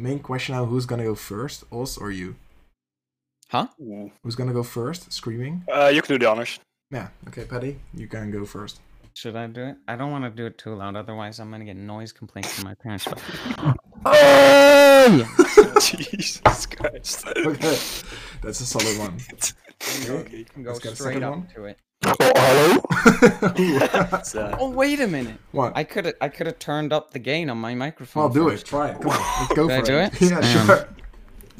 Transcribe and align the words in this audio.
main 0.00 0.18
question 0.18 0.54
now: 0.54 0.64
Who's 0.64 0.86
gonna 0.86 1.04
go 1.04 1.14
first, 1.14 1.64
us 1.72 1.98
or 1.98 2.10
you? 2.10 2.36
Huh? 3.48 3.66
Who's 4.22 4.36
gonna 4.36 4.52
go 4.52 4.62
first? 4.62 5.12
Screaming? 5.12 5.64
Uh, 5.72 5.88
you 5.88 6.02
can 6.02 6.14
do 6.14 6.18
the 6.18 6.30
honors. 6.30 6.58
Yeah. 6.90 7.08
Okay, 7.28 7.44
Patty, 7.44 7.78
you 7.94 8.08
can 8.08 8.30
go 8.30 8.44
first. 8.44 8.80
Should 9.14 9.36
I 9.36 9.46
do 9.48 9.62
it? 9.62 9.76
I 9.88 9.96
don't 9.96 10.12
want 10.12 10.24
to 10.24 10.30
do 10.30 10.46
it 10.46 10.56
too 10.56 10.74
loud, 10.74 10.96
otherwise 10.96 11.40
I'm 11.40 11.50
gonna 11.50 11.64
get 11.64 11.76
noise 11.76 12.12
complaints 12.12 12.54
from 12.54 12.64
my 12.64 12.74
parents. 12.74 13.06
Jesus 15.80 16.66
Christ. 16.66 17.26
Okay, 17.36 17.78
that's 18.42 18.60
a 18.60 18.66
solid 18.66 18.98
one. 18.98 19.18
okay. 20.08 20.36
You 20.38 20.44
can 20.44 20.62
go 20.62 20.70
Let's 20.70 20.82
get 20.82 20.92
a 20.92 20.96
straight 20.96 21.22
up 21.22 21.34
one. 21.34 21.48
to 21.54 21.64
it. 21.64 21.78
Hello. 22.04 22.82
It's, 23.56 24.34
uh, 24.34 24.56
Oh 24.58 24.70
wait 24.70 25.00
a 25.00 25.06
minute! 25.06 25.36
what? 25.52 25.72
I 25.76 25.84
could 25.84 26.04
have 26.06 26.14
I 26.20 26.28
could 26.28 26.46
have 26.46 26.58
turned 26.58 26.92
up 26.92 27.12
the 27.12 27.18
gain 27.18 27.48
on 27.50 27.58
my 27.58 27.74
microphone. 27.74 28.22
I'll 28.24 28.28
do 28.28 28.48
first. 28.50 28.64
it. 28.66 28.68
Try 28.68 28.88
it. 28.90 29.00
Come 29.00 29.10
on. 29.12 29.18
Let's 29.40 29.54
go 29.54 29.68
Should 29.68 29.72
I 29.76 29.80
for 29.80 29.86
do 29.86 29.96
it. 29.98 30.22
it? 30.22 30.30
Yeah, 30.30 30.38
Um, 30.60 30.66
sure. 30.66 30.88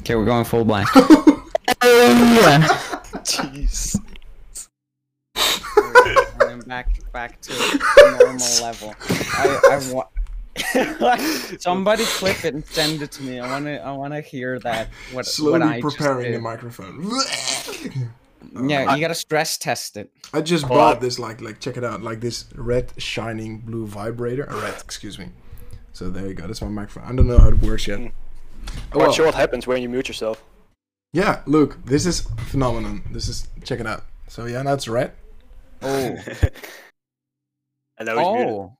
Okay, 0.01 0.15
we're 0.15 0.25
going 0.25 0.45
full 0.45 0.65
black. 0.65 0.87
Jeez. 3.23 3.95
and 5.35 6.41
then 6.41 6.59
back 6.61 6.87
back 7.11 7.41
to 7.41 7.53
normal 8.19 8.47
level. 8.61 8.93
I, 9.09 9.59
I 9.71 9.91
wa- 9.93 10.07
Somebody 11.59 12.03
clip 12.05 12.43
it 12.45 12.53
and 12.53 12.65
send 12.65 13.01
it 13.01 13.11
to 13.13 13.23
me. 13.23 13.39
I 13.39 13.47
wanna 13.49 13.75
I 13.77 13.91
wanna 13.91 14.21
hear 14.21 14.59
that. 14.59 14.87
What 15.11 15.15
what 15.17 15.25
Slowly 15.25 15.61
I 15.63 15.81
just 15.81 15.97
preparing 15.97 16.31
the 16.33 16.39
microphone. 16.39 17.09
Yeah, 18.67 18.95
you 18.95 19.01
gotta 19.01 19.15
stress 19.15 19.57
test 19.57 19.97
it. 19.97 20.11
I 20.33 20.41
just 20.41 20.67
Well, 20.69 20.79
bought 20.79 20.97
I- 20.97 20.99
this 20.99 21.19
like 21.19 21.41
like 21.41 21.59
check 21.59 21.77
it 21.77 21.83
out 21.83 22.01
like 22.01 22.21
this 22.21 22.45
red 22.55 22.91
shining 22.97 23.59
blue 23.59 23.85
vibrator. 23.85 24.49
Uh, 24.49 24.61
red, 24.61 24.75
excuse 24.81 25.19
me. 25.19 25.29
So 25.93 26.09
there 26.09 26.27
you 26.27 26.33
go. 26.33 26.47
That's 26.47 26.61
my 26.61 26.69
microphone. 26.69 27.03
I 27.03 27.15
don't 27.15 27.27
know 27.27 27.37
how 27.37 27.49
it 27.49 27.61
works 27.61 27.87
yet. 27.87 27.99
Oh, 27.99 28.03
Not 28.03 28.95
well. 28.97 29.11
sure 29.11 29.25
what 29.25 29.35
happens 29.35 29.67
when 29.67 29.81
you 29.81 29.89
mute 29.89 30.07
yourself. 30.07 30.43
Yeah, 31.13 31.41
look, 31.45 31.83
this 31.85 32.05
is 32.05 32.21
phenomenon. 32.47 33.03
This 33.11 33.27
is 33.27 33.47
check 33.63 33.79
it 33.79 33.87
out. 33.87 34.03
So 34.27 34.45
yeah, 34.45 34.63
that's 34.63 34.87
red. 34.87 35.11
Oh, 35.81 35.87
and 37.97 38.05
now 38.05 38.17
he's 38.17 38.27
muted. 38.27 38.47
oh, 38.53 38.77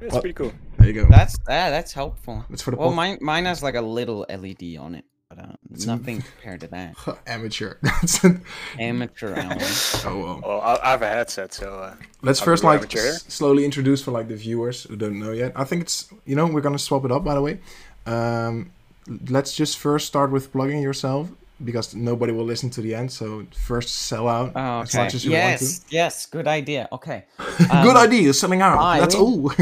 That's 0.00 0.12
What? 0.14 0.20
pretty 0.22 0.34
cool. 0.34 0.52
There 0.78 0.88
you 0.88 0.94
go. 0.94 1.06
that's 1.08 1.38
that. 1.46 1.70
That's 1.70 1.92
helpful. 1.92 2.44
That's 2.50 2.62
for 2.62 2.70
the 2.70 2.76
Well, 2.76 2.92
mine 2.92 3.18
mine 3.20 3.44
has 3.46 3.62
like 3.62 3.74
a 3.74 3.80
little 3.82 4.26
LED 4.28 4.76
on 4.78 4.94
it, 4.94 5.04
but 5.30 5.38
uh, 5.38 5.52
It's- 5.70 5.86
nothing 5.86 6.22
compared 6.22 6.60
to 6.60 6.66
that. 6.68 6.94
amateur. 7.26 7.74
That's 7.82 8.22
it. 8.24 8.36
Amateur 8.78 9.34
hour. 9.34 9.56
Oh 10.04 10.18
well. 10.18 10.40
Oh, 10.44 10.58
I, 10.58 10.88
I 10.88 10.90
have 10.90 11.02
a 11.02 11.08
headset, 11.08 11.54
so 11.54 11.66
uh, 11.78 11.94
Let's 12.22 12.40
I'll 12.40 12.44
first 12.46 12.64
like 12.64 12.94
s- 12.96 13.24
slowly 13.28 13.64
introduce 13.64 14.02
for 14.02 14.10
like 14.10 14.28
the 14.28 14.36
viewers 14.36 14.84
who 14.84 14.96
don't 14.96 15.18
know 15.18 15.32
yet. 15.32 15.52
I 15.56 15.64
think 15.64 15.82
it's 15.82 16.08
you 16.26 16.34
know 16.36 16.46
we're 16.46 16.60
gonna 16.60 16.78
swap 16.78 17.04
it 17.04 17.12
up 17.12 17.24
by 17.24 17.34
the 17.34 17.40
way. 17.42 17.60
Um, 18.06 18.72
let's 19.28 19.54
just 19.54 19.78
first 19.78 20.06
start 20.06 20.30
with 20.32 20.50
plugging 20.52 20.82
yourself 20.82 21.30
because 21.62 21.94
nobody 21.94 22.32
will 22.32 22.44
listen 22.46 22.70
to 22.70 22.80
the 22.80 22.94
end. 22.94 23.12
So 23.12 23.46
first 23.54 23.90
sell 24.08 24.26
out 24.28 24.52
Oh, 24.56 24.80
as 24.80 24.94
okay. 24.94 25.04
much 25.04 25.14
as 25.14 25.24
you 25.24 25.30
Yes, 25.32 25.84
yes, 25.90 26.26
good 26.26 26.48
idea. 26.48 26.88
Okay. 26.90 27.24
want 27.38 27.56
to. 27.58 27.66
Good 27.82 27.96
Um, 27.96 28.06
idea, 28.08 28.32
selling 28.32 28.62
out. 28.62 28.78
I- 28.78 29.00
That's 29.00 29.14
all. 29.14 29.52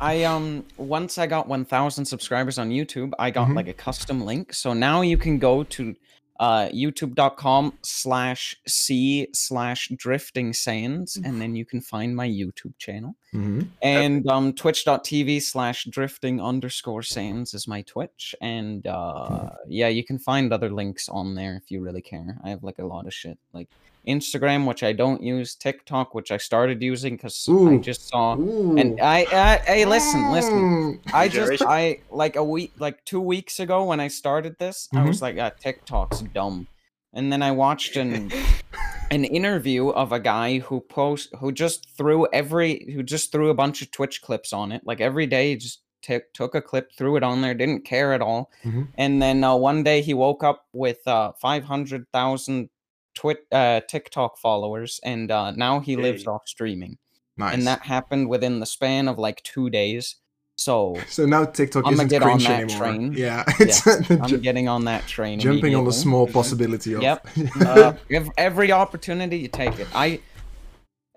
I 0.00 0.24
um 0.24 0.64
once 0.76 1.18
I 1.18 1.26
got 1.26 1.48
1000 1.48 2.04
subscribers 2.04 2.58
on 2.58 2.70
YouTube, 2.70 3.12
I 3.18 3.30
got 3.30 3.48
Mhm. 3.48 3.56
like 3.56 3.68
a 3.68 3.72
custom 3.74 4.20
link. 4.24 4.54
So 4.54 4.72
now 4.72 5.00
you 5.02 5.16
can 5.16 5.38
go 5.38 5.64
to 5.64 5.94
uh 6.40 6.68
youtube.com 6.68 7.76
slash 7.82 8.54
c 8.68 9.26
slash 9.32 9.88
drifting 9.96 10.52
sands 10.52 11.16
and 11.24 11.42
then 11.42 11.56
you 11.56 11.64
can 11.64 11.80
find 11.80 12.14
my 12.14 12.28
YouTube 12.28 12.78
channel. 12.78 13.16
hmm 13.32 13.62
And 13.82 14.24
um 14.30 14.52
twitch.tv 14.52 15.42
slash 15.42 15.84
drifting 15.90 16.40
underscore 16.40 17.02
sands 17.02 17.54
is 17.54 17.66
my 17.66 17.82
Twitch. 17.82 18.36
And 18.40 18.86
uh 18.86 19.50
yeah, 19.66 19.88
you 19.88 20.04
can 20.04 20.18
find 20.20 20.52
other 20.52 20.70
links 20.70 21.08
on 21.08 21.34
there 21.34 21.56
if 21.56 21.72
you 21.72 21.80
really 21.80 22.02
care. 22.02 22.38
I 22.44 22.50
have 22.50 22.62
like 22.62 22.78
a 22.78 22.86
lot 22.86 23.06
of 23.08 23.12
shit. 23.14 23.36
Like 23.52 23.68
Instagram, 24.08 24.66
which 24.66 24.82
I 24.82 24.92
don't 24.92 25.22
use, 25.22 25.54
TikTok, 25.54 26.14
which 26.14 26.30
I 26.30 26.38
started 26.38 26.82
using 26.82 27.14
because 27.16 27.46
I 27.48 27.76
just 27.76 28.08
saw 28.08 28.36
Ooh. 28.36 28.76
and 28.76 29.00
I, 29.00 29.26
I 29.32 29.56
hey 29.66 29.84
listen, 29.84 30.32
listen. 30.32 31.00
I 31.12 31.28
just 31.28 31.62
I 31.62 32.00
like 32.10 32.36
a 32.36 32.44
week 32.44 32.72
like 32.78 33.04
2 33.04 33.20
weeks 33.20 33.60
ago 33.60 33.84
when 33.84 34.00
I 34.00 34.08
started 34.08 34.56
this, 34.58 34.88
I 34.94 35.04
was 35.04 35.22
like 35.22 35.36
ah, 35.38 35.50
TikTok's 35.50 36.22
dumb. 36.34 36.66
And 37.12 37.32
then 37.32 37.42
I 37.42 37.52
watched 37.52 37.96
an 37.96 38.30
an 39.10 39.24
interview 39.24 39.88
of 39.88 40.12
a 40.12 40.20
guy 40.20 40.58
who 40.58 40.80
post 40.80 41.34
who 41.38 41.52
just 41.52 41.88
threw 41.96 42.26
every 42.32 42.90
who 42.94 43.02
just 43.02 43.32
threw 43.32 43.50
a 43.50 43.54
bunch 43.54 43.82
of 43.82 43.90
Twitch 43.90 44.22
clips 44.22 44.52
on 44.52 44.72
it. 44.72 44.82
Like 44.84 45.00
every 45.00 45.26
day 45.26 45.50
he 45.50 45.56
just 45.56 45.82
took 46.02 46.32
took 46.32 46.54
a 46.54 46.62
clip, 46.62 46.90
threw 46.96 47.16
it 47.16 47.22
on 47.22 47.40
there, 47.40 47.54
didn't 47.54 47.84
care 47.84 48.12
at 48.12 48.22
all. 48.22 48.50
Mhm. 48.64 48.88
And 48.96 49.22
then 49.22 49.44
uh, 49.44 49.56
one 49.56 49.82
day 49.82 50.02
he 50.02 50.14
woke 50.14 50.44
up 50.44 50.66
with 50.72 51.06
uh 51.06 51.32
500,000 51.40 52.70
Twit 53.14 53.46
uh 53.52 53.80
TikTok 53.88 54.38
followers 54.38 55.00
and 55.04 55.30
uh 55.30 55.50
now 55.52 55.80
he 55.80 55.96
lives 55.96 56.26
off 56.26 56.42
streaming 56.46 56.98
Nice. 57.36 57.54
and 57.54 57.66
that 57.66 57.82
happened 57.82 58.28
within 58.28 58.60
the 58.60 58.66
span 58.66 59.08
of 59.08 59.18
like 59.18 59.42
two 59.42 59.70
days. 59.70 60.16
So 60.56 60.96
so 61.08 61.24
now 61.26 61.44
TikTok 61.44 61.84
I'ma 61.86 61.94
isn't 61.94 62.08
get 62.08 62.22
on 62.22 62.38
that 62.40 62.60
anymore. 62.62 62.78
train. 62.78 63.12
Yeah, 63.16 63.44
it's 63.60 64.10
I'm 64.10 64.40
getting 64.40 64.68
on 64.68 64.84
that 64.86 65.06
train. 65.06 65.38
jumping 65.40 65.74
on 65.74 65.84
the 65.84 65.92
small 65.92 66.26
Mhm. 66.26 66.32
possibility 66.32 66.94
of. 66.94 67.02
Yep. 67.02 67.26
Uh, 67.60 67.92
Ev- 68.10 68.30
every 68.36 68.72
opportunity 68.72 69.38
you 69.38 69.48
take 69.48 69.78
it. 69.78 69.86
I 69.94 70.20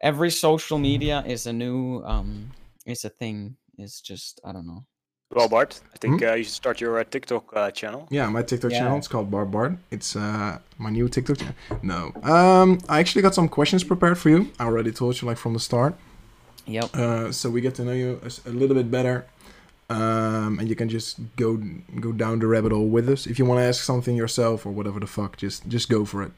every 0.02 0.31
social 0.31 0.78
media 0.79 1.23
is 1.28 1.46
a 1.47 1.53
new 1.53 2.02
um 2.03 2.52
is 2.85 3.06
a 3.06 3.09
thing. 3.09 3.58
Is 3.78 4.00
just 4.02 4.40
I 4.46 4.52
don't 4.53 4.68
know. 4.68 4.85
Well, 5.33 5.47
Bart, 5.49 5.79
I 5.93 5.97
think 5.97 6.21
uh, 6.23 6.33
you 6.33 6.43
should 6.43 6.53
start 6.53 6.81
your 6.81 6.99
uh, 6.99 7.03
TikTok 7.03 7.45
uh, 7.55 7.71
channel. 7.71 8.07
Yeah, 8.09 8.27
my 8.29 8.41
TikTok 8.43 8.71
channel. 8.71 8.91
Yeah. 8.93 8.97
It's 8.97 9.07
called 9.07 9.29
Bar 9.31 9.45
Bart. 9.45 9.73
It's 9.91 10.15
uh 10.15 10.59
my 10.77 10.89
new 10.89 11.07
TikTok 11.09 11.37
channel. 11.37 11.55
No. 11.83 12.11
Um 12.23 12.79
I 12.89 12.99
actually 12.99 13.21
got 13.21 13.33
some 13.35 13.47
questions 13.49 13.83
prepared 13.83 14.17
for 14.17 14.29
you. 14.29 14.51
I 14.59 14.65
already 14.65 14.91
told 14.91 15.21
you 15.21 15.27
like 15.27 15.37
from 15.37 15.53
the 15.53 15.59
start. 15.59 15.93
Yep. 16.65 16.95
Uh 16.95 17.31
so 17.31 17.49
we 17.49 17.61
get 17.61 17.75
to 17.75 17.83
know 17.85 17.93
you 17.93 18.19
a 18.45 18.49
little 18.49 18.75
bit 18.75 18.89
better. 18.91 19.25
Um 19.89 20.59
and 20.59 20.67
you 20.69 20.75
can 20.75 20.89
just 20.89 21.19
go 21.35 21.57
go 21.99 22.11
down 22.11 22.39
the 22.39 22.47
rabbit 22.47 22.71
hole 22.71 22.87
with 22.87 23.07
us. 23.09 23.25
If 23.27 23.37
you 23.39 23.45
want 23.45 23.59
to 23.59 23.65
ask 23.65 23.83
something 23.83 24.15
yourself 24.15 24.65
or 24.65 24.71
whatever 24.71 24.99
the 24.99 25.07
fuck, 25.07 25.37
just 25.37 25.67
just 25.67 25.89
go 25.89 26.05
for 26.05 26.23
it. 26.23 26.31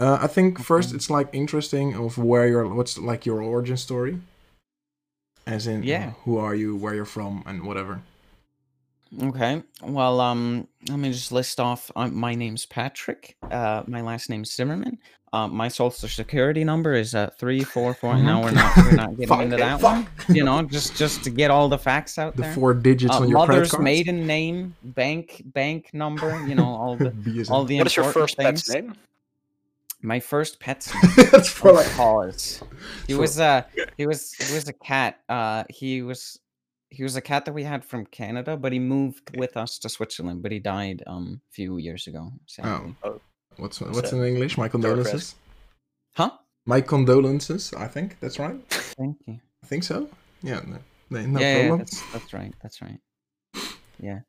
Uh, 0.00 0.18
I 0.22 0.28
think 0.28 0.58
first 0.60 0.94
it's 0.94 1.10
like 1.10 1.28
interesting 1.32 1.94
of 1.94 2.18
where 2.18 2.46
you're 2.46 2.66
what's 2.68 2.98
like 2.98 3.26
your 3.26 3.40
origin 3.42 3.76
story. 3.76 4.20
As 5.46 5.66
in 5.66 5.82
Yeah. 5.82 6.12
who 6.24 6.36
are 6.38 6.54
you, 6.54 6.76
where 6.76 6.94
you're 6.94 7.04
from 7.16 7.42
and 7.46 7.62
whatever. 7.64 8.02
Okay. 9.22 9.62
Well, 9.82 10.20
um, 10.20 10.68
let 10.88 10.98
me 10.98 11.10
just 11.12 11.32
list 11.32 11.60
off. 11.60 11.90
Uh, 11.96 12.08
my 12.08 12.34
name's 12.34 12.66
Patrick. 12.66 13.36
Uh, 13.50 13.82
my 13.86 14.00
last 14.02 14.28
name's 14.28 14.52
Zimmerman. 14.54 14.98
Uh, 15.32 15.46
my 15.46 15.68
social 15.68 16.08
security 16.08 16.64
number 16.64 16.94
is 16.94 17.14
uh 17.14 17.28
three 17.38 17.62
four 17.62 17.92
four. 17.92 18.16
Now 18.16 18.42
we're 18.42 18.50
not 18.50 18.74
we're 18.78 18.92
not 18.92 19.10
getting 19.10 19.28
Fuck, 19.28 19.40
into 19.42 19.56
okay, 19.56 19.64
that 19.64 19.80
fuck. 19.80 20.06
one. 20.26 20.34
You 20.36 20.42
know, 20.44 20.62
just 20.62 20.96
just 20.96 21.22
to 21.24 21.30
get 21.30 21.50
all 21.50 21.68
the 21.68 21.76
facts 21.76 22.18
out 22.18 22.34
The 22.34 22.42
there. 22.42 22.54
four 22.54 22.72
digits 22.72 23.12
Uh, 23.14 23.20
on 23.20 23.28
your 23.28 23.38
credit 23.40 23.52
mother's 23.52 23.70
card. 23.72 23.84
maiden 23.84 24.26
name, 24.26 24.74
bank 24.82 25.42
bank 25.44 25.90
number. 25.92 26.46
You 26.46 26.54
know 26.54 26.64
all 26.64 26.96
the 26.96 27.12
all 27.50 27.64
the 27.66 27.76
What 27.76 27.86
is 27.88 27.96
your 27.96 28.06
important 28.06 28.30
first 28.30 28.38
pet's 28.38 28.70
name? 28.70 28.94
My 30.00 30.18
first 30.20 30.60
pet's 30.60 30.94
name. 31.18 31.26
That's 31.30 31.48
for 31.50 31.70
of 31.70 31.76
like 31.76 31.90
course. 31.92 32.62
He 33.06 33.12
For- 33.12 33.20
was 33.20 33.38
uh 33.38 33.62
he 33.98 34.06
was 34.06 34.32
he 34.32 34.54
was 34.54 34.66
a 34.68 34.72
cat. 34.72 35.20
Uh 35.28 35.64
he 35.68 36.00
was 36.00 36.38
he 36.90 37.02
was 37.02 37.16
a 37.16 37.20
cat 37.20 37.44
that 37.44 37.52
we 37.54 37.64
had 37.64 37.84
from 37.84 38.06
Canada, 38.06 38.56
but 38.56 38.72
he 38.72 38.78
moved 38.78 39.36
with 39.36 39.56
us 39.56 39.78
to 39.80 39.88
Switzerland, 39.88 40.42
but 40.42 40.52
he 40.52 40.58
died 40.58 41.02
um 41.06 41.40
a 41.50 41.52
few 41.52 41.78
years 41.78 42.06
ago. 42.06 42.32
Sadly. 42.46 42.94
What's 43.02 43.80
What's 43.80 43.80
what's 43.96 44.10
that? 44.10 44.16
in 44.16 44.24
English? 44.24 44.56
My 44.58 44.68
condolences. 44.68 45.34
Huh? 46.14 46.30
My 46.66 46.80
condolences. 46.80 47.72
I 47.74 47.88
think 47.88 48.16
that's 48.20 48.38
right. 48.38 48.56
Thank 48.98 49.16
you. 49.26 49.38
I 49.64 49.66
think 49.66 49.84
so. 49.84 50.08
Yeah. 50.42 50.60
No, 50.66 50.78
no 51.10 51.26
no 51.26 51.40
yeah, 51.40 51.56
yeah, 51.66 51.76
that's 51.76 52.02
that's 52.12 52.32
right. 52.32 52.54
That's 52.62 52.80
right. 52.82 53.00
Yeah. 54.00 54.20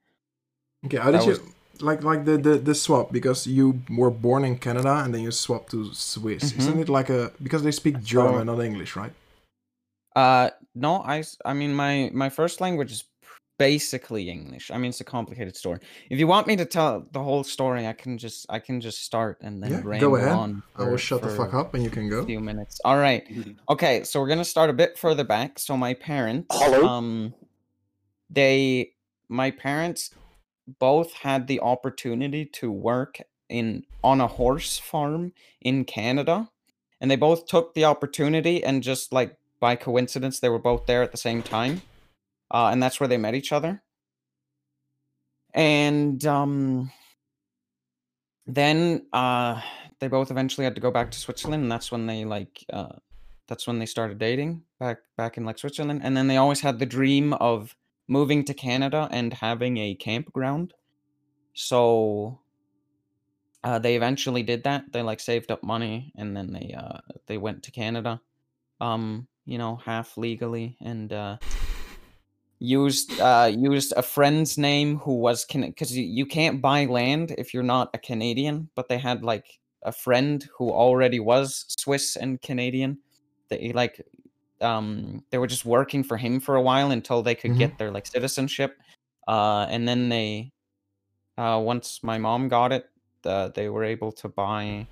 Okay. 0.86 0.97
How 0.97 1.12
did 1.12 1.22
that 1.22 1.26
you 1.26 1.31
was- 1.31 1.41
like 1.82 2.03
like 2.03 2.26
the, 2.26 2.38
the 2.38 2.58
the 2.58 2.76
swap? 2.76 3.12
Because 3.12 3.47
you 3.47 3.82
were 3.90 4.12
born 4.12 4.44
in 4.44 4.58
Canada 4.58 4.94
and 5.03 5.14
then 5.14 5.22
you 5.22 5.32
swapped 5.32 5.72
to 5.72 5.94
Swiss. 5.94 6.52
Mhm. 6.52 6.59
Isn't 6.59 6.79
it 6.79 6.90
like 6.90 7.09
a 7.09 7.32
because 7.41 7.64
they 7.64 7.72
speak 7.72 7.96
So- 7.97 8.03
German, 8.03 8.47
not 8.47 8.59
English, 8.59 8.96
right? 8.96 9.14
Uh 10.16 10.50
no, 10.79 11.02
I 11.03 11.23
I 11.46 11.53
mean 11.53 11.73
my 11.73 12.09
my 12.14 12.29
first 12.29 12.61
language 12.61 12.91
is 12.91 13.03
basically 13.58 14.29
English. 14.29 14.72
I 14.72 14.78
mean 14.78 14.90
it's 14.90 15.02
a 15.02 15.03
complicated 15.17 15.55
story. 15.55 15.79
If 16.09 16.17
you 16.20 16.28
want 16.28 16.47
me 16.47 16.55
to 16.55 16.66
tell 16.66 17.05
the 17.11 17.22
whole 17.22 17.43
story, 17.43 17.85
I 17.87 17.93
can 17.93 18.17
just 18.17 18.46
I 18.49 18.59
can 18.59 18.79
just 18.81 19.03
start 19.03 19.37
and 19.41 19.61
then 19.61 19.72
Yeah, 19.72 19.99
go 19.99 20.16
ahead. 20.16 20.31
on. 20.31 20.64
I 20.78 20.84
will 20.90 20.97
shut 20.97 21.22
the 21.22 21.29
fuck 21.29 21.53
up 21.53 21.73
and 21.73 21.84
you 21.84 21.90
can 21.90 22.09
go. 22.09 22.20
a 22.20 22.22
go. 22.22 22.26
few 22.26 22.40
minutes. 22.40 22.79
All 22.85 22.97
right. 22.97 23.23
Okay, 23.70 24.03
so 24.03 24.20
we're 24.22 24.29
gonna 24.29 24.46
start 24.46 24.70
a 24.70 24.73
bit 24.73 24.97
further 24.97 25.26
back. 25.26 25.59
So 25.59 25.76
my 25.76 25.93
parents, 25.93 26.55
Hello? 26.58 26.87
um, 26.87 27.34
they, 28.29 28.93
my 29.28 29.52
parents, 29.52 30.11
both 30.79 31.14
had 31.14 31.47
the 31.47 31.59
opportunity 31.61 32.46
to 32.46 32.72
work 32.72 33.20
in 33.49 33.84
on 34.03 34.22
a 34.22 34.28
horse 34.28 34.78
farm 34.78 35.34
in 35.61 35.84
Canada, 35.84 36.47
and 37.02 37.09
they 37.09 37.16
both 37.16 37.47
took 37.47 37.73
the 37.73 37.85
opportunity 37.85 38.64
and 38.64 38.84
just 38.84 39.11
like 39.11 39.35
by 39.59 39.76
coincidence 39.76 40.40
they 40.40 40.50
were 40.50 40.59
both 40.59 40.85
there 40.85 41.03
at 41.03 41.11
the 41.11 41.17
same 41.17 41.44
time, 41.44 41.82
uh, 42.52 42.70
and 42.72 42.82
that's 42.82 43.00
where 43.00 43.08
they 43.08 43.17
met 43.17 43.35
each 43.35 43.52
other. 43.52 43.82
and 45.53 46.26
um, 46.26 46.91
then 48.46 49.06
uh, 49.14 49.61
they 50.00 50.08
both 50.08 50.32
eventually 50.32 50.66
had 50.66 50.76
to 50.76 50.82
go 50.82 50.91
back 50.91 51.11
to 51.11 51.20
Switzerland, 51.20 51.64
and 51.64 51.72
that's 51.72 51.91
when 51.91 52.08
they 52.08 52.26
like 52.26 52.66
uh, 52.72 52.94
that's 53.47 53.67
when 53.67 53.79
they 53.79 53.85
started 53.85 54.20
dating 54.20 54.64
back 54.79 55.00
back 55.17 55.38
in 55.38 55.46
like 55.46 55.58
Switzerland, 55.58 56.02
and 56.03 56.16
then 56.16 56.28
they 56.28 56.38
always 56.38 56.62
had 56.62 56.79
the 56.79 56.85
dream 56.85 57.34
of 57.34 57.76
moving 58.08 58.44
to 58.46 58.53
Canada 58.53 59.08
and 59.12 59.34
having 59.34 59.78
a 59.78 59.96
campground. 59.96 60.73
So 61.53 62.40
uh, 63.64 63.79
they 63.79 63.96
eventually 63.96 64.44
did 64.44 64.64
that. 64.64 64.91
They 64.91 65.02
like 65.02 65.20
saved 65.20 65.52
up 65.52 65.64
money 65.64 66.14
and 66.16 66.35
then 66.35 66.53
they 66.53 66.73
uh, 66.78 67.00
they 67.28 67.38
went 67.38 67.64
to 67.64 67.72
Canada, 67.72 68.22
um, 68.82 69.28
you 69.46 69.58
know, 69.58 69.78
half 69.78 70.18
legally 70.18 70.78
and 70.82 71.12
uh, 71.14 71.38
used 72.59 73.20
uh, 73.20 73.52
used 73.53 73.94
a 73.96 74.02
friend's 74.02 74.58
name 74.58 74.97
who 75.00 75.16
was 75.16 75.46
can 75.46 75.62
because 75.62 75.96
you, 75.96 76.03
you 76.03 76.26
can't 76.26 76.62
buy 76.62 76.86
land 76.86 77.34
if 77.38 77.53
you're 77.53 77.64
not 77.64 77.90
a 77.94 77.97
Canadian. 77.97 78.70
But 78.76 78.90
they 78.90 78.97
had 78.97 79.24
like 79.24 79.59
a 79.84 79.91
friend 79.91 80.47
who 80.58 80.72
already 80.72 81.20
was 81.20 81.66
Swiss 81.80 82.16
and 82.16 82.41
Canadian. 82.41 83.00
They 83.50 83.72
like 83.74 84.06
um 84.62 85.24
they 85.32 85.38
were 85.38 85.47
just 85.47 85.66
working 85.66 86.03
for 86.03 86.18
him 86.18 86.40
for 86.40 86.56
a 86.56 86.62
while 86.62 86.91
until 86.91 87.24
they 87.24 87.36
could 87.36 87.52
Mhm. 87.52 87.59
get 87.59 87.78
their 87.78 87.91
like 87.91 88.08
citizenship. 88.08 88.78
Uh, 89.28 89.68
and 89.70 89.88
then 89.88 90.09
they 90.09 90.52
uh, 91.38 91.59
once 91.64 92.03
my 92.03 92.18
mom 92.18 92.50
got 92.50 92.72
it, 92.74 92.90
uh, 93.26 93.50
they 93.50 93.70
were 93.70 93.84
able 93.84 94.12
to 94.12 94.28
buy 94.28 94.86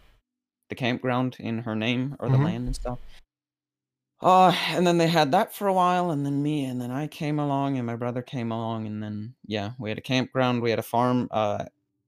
the 0.69 0.75
campground 0.75 1.35
in 1.39 1.59
her 1.59 1.75
name 1.75 2.15
or 2.19 2.29
the 2.29 2.37
Mhm. 2.37 2.43
land 2.43 2.65
and 2.67 2.75
stuff. 2.75 2.99
Uh, 4.19 4.51
and 4.69 4.85
then 4.87 4.97
they 4.97 5.07
had 5.07 5.31
that 5.31 5.53
for 5.53 5.67
a 5.67 5.73
while, 5.73 6.09
and 6.09 6.25
then 6.25 6.41
me, 6.41 6.65
and 6.65 6.81
then 6.81 6.89
I 6.89 7.05
came 7.07 7.37
along, 7.39 7.77
and 7.77 7.85
my 7.85 7.95
brother 7.95 8.21
came 8.23 8.51
along, 8.51 8.87
and 8.87 9.01
then 9.03 9.35
yeah, 9.45 9.71
we 9.77 9.89
had 9.89 9.97
a 9.99 10.01
campground, 10.01 10.61
we 10.61 10.71
had 10.71 10.79
a 10.79 10.83
farm, 10.83 11.27
uh, 11.29 11.65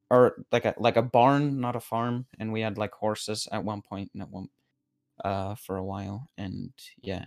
or 0.09 0.43
like 0.51 0.65
a 0.65 0.73
like 0.79 0.97
a 0.97 1.03
barn, 1.03 1.59
not 1.59 1.75
a 1.75 1.79
farm, 1.79 2.25
and 2.39 2.51
we 2.51 2.61
had 2.61 2.77
like 2.79 2.93
horses 2.93 3.47
at 3.51 3.63
one 3.63 3.83
point, 3.83 4.09
and 4.13 4.23
at 4.23 4.29
one, 4.31 4.49
uh, 5.23 5.53
for 5.53 5.77
a 5.77 5.83
while, 5.83 6.27
and 6.35 6.71
yeah, 7.01 7.25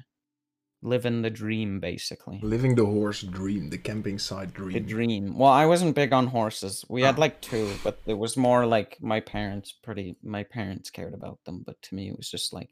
living 0.82 1.22
the 1.22 1.30
dream 1.30 1.78
basically. 1.78 2.40
Living 2.42 2.74
the 2.74 2.84
horse 2.84 3.22
dream, 3.22 3.70
the 3.70 3.78
camping 3.78 4.18
site 4.18 4.52
dream. 4.52 4.72
The 4.72 4.80
dream. 4.80 5.38
Well, 5.38 5.52
I 5.52 5.64
wasn't 5.66 5.94
big 5.94 6.12
on 6.12 6.26
horses. 6.26 6.84
We 6.88 7.02
had 7.02 7.18
Oh. 7.18 7.20
like 7.20 7.40
two, 7.40 7.72
but 7.84 8.00
it 8.04 8.18
was 8.18 8.36
more 8.36 8.66
like 8.66 9.00
my 9.00 9.20
parents 9.20 9.70
pretty 9.70 10.16
my 10.24 10.42
parents 10.42 10.90
cared 10.90 11.14
about 11.14 11.44
them, 11.44 11.62
but 11.64 11.80
to 11.82 11.94
me 11.94 12.08
it 12.08 12.16
was 12.16 12.28
just 12.28 12.52
like, 12.52 12.70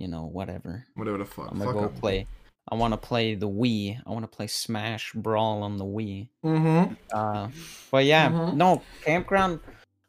you 0.00 0.08
know, 0.08 0.24
whatever. 0.24 0.86
Whatever 0.94 1.18
the 1.18 1.24
fuck. 1.24 1.50
I'm 1.50 1.58
gonna 1.58 1.70
fuck 1.72 1.80
go 1.80 1.84
up. 1.86 1.96
play 2.00 2.26
I 2.70 2.74
wanna 2.76 2.96
play 2.96 3.34
the 3.34 3.48
Wii. 3.48 4.00
I 4.06 4.10
wanna 4.10 4.26
play 4.28 4.46
Smash 4.46 5.12
Brawl 5.14 5.62
on 5.62 5.76
the 5.76 5.84
Wii. 5.84 6.28
Mm-hmm. 6.44 6.94
Uh 7.12 7.48
but 7.90 8.04
yeah, 8.04 8.28
Mhm. 8.30 8.54
no, 8.54 8.82
campground 9.04 9.60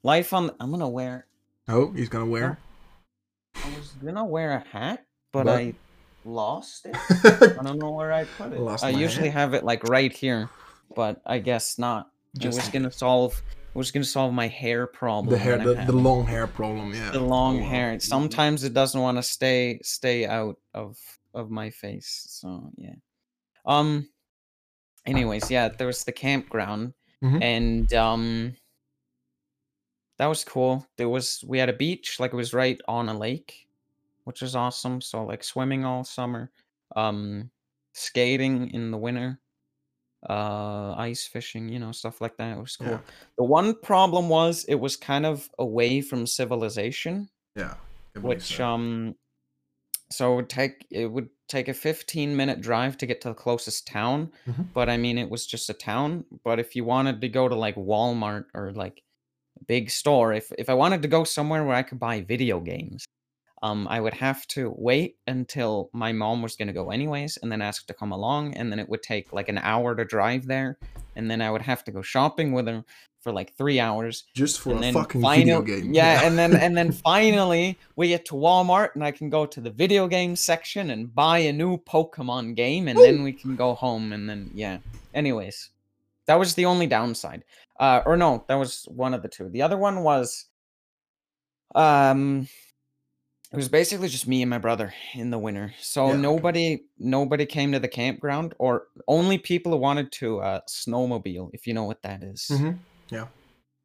life 0.04 0.34
on 0.34 0.52
I'm 0.60 0.72
gonna 0.72 0.90
wear 0.90 1.26
Oh, 1.68 1.92
he's 1.92 2.10
gonna 2.10 2.26
wear. 2.26 2.58
I 3.56 3.70
was 3.78 3.90
gonna 4.04 4.26
wear 4.26 4.54
a 4.54 4.68
hat, 4.78 5.06
but, 5.32 5.46
But- 5.46 5.58
I 5.60 5.74
lost 6.26 6.86
it. 6.86 6.96
I 7.60 7.64
don't 7.64 7.80
know 7.80 7.92
where 7.92 8.12
I 8.14 8.24
put 8.26 8.54
it. 8.54 8.60
Lost 8.60 8.84
I 8.84 8.90
usually 8.90 9.30
hat? 9.30 9.40
have 9.40 9.54
it 9.54 9.64
like 9.64 9.84
right 9.90 10.12
here, 10.12 10.50
but 10.96 11.22
I 11.26 11.40
guess 11.40 11.78
not. 11.78 12.10
it 12.40 12.46
was 12.46 12.56
Just 12.58 12.72
gonna 12.74 12.92
solve. 12.92 13.42
It 13.74 13.78
was 13.78 13.92
gonna 13.92 14.04
solve 14.06 14.34
my 14.34 14.48
hair 14.48 14.86
problem. 14.86 15.32
the 15.32 15.38
hair, 15.38 15.58
the, 15.58 15.76
the 15.86 15.92
long 15.94 16.26
hair 16.26 16.46
problem. 16.48 16.94
Yeah. 16.94 17.12
the 17.12 17.20
long 17.22 17.60
Oh, 17.60 17.64
wow. 17.64 17.70
hair. 17.70 18.00
Sometimes 18.02 18.64
it 18.64 18.74
doesn't 18.74 19.00
want 19.00 19.18
to 19.18 19.24
stay 19.24 19.80
stay 19.84 20.26
out 20.26 20.58
of 20.74 20.98
of 21.34 21.50
my 21.50 21.70
face. 21.70 22.26
So 22.30 22.72
yeah. 22.78 22.96
Um. 23.66 24.10
Anyways, 25.06 25.50
yeah, 25.50 25.70
there 25.70 25.88
was 25.88 26.04
the 26.04 26.12
campground, 26.12 26.94
Mhm. 27.24 27.42
and 27.42 27.94
um. 27.94 28.56
That 30.18 30.28
was 30.28 30.44
cool. 30.44 30.86
There 30.98 31.10
was 31.10 31.44
we 31.48 31.58
had 31.58 31.70
a 31.70 31.74
beach, 31.74 32.20
like 32.20 32.34
it 32.34 32.36
was 32.36 32.54
right 32.54 32.80
on 32.88 33.10
a 33.10 33.18
lake, 33.18 33.68
which 34.26 34.42
was 34.42 34.56
awesome. 34.56 35.02
So 35.02 35.24
like 35.24 35.44
swimming 35.44 35.84
all 35.86 36.04
summer, 36.04 36.52
um, 36.96 37.50
skating 37.94 38.70
in 38.72 38.92
the 38.92 38.98
winter, 38.98 39.40
uh, 40.30 40.94
ice 40.98 41.26
fishing, 41.26 41.70
you 41.70 41.80
know, 41.80 41.92
stuff 41.92 42.22
like 42.22 42.38
that. 42.38 42.58
It 42.58 42.60
was 42.62 42.76
cool. 42.78 42.88
Yeah. 42.90 43.00
The 43.38 43.44
one 43.44 43.74
problem 43.82 44.30
was 44.30 44.66
it 44.66 44.76
was 44.76 44.96
kind 44.96 45.26
of 45.26 45.50
away 45.58 46.02
from 46.02 46.28
civilization 46.28 47.30
Yeah. 47.56 47.76
Which 48.20 48.58
so. 48.58 48.66
um 48.66 49.16
so 50.12 50.34
it 50.34 50.36
would 50.36 50.50
take 50.50 50.86
it 50.92 51.08
would 51.08 51.30
take 51.48 51.70
a 51.70 51.74
15 51.74 52.36
minute 52.36 52.60
drive 52.62 52.98
to 52.98 53.06
get 53.06 53.22
to 53.22 53.30
the 53.30 53.34
closest 53.34 53.88
town 53.88 54.32
Mhm. 54.48 54.68
but 54.74 54.90
i 54.90 54.98
mean 54.98 55.18
it 55.18 55.30
was 55.30 55.46
just 55.48 55.70
a 55.70 55.74
town 55.74 56.26
but 56.44 56.60
if 56.60 56.76
you 56.76 56.84
wanted 56.84 57.22
to 57.22 57.30
go 57.30 57.48
to 57.48 57.56
like 57.56 57.76
walmart 57.76 58.46
or 58.54 58.74
like 58.74 59.02
a 59.60 59.64
big 59.64 59.90
store 59.90 60.34
if 60.34 60.52
if 60.58 60.70
i 60.70 60.74
wanted 60.74 61.02
to 61.04 61.08
go 61.08 61.24
somewhere 61.24 61.64
where 61.64 61.76
i 61.78 61.84
could 61.84 62.00
buy 62.00 62.20
video 62.22 62.60
games 62.60 63.06
um 63.62 63.88
i 63.90 64.00
would 64.00 64.14
have 64.14 64.46
to 64.48 64.74
wait 64.78 65.18
until 65.28 65.90
my 65.94 66.12
mom 66.12 66.42
was 66.42 66.56
going 66.56 66.68
to 66.68 66.74
go 66.74 66.90
anyways 66.92 67.38
and 67.42 67.52
then 67.52 67.62
ask 67.62 67.86
to 67.88 67.94
come 67.94 68.12
along 68.12 68.54
and 68.56 68.72
then 68.72 68.80
it 68.80 68.90
would 68.90 69.04
take 69.04 69.32
like 69.34 69.50
an 69.50 69.58
hour 69.60 69.96
to 69.96 70.04
drive 70.06 70.46
there 70.48 70.78
and 71.16 71.30
then 71.30 71.42
i 71.42 71.50
would 71.52 71.62
have 71.62 71.84
to 71.84 71.92
go 71.92 72.02
shopping 72.02 72.52
with 72.52 72.68
her 72.68 72.84
for 73.22 73.32
like 73.32 73.54
three 73.56 73.80
hours 73.80 74.24
Just 74.34 74.60
for 74.62 74.72
and 74.74 74.84
a 74.84 74.94
fucking 74.94 75.22
final- 75.22 75.62
video 75.62 75.62
game. 75.62 75.94
Yeah, 75.94 76.22
and 76.26 76.40
then 76.40 76.56
and 76.56 76.76
then 76.76 76.92
finally 76.92 77.78
we 77.96 78.08
get 78.08 78.26
to 78.26 78.34
Walmart 78.34 78.96
and 78.96 79.04
I 79.04 79.12
can 79.12 79.30
go 79.30 79.46
to 79.46 79.62
the 79.62 79.70
video 79.70 80.08
game 80.08 80.36
section 80.36 80.90
and 80.90 81.14
buy 81.14 81.38
a 81.38 81.54
new 81.54 81.78
Pokemon 81.78 82.56
game 82.56 82.88
and 82.88 82.98
then 82.98 83.22
we 83.22 83.32
can 83.32 83.56
go 83.56 83.76
home 83.76 84.12
and 84.12 84.28
then 84.28 84.50
yeah. 84.56 84.80
Anyways, 85.14 85.70
that 86.26 86.40
was 86.40 86.56
the 86.56 86.66
only 86.66 86.88
downside. 86.88 87.44
Uh 87.80 88.02
or 88.08 88.18
no, 88.18 88.44
that 88.48 88.56
was 88.56 88.86
one 88.90 89.14
of 89.14 89.22
the 89.22 89.30
two. 89.30 89.50
The 89.50 89.62
other 89.62 89.78
one 89.78 90.02
was 90.02 90.46
um 91.76 92.48
it 93.52 93.58
was 93.58 93.70
basically 93.70 94.08
just 94.08 94.28
me 94.28 94.42
and 94.42 94.50
my 94.50 94.58
brother 94.58 94.94
in 95.14 95.30
the 95.30 95.40
winter. 95.40 95.74
So 95.80 96.12
Yeah, 96.12 96.16
nobody 96.16 96.86
nobody 96.98 97.46
came 97.46 97.72
to 97.74 97.80
the 97.80 97.88
campground 97.88 98.56
or 98.60 98.88
only 99.08 99.38
people 99.38 99.72
who 99.72 99.78
wanted 99.78 100.12
to 100.14 100.40
uh 100.40 100.62
snowmobile, 100.70 101.50
if 101.54 101.68
you 101.68 101.74
know 101.74 101.84
what 101.86 102.02
that 102.04 102.24
is. 102.24 102.50
Mhm. 102.50 102.80
Yeah. 103.12 103.30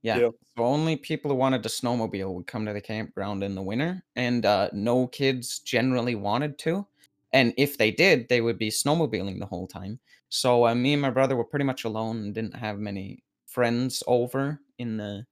Yeah. 0.02 0.30
So 0.56 0.64
only 0.64 0.96
people 0.96 1.30
who 1.30 1.36
wanted 1.36 1.62
to 1.64 1.68
snowmobile 1.68 2.32
would 2.34 2.46
come 2.46 2.64
to 2.66 2.72
the 2.72 2.80
campground 2.80 3.42
in 3.42 3.54
the 3.54 3.62
winter, 3.62 4.04
and 4.14 4.44
uh, 4.46 4.70
no 4.72 5.06
kids 5.06 5.58
generally 5.58 6.14
wanted 6.14 6.58
to. 6.60 6.86
And 7.32 7.52
if 7.58 7.76
they 7.76 7.90
did, 7.90 8.28
they 8.28 8.40
would 8.40 8.58
be 8.58 8.70
snowmobiling 8.70 9.38
the 9.38 9.46
whole 9.46 9.66
time. 9.66 10.00
So 10.28 10.66
uh, 10.66 10.74
me 10.74 10.92
and 10.94 11.02
my 11.02 11.10
brother 11.10 11.36
were 11.36 11.44
pretty 11.44 11.64
much 11.64 11.84
alone 11.84 12.18
and 12.18 12.34
didn't 12.34 12.56
have 12.56 12.78
many 12.78 13.24
friends 13.46 14.02
over 14.06 14.60
in 14.78 14.96
the 14.96 15.26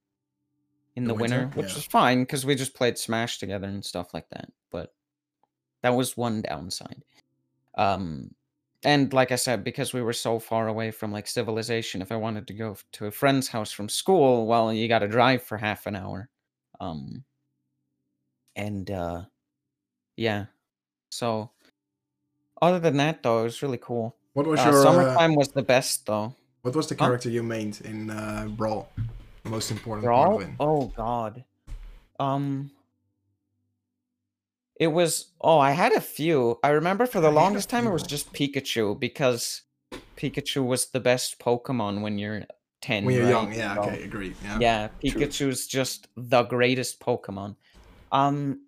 in 0.96 1.04
The 1.04 1.08
the, 1.08 1.14
winter? 1.14 1.38
winter, 1.40 1.56
which 1.56 1.68
Yeah. 1.70 1.74
was 1.74 1.84
fine 1.86 2.22
because 2.22 2.46
we 2.46 2.54
just 2.54 2.74
played 2.74 2.98
Smash 2.98 3.38
together 3.38 3.66
and 3.66 3.84
stuff 3.84 4.14
like 4.14 4.28
that. 4.30 4.50
But 4.70 4.94
that 5.82 5.90
was 5.90 6.16
one 6.16 6.42
downside. 6.42 7.02
Um, 7.76 8.34
and 8.84 9.12
like 9.12 9.32
I 9.32 9.36
said, 9.36 9.64
because 9.64 9.92
we 9.92 10.02
were 10.02 10.12
so 10.12 10.38
far 10.38 10.68
away 10.68 10.90
from 10.90 11.10
like 11.10 11.26
civilization, 11.26 12.02
if 12.02 12.12
I 12.12 12.16
wanted 12.16 12.46
to 12.48 12.54
go 12.54 12.76
to 12.92 13.06
a 13.06 13.10
friend's 13.10 13.48
house 13.48 13.72
from 13.72 13.88
school, 13.88 14.46
well, 14.46 14.72
you 14.72 14.88
got 14.88 15.00
to 15.00 15.08
drive 15.08 15.42
for 15.42 15.56
half 15.58 15.86
an 15.86 15.96
hour. 15.96 16.28
Um, 16.80 17.24
and 18.56 18.90
uh, 18.90 19.22
yeah. 20.16 20.46
So 21.10 21.50
other 22.62 22.78
than 22.78 22.96
that, 22.98 23.22
though, 23.22 23.40
it 23.40 23.44
was 23.44 23.62
really 23.62 23.78
cool. 23.78 24.14
What 24.34 24.46
was 24.46 24.60
Uh, 24.60 24.64
your 24.70 24.78
uh, 24.80 24.82
summertime 24.82 25.34
was 25.34 25.48
the 25.48 25.62
best, 25.62 26.06
though. 26.06 26.34
what 26.62 26.74
was 26.76 26.86
the 26.88 26.94
Huh? 26.94 27.06
character 27.06 27.30
you 27.30 27.42
mained 27.42 27.80
in 27.84 28.10
uh, 28.10 28.48
Brawl? 28.50 28.88
The 29.44 29.50
most 29.50 29.70
important 29.70 30.04
part 30.06 30.16
Brawl? 30.28 30.40
of 30.42 30.48
it. 30.48 30.54
Oh 30.58 30.86
God. 30.96 31.44
Um. 32.18 32.70
It 34.80 34.88
was. 34.88 35.30
Oh, 35.40 35.58
I 35.58 35.70
had 35.70 35.92
a 35.92 36.00
few. 36.00 36.58
I 36.62 36.70
remember 36.70 37.06
for 37.06 37.20
the 37.20 37.28
I 37.30 37.32
longest 37.32 37.70
time 37.70 37.86
it 37.86 37.92
was 37.92 38.02
just 38.02 38.32
Pikachu 38.32 38.98
because 38.98 39.62
Pikachu 40.16 40.64
was 40.66 40.86
the 40.86 41.00
best 41.00 41.38
Pokemon 41.38 42.00
when 42.00 42.18
you're 42.18 42.44
ten. 42.80 43.04
When 43.04 43.14
you're 43.14 43.24
right? 43.24 43.30
young, 43.30 43.52
yeah, 43.54 43.74
So, 43.74 43.82
okay, 43.82 44.02
agreed. 44.02 44.34
Yeah. 44.42 44.58
Yeah, 44.58 44.88
True. 44.88 45.20
Pikachu's 45.20 45.66
just 45.66 46.08
the 46.16 46.42
greatest 46.44 46.98
Pokemon. 47.00 47.56
Um. 48.10 48.66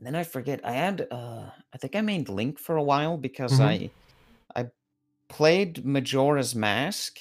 Then 0.00 0.14
I 0.14 0.24
forget. 0.24 0.60
I 0.64 0.72
had. 0.72 1.06
Uh. 1.10 1.50
I 1.72 1.78
think 1.78 1.94
I 1.94 2.00
made 2.00 2.28
Link 2.28 2.58
for 2.58 2.76
a 2.76 2.82
while 2.82 3.16
because 3.18 3.60
Mhm. 3.60 3.64
I. 3.64 3.90
I 4.56 4.70
played 5.28 5.84
Majora's 5.84 6.54
Mask. 6.54 7.18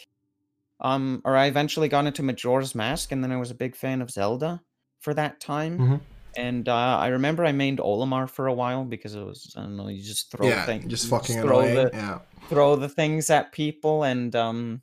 Um, 0.80 1.22
or 1.26 1.36
I 1.36 1.48
eventually 1.48 1.88
got 1.90 2.06
into 2.06 2.22
Majora's 2.22 2.76
Mask, 2.76 3.12
and 3.12 3.24
then 3.24 3.32
I 3.32 3.38
was 3.38 3.50
a 3.52 3.56
big 3.56 3.76
fan 3.76 4.02
of 4.02 4.12
Zelda 4.12 4.62
for 5.00 5.14
that 5.16 5.40
time. 5.40 5.78
Mhm. 5.80 6.02
And 6.38 6.70
uh, 6.70 6.98
I 7.00 7.08
remember 7.08 7.44
I 7.44 7.52
mained 7.52 7.80
Olimar 7.80 8.30
for 8.30 8.46
a 8.46 8.54
while 8.54 8.84
because 8.86 9.16
it 9.16 9.24
was 9.24 9.52
I 9.58 9.62
don't 9.62 9.76
know 9.76 9.88
you 9.88 10.04
just 10.04 10.30
throw 10.32 10.48
yeah, 10.48 10.66
things, 10.68 10.86
just 10.86 11.08
fucking 11.10 11.42
throw 11.42 11.62
annoying. 11.62 11.76
the 11.76 11.90
Yeah. 11.94 12.20
throw 12.48 12.76
the 12.76 12.90
things 12.90 13.30
at 13.32 13.52
people 13.52 14.04
and 14.04 14.36
um 14.36 14.82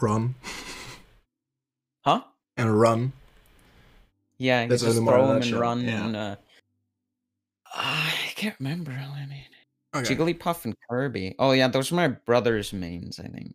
Run 0.00 0.34
huh 2.04 2.22
and 2.56 2.78
run. 2.80 3.12
yeah 4.38 4.62
you 4.62 4.68
That's 4.68 4.82
just 4.82 4.98
Olimar 5.00 5.06
throw 5.08 5.26
them 5.28 5.42
and 5.42 5.52
run 5.54 5.80
yeah. 5.84 6.04
and 6.06 6.16
uh 6.16 6.36
I 7.74 8.12
can't 8.36 8.56
remember 8.60 8.92
I 8.92 9.26
mean 9.26 9.44
Okay. 9.96 10.14
Jigglypuff 10.14 10.64
and 10.66 10.74
Kirby 10.88 11.34
oh 11.38 11.50
yeah 11.52 11.66
those 11.68 11.90
are 11.90 11.96
my 11.96 12.08
brother's 12.08 12.72
mains 12.72 13.18
I 13.18 13.26
think 13.28 13.54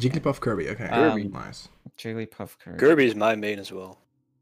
Jigglypuff 0.00 0.40
Kirby. 0.40 0.68
Okay. 0.70 0.88
Kirby. 0.88 1.24
nice. 1.28 1.68
Jigglypuff 1.98 2.58
Kirby. 2.58 2.78
Kirby 2.78 3.06
is 3.06 3.14
my 3.14 3.34
main 3.36 3.58
as 3.58 3.70
well. 3.72 3.98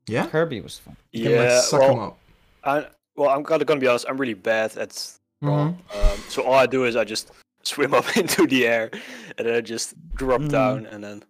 Yeah. 0.08 0.26
Kirby 0.26 0.60
was 0.60 0.78
fun. 0.78 0.96
You 1.12 1.24
can, 1.24 1.32
like, 1.36 1.40
Yeah, 1.48 1.60
suck 1.60 1.82
'em 1.82 1.96
well, 1.96 2.06
up. 2.06 2.18
I 2.64 2.86
well, 3.16 3.28
I'm 3.30 3.42
gonna, 3.42 3.64
gonna 3.64 3.80
be 3.80 3.86
honest. 3.86 4.06
I'm 4.08 4.16
really 4.18 4.34
bad 4.34 4.76
at 4.78 5.16
brawl. 5.40 5.76
Mhm. 5.90 6.12
Um, 6.12 6.18
so 6.28 6.42
all 6.42 6.54
I 6.54 6.66
do 6.66 6.84
is 6.84 6.96
I 6.96 7.04
just 7.04 7.30
swim 7.62 7.92
up 7.94 8.16
into 8.16 8.46
the 8.46 8.66
air, 8.66 8.90
and 9.38 9.46
then 9.46 9.54
I 9.54 9.60
just 9.60 9.94
drop 10.14 10.40
Mm. 10.40 10.50
down, 10.50 10.86
and 10.86 11.04
then 11.04 11.22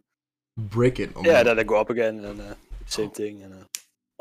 Break 0.57 1.01
it. 1.01 1.17
on 1.17 1.25
yeah, 1.25 1.43
the- 1.43 1.51
then 1.51 1.59
I 1.59 1.63
go 1.65 1.77
up 1.81 1.91
again, 1.91 2.25
and 2.25 2.41
uh, 2.41 2.55
same 2.87 3.11
thing. 3.11 3.43
And 3.43 3.55
uh, 3.55 3.65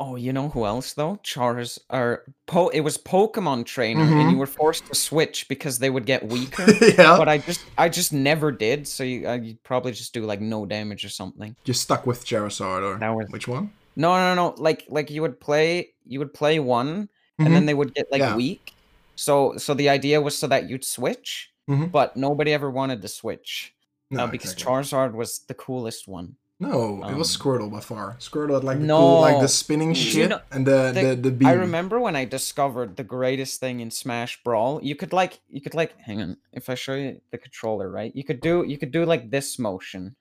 Oh, 0.03 0.15
you 0.15 0.33
know 0.33 0.49
who 0.49 0.65
else 0.65 0.93
though? 0.93 1.19
Chars 1.21 1.77
or 1.91 2.23
po- 2.47 2.69
it 2.69 2.79
was 2.79 2.97
Pokemon 2.97 3.65
Trainer, 3.67 4.03
Mhm. 4.03 4.19
and 4.21 4.31
you 4.31 4.37
were 4.37 4.47
forced 4.47 4.87
to 4.87 4.95
switch 4.95 5.47
because 5.47 5.77
they 5.77 5.91
would 5.91 6.07
get 6.07 6.27
weaker. 6.27 6.65
yeah. 6.81 7.17
but 7.17 7.29
I 7.29 7.37
just, 7.37 7.61
I 7.77 7.87
just 7.87 8.11
never 8.11 8.51
did. 8.51 8.87
So 8.87 9.03
you, 9.03 9.27
uh, 9.29 9.35
you'd 9.35 9.61
probably 9.63 9.91
just 9.91 10.11
do 10.13 10.23
like 10.25 10.41
no 10.41 10.65
damage 10.65 11.05
or 11.05 11.09
something. 11.09 11.55
Just 11.63 11.83
stuck 11.83 12.07
with 12.07 12.25
Charizard 12.25 12.81
or 12.83 12.97
That 12.97 13.09
was 13.15 13.27
which 13.29 13.47
one? 13.47 13.71
no, 13.95 14.15
no, 14.15 14.33
no. 14.33 14.55
Like, 14.57 14.85
like 14.89 15.11
you 15.11 15.21
would 15.21 15.39
play, 15.39 15.93
you 16.05 16.17
would 16.17 16.33
play 16.33 16.57
one, 16.59 17.07
and 17.37 17.53
then 17.55 17.67
they 17.67 17.75
would 17.75 17.93
get 17.93 18.11
like 18.11 18.21
Yeah. 18.21 18.35
weak. 18.35 18.73
So, 19.15 19.55
so 19.57 19.75
the 19.75 19.89
idea 19.89 20.19
was 20.19 20.35
so 20.35 20.47
that 20.47 20.67
you'd 20.67 20.83
switch, 20.85 21.51
Mhm. 21.69 21.91
but 21.91 22.17
nobody 22.17 22.53
ever 22.53 22.71
wanted 22.71 23.03
to 23.03 23.07
switch 23.07 23.75
No, 24.09 24.23
uh, 24.23 24.27
because 24.27 24.53
exactly. 24.53 24.73
Charizard 24.73 25.13
was 25.13 25.39
the 25.47 25.53
coolest 25.53 26.07
one. 26.07 26.37
No, 26.61 27.03
it 27.09 27.15
was 27.17 27.35
Um, 27.35 27.41
Squirtle 27.41 27.71
by 27.71 27.79
far. 27.79 28.15
Squirtle 28.19 28.53
had 28.53 28.63
like 28.63 28.79
the 28.79 28.87
cool, 28.87 29.21
like 29.21 29.41
the 29.41 29.47
spinning 29.47 29.89
You 29.89 29.95
shit 29.95 30.29
know, 30.29 30.41
and 30.51 30.65
the 30.65 30.91
the- 30.93 31.01
the 31.01 31.15
the 31.15 31.31
beam. 31.31 31.47
I 31.47 31.53
remember 31.53 31.99
when 31.99 32.15
I 32.15 32.23
discovered 32.25 32.97
the 32.97 33.03
greatest 33.03 33.59
thing 33.59 33.79
in 33.79 33.89
Smash 33.89 34.41
Brawl. 34.43 34.79
You 34.83 34.95
could 34.95 35.11
like 35.11 35.41
you 35.49 35.59
could 35.59 35.73
like 35.73 35.97
hang 35.99 36.21
on. 36.21 36.37
If 36.53 36.69
I 36.69 36.75
show 36.75 36.93
you 36.93 37.19
the 37.31 37.39
controller, 37.39 37.89
right? 37.89 38.15
You 38.15 38.23
could 38.23 38.41
do 38.41 38.63
you 38.63 38.77
could 38.77 38.91
do 38.91 39.05
like 39.05 39.31
this 39.31 39.57
motion. 39.57 40.15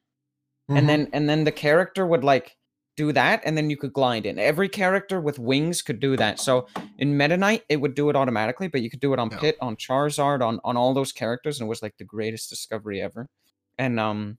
Mhm. 0.71 0.79
And 0.79 0.89
then 0.89 1.09
and 1.13 1.29
then 1.29 1.45
the 1.45 1.53
character 1.53 2.07
would 2.07 2.25
like 2.25 2.57
do 2.97 3.13
that 3.13 3.43
and 3.45 3.57
then 3.57 3.69
you 3.69 3.77
could 3.77 3.93
glide 3.93 4.25
in. 4.25 4.39
Every 4.39 4.69
character 4.69 5.21
with 5.21 5.39
wings 5.39 5.83
could 5.83 6.01
do 6.01 6.17
that. 6.17 6.41
So 6.41 6.67
in 6.99 7.19
Meta 7.19 7.37
Knight 7.37 7.65
it 7.69 7.83
would 7.83 7.95
do 7.95 8.09
it 8.09 8.17
automatically, 8.17 8.69
but 8.69 8.81
you 8.81 8.89
could 8.89 9.01
do 9.01 9.13
it 9.13 9.19
on 9.19 9.29
Yeah. 9.31 9.39
Pit, 9.41 9.57
on 9.61 9.77
Charizard, 9.77 10.41
on 10.41 10.59
on 10.65 10.79
all 10.79 10.95
those 10.95 11.13
characters 11.13 11.61
and 11.61 11.67
it 11.67 11.69
was 11.69 11.83
like 11.83 11.97
the 11.99 12.05
greatest 12.17 12.49
discovery 12.49 12.99
ever. 13.03 13.29
And 13.79 14.01
um 14.01 14.39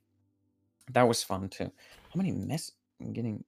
that 0.94 1.08
was 1.08 1.24
fun 1.24 1.50
too. 1.50 1.66
How 2.14 2.18
many 2.18 2.32
mess 2.32 2.72
I'm 3.00 3.14
getting 3.14 3.44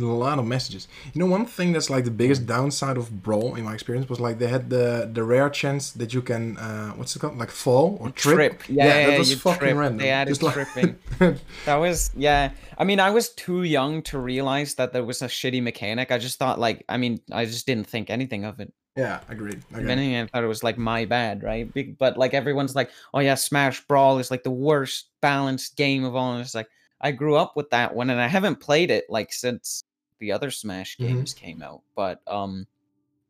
a 0.00 0.04
lot 0.04 0.38
of 0.38 0.46
messages. 0.46 0.86
You 1.12 1.18
know, 1.18 1.26
one 1.26 1.44
thing 1.44 1.72
that's 1.72 1.90
like 1.90 2.04
the 2.04 2.12
biggest 2.12 2.46
downside 2.46 2.96
of 2.96 3.20
Brawl 3.20 3.56
in 3.56 3.64
my 3.64 3.74
experience 3.74 4.08
was 4.08 4.20
like 4.20 4.38
they 4.38 4.46
had 4.46 4.70
the 4.70 5.10
the 5.12 5.24
rare 5.24 5.50
chance 5.50 5.90
that 5.90 6.14
you 6.14 6.22
can 6.22 6.56
uh 6.56 6.90
what's 6.90 7.16
it 7.16 7.18
called 7.18 7.36
like 7.36 7.50
fall 7.50 7.98
or 8.00 8.10
trip. 8.10 8.62
Yeah, 8.68 8.84
yeah, 8.86 9.06
that 9.06 9.12
yeah, 9.12 9.18
was 9.18 9.34
fucking 9.34 9.58
trip. 9.58 9.76
random. 9.76 9.98
They 9.98 10.10
added 10.10 10.30
Just 10.30 10.42
like- 10.44 10.54
tripping. 10.54 10.98
That 11.64 11.76
was 11.76 12.12
yeah. 12.16 12.52
I 12.78 12.84
mean, 12.84 13.00
I 13.00 13.10
was 13.10 13.30
too 13.30 13.64
young 13.64 14.02
to 14.02 14.20
realize 14.20 14.76
that 14.76 14.92
there 14.92 15.04
was 15.04 15.20
a 15.20 15.26
shitty 15.26 15.60
mechanic. 15.60 16.12
I 16.12 16.18
just 16.18 16.38
thought 16.38 16.60
like, 16.60 16.84
I 16.88 16.96
mean, 16.96 17.20
I 17.32 17.44
just 17.44 17.66
didn't 17.66 17.88
think 17.88 18.08
anything 18.08 18.44
of 18.44 18.60
it. 18.60 18.72
yeah, 18.96 19.18
agreed. 19.28 19.62
If 19.72 19.78
anything, 19.88 20.14
I 20.16 20.26
thought 20.26 20.44
it 20.44 20.46
was 20.46 20.62
like 20.62 20.78
my 20.78 21.06
bad, 21.06 21.42
right? 21.42 21.66
But 21.98 22.16
like 22.16 22.34
everyone's 22.34 22.76
like, 22.76 22.90
oh 23.14 23.18
yeah, 23.18 23.34
Smash 23.34 23.84
Brawl 23.88 24.18
is 24.20 24.30
like 24.30 24.44
the 24.44 24.50
worst 24.68 25.08
balanced 25.22 25.76
game 25.76 26.04
of 26.04 26.14
all. 26.14 26.34
And 26.34 26.40
it's 26.42 26.54
like 26.54 26.68
I 27.00 27.12
grew 27.12 27.36
up 27.36 27.56
with 27.56 27.70
that 27.70 27.94
one, 27.94 28.10
and 28.10 28.20
I 28.20 28.26
haven't 28.26 28.56
played 28.56 28.90
it 28.90 29.04
like 29.08 29.32
since 29.32 29.84
the 30.18 30.32
other 30.32 30.50
Smash 30.50 30.96
Mhm. 30.96 31.06
games 31.08 31.34
came 31.34 31.62
out. 31.62 31.82
But 31.94 32.20
um, 32.26 32.66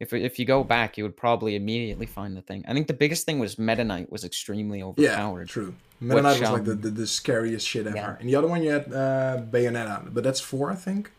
if 0.01 0.13
if 0.13 0.39
you 0.39 0.45
go 0.47 0.65
back, 0.65 0.97
you 0.97 1.05
would 1.05 1.17
probably 1.17 1.55
immediately 1.57 2.07
find 2.07 2.37
the 2.37 2.43
thing. 2.43 2.65
I 2.67 2.73
think 2.73 2.87
the 2.87 2.95
biggest 2.95 3.27
thing 3.27 3.39
was 3.39 3.59
Meta 3.59 3.85
Knight 3.85 4.11
was 4.11 4.25
extremely 4.25 4.83
overpowered. 4.83 5.49
Yeah, 5.49 5.53
true. 5.53 5.75
Meta 6.01 6.23
Knight 6.23 6.41
was 6.41 6.51
like 6.51 6.65
the, 6.65 6.73
um, 6.73 6.81
the, 6.81 6.91
the 6.91 7.07
scariest 7.07 7.67
shit 7.67 7.87
ever. 7.87 7.97
yeah. 7.97 8.17
And 8.21 8.29
the 8.29 8.37
other 8.37 8.47
one 8.49 8.63
you 8.63 8.71
had 8.71 8.93
uh 8.93 9.43
Bayonetta, 9.51 10.15
but 10.15 10.25
that's 10.25 10.41
four, 10.41 10.71
I 10.71 10.77
think. 10.77 11.11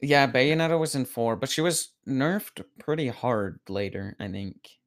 Yeah, 0.00 0.26
Bayonetta 0.26 0.80
was 0.80 0.96
in 0.96 1.04
four, 1.04 1.36
but 1.36 1.48
she 1.48 1.60
was 1.60 1.90
nerfed 2.08 2.64
pretty 2.80 3.06
hard 3.08 3.60
later, 3.68 4.16
I 4.18 4.26
think. 4.28 4.78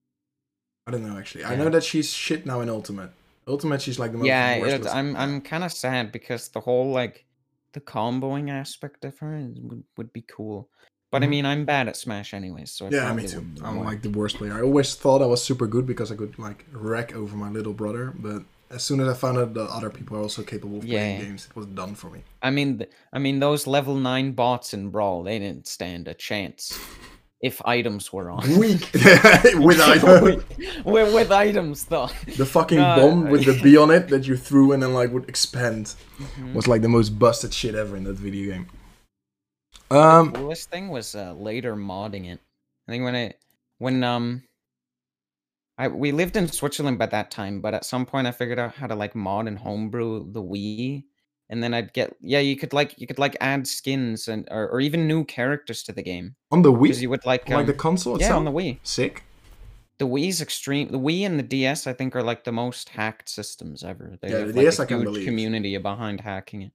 I 0.88 0.92
don't 0.92 1.08
know 1.08 1.18
actually. 1.18 1.46
I 1.46 1.56
know 1.56 1.70
that 1.70 1.84
she's 1.86 2.12
shit 2.12 2.46
now 2.46 2.60
in 2.62 2.70
Ultimate. 2.70 3.12
Ultimate, 3.48 3.82
she's 3.82 4.00
like 4.00 4.12
the 4.12 4.18
most. 4.18 4.28
yeah, 4.28 4.54
it, 4.56 4.88
I'm. 4.88 5.16
I'm 5.16 5.42
kind 5.42 5.64
of 5.64 5.72
sad 5.72 6.12
because 6.12 6.50
the 6.50 6.60
whole 6.60 6.92
like 6.92 7.26
the 7.74 7.82
comboing 7.82 8.50
aspect 8.50 9.06
of 9.06 9.18
her 9.20 9.48
would, 9.62 9.84
would 9.98 10.14
be 10.14 10.24
cool. 10.24 10.70
But 11.12 11.24
I 11.24 11.28
Mhm. 11.28 11.30
mean, 11.30 11.46
I'm 11.46 11.66
bad 11.66 11.88
at 11.88 11.96
Smash 11.96 12.34
anyways, 12.34 12.72
so 12.72 12.88
I 12.88 12.90
Yeah, 12.90 13.14
me 13.14 13.24
too. 13.28 13.46
I'm 13.64 13.84
like 13.84 14.02
the 14.02 14.10
worst 14.10 14.38
player. 14.38 14.54
I 14.54 14.62
always 14.62 14.96
thought 14.96 15.22
I 15.22 15.26
was 15.28 15.44
super 15.44 15.68
good 15.68 15.86
because 15.86 16.12
I 16.12 16.16
could 16.16 16.38
like 16.40 16.66
wreck 16.72 17.16
over 17.16 17.38
my 17.38 17.50
little 17.50 17.74
brother, 17.74 18.14
but 18.18 18.44
as 18.72 18.84
soon 18.84 19.00
as 19.00 19.08
I 19.08 19.14
found 19.14 19.38
out 19.38 19.54
that 19.54 19.70
other 19.70 19.90
people 19.92 20.18
are 20.18 20.22
also 20.22 20.42
capable 20.44 20.78
of 20.80 20.84
playing 20.86 21.18
Yeah. 21.20 21.24
games, 21.26 21.48
it 21.50 21.56
was 21.56 21.68
done 21.68 21.94
for 21.96 22.10
me. 22.10 22.24
I 22.42 22.50
mean, 22.50 22.80
th- 22.80 22.90
I 23.14 23.20
mean 23.20 23.40
those 23.40 23.68
level 23.68 23.96
nine 23.96 24.32
bots 24.32 24.74
in 24.74 24.90
Brawl, 24.90 25.24
they 25.24 25.38
didn't 25.40 25.68
stand 25.68 26.08
a 26.08 26.14
chance 26.16 26.78
if 27.50 27.62
items 27.66 28.12
were 28.16 28.30
on. 28.32 28.44
Weak 28.58 28.84
with 29.68 29.80
item. 29.94 30.44
with, 30.94 31.08
with 31.18 31.32
items 31.32 31.86
though. 31.86 32.10
the 32.42 32.46
fucking 32.46 32.80
No, 32.80 32.96
bomb 32.98 33.30
with 33.30 33.46
the 33.46 33.60
B 33.64 33.78
on 33.78 33.92
it 33.92 34.08
that 34.10 34.24
you 34.28 34.36
threw 34.48 34.72
in 34.74 34.82
and 34.84 34.94
like 35.00 35.12
would 35.14 35.28
expand 35.30 35.94
Mhm. 36.20 36.54
was 36.58 36.68
like 36.68 36.82
the 36.82 36.90
most 36.98 37.10
busted 37.20 37.54
shit 37.54 37.76
ever 37.76 37.96
in 38.00 38.04
that 38.06 38.18
video 38.28 38.46
game. 38.54 38.66
Um, 39.92 40.32
coolest 40.32 40.70
thing 40.72 40.90
was 40.90 41.14
uh, 41.14 41.34
later 41.34 41.76
modding 41.76 42.26
it. 42.34 42.40
I 42.88 42.92
think 42.92 43.04
when 43.04 43.16
I 43.16 43.34
when 43.78 44.04
um 44.04 44.44
I 45.78 45.88
we 45.90 46.12
lived 46.12 46.36
in 46.38 46.48
Switzerland 46.48 46.98
by 46.98 47.08
that 47.08 47.30
time, 47.32 47.62
but 47.62 47.74
at 47.74 47.86
some 47.86 48.06
point 48.06 48.28
I 48.28 48.32
figured 48.32 48.60
out 48.60 48.74
how 48.76 48.88
to 48.88 48.96
like 48.96 49.14
mod 49.16 49.48
and 49.48 49.60
homebrew 49.60 50.32
the 50.32 50.42
Wii. 50.42 51.04
And 51.50 51.62
then 51.62 51.74
I'd 51.74 51.94
get 51.94 52.16
yeah, 52.22 52.40
you 52.40 52.56
could 52.56 52.74
like 52.74 53.00
you 53.00 53.06
could 53.08 53.20
like 53.20 53.38
add 53.40 53.68
skins 53.68 54.28
and 54.28 54.48
or, 54.50 54.68
or 54.70 54.80
even 54.82 55.08
new 55.08 55.24
characters 55.24 55.84
to 55.84 55.92
the 55.94 56.02
game. 56.04 56.36
on 56.52 56.62
the 56.64 56.72
Wii, 56.72 57.00
you 57.02 57.10
would 57.10 57.26
like 57.26 57.48
like 57.50 57.60
um, 57.60 57.66
the 57.68 57.74
console 57.74 58.20
Yeah, 58.20 58.36
on 58.36 58.46
the 58.46 58.52
Wii. 58.52 58.80
Sick. 58.84 59.24
The 59.98 60.08
Wii's 60.08 60.42
extreme 60.42 60.90
the 60.90 61.00
Wii 61.00 61.26
and 61.26 61.40
the 61.40 61.44
DS 61.44 61.88
I 61.88 61.94
think 61.94 62.16
are 62.16 62.24
like 62.24 62.44
the 62.44 62.52
most 62.52 62.90
hacked 62.90 63.30
systems 63.30 63.84
ever. 63.84 64.18
They 64.22 64.30
Yeah, 64.30 64.40
have 64.40 64.48
the 64.50 64.54
like 64.54 64.66
DS 64.66 64.80
a 64.80 64.84
I 64.84 64.86
can 64.86 65.06
huge 65.06 65.26
community 65.26 65.78
behind 65.78 66.22
hacking 66.22 66.64
it. 66.64 66.72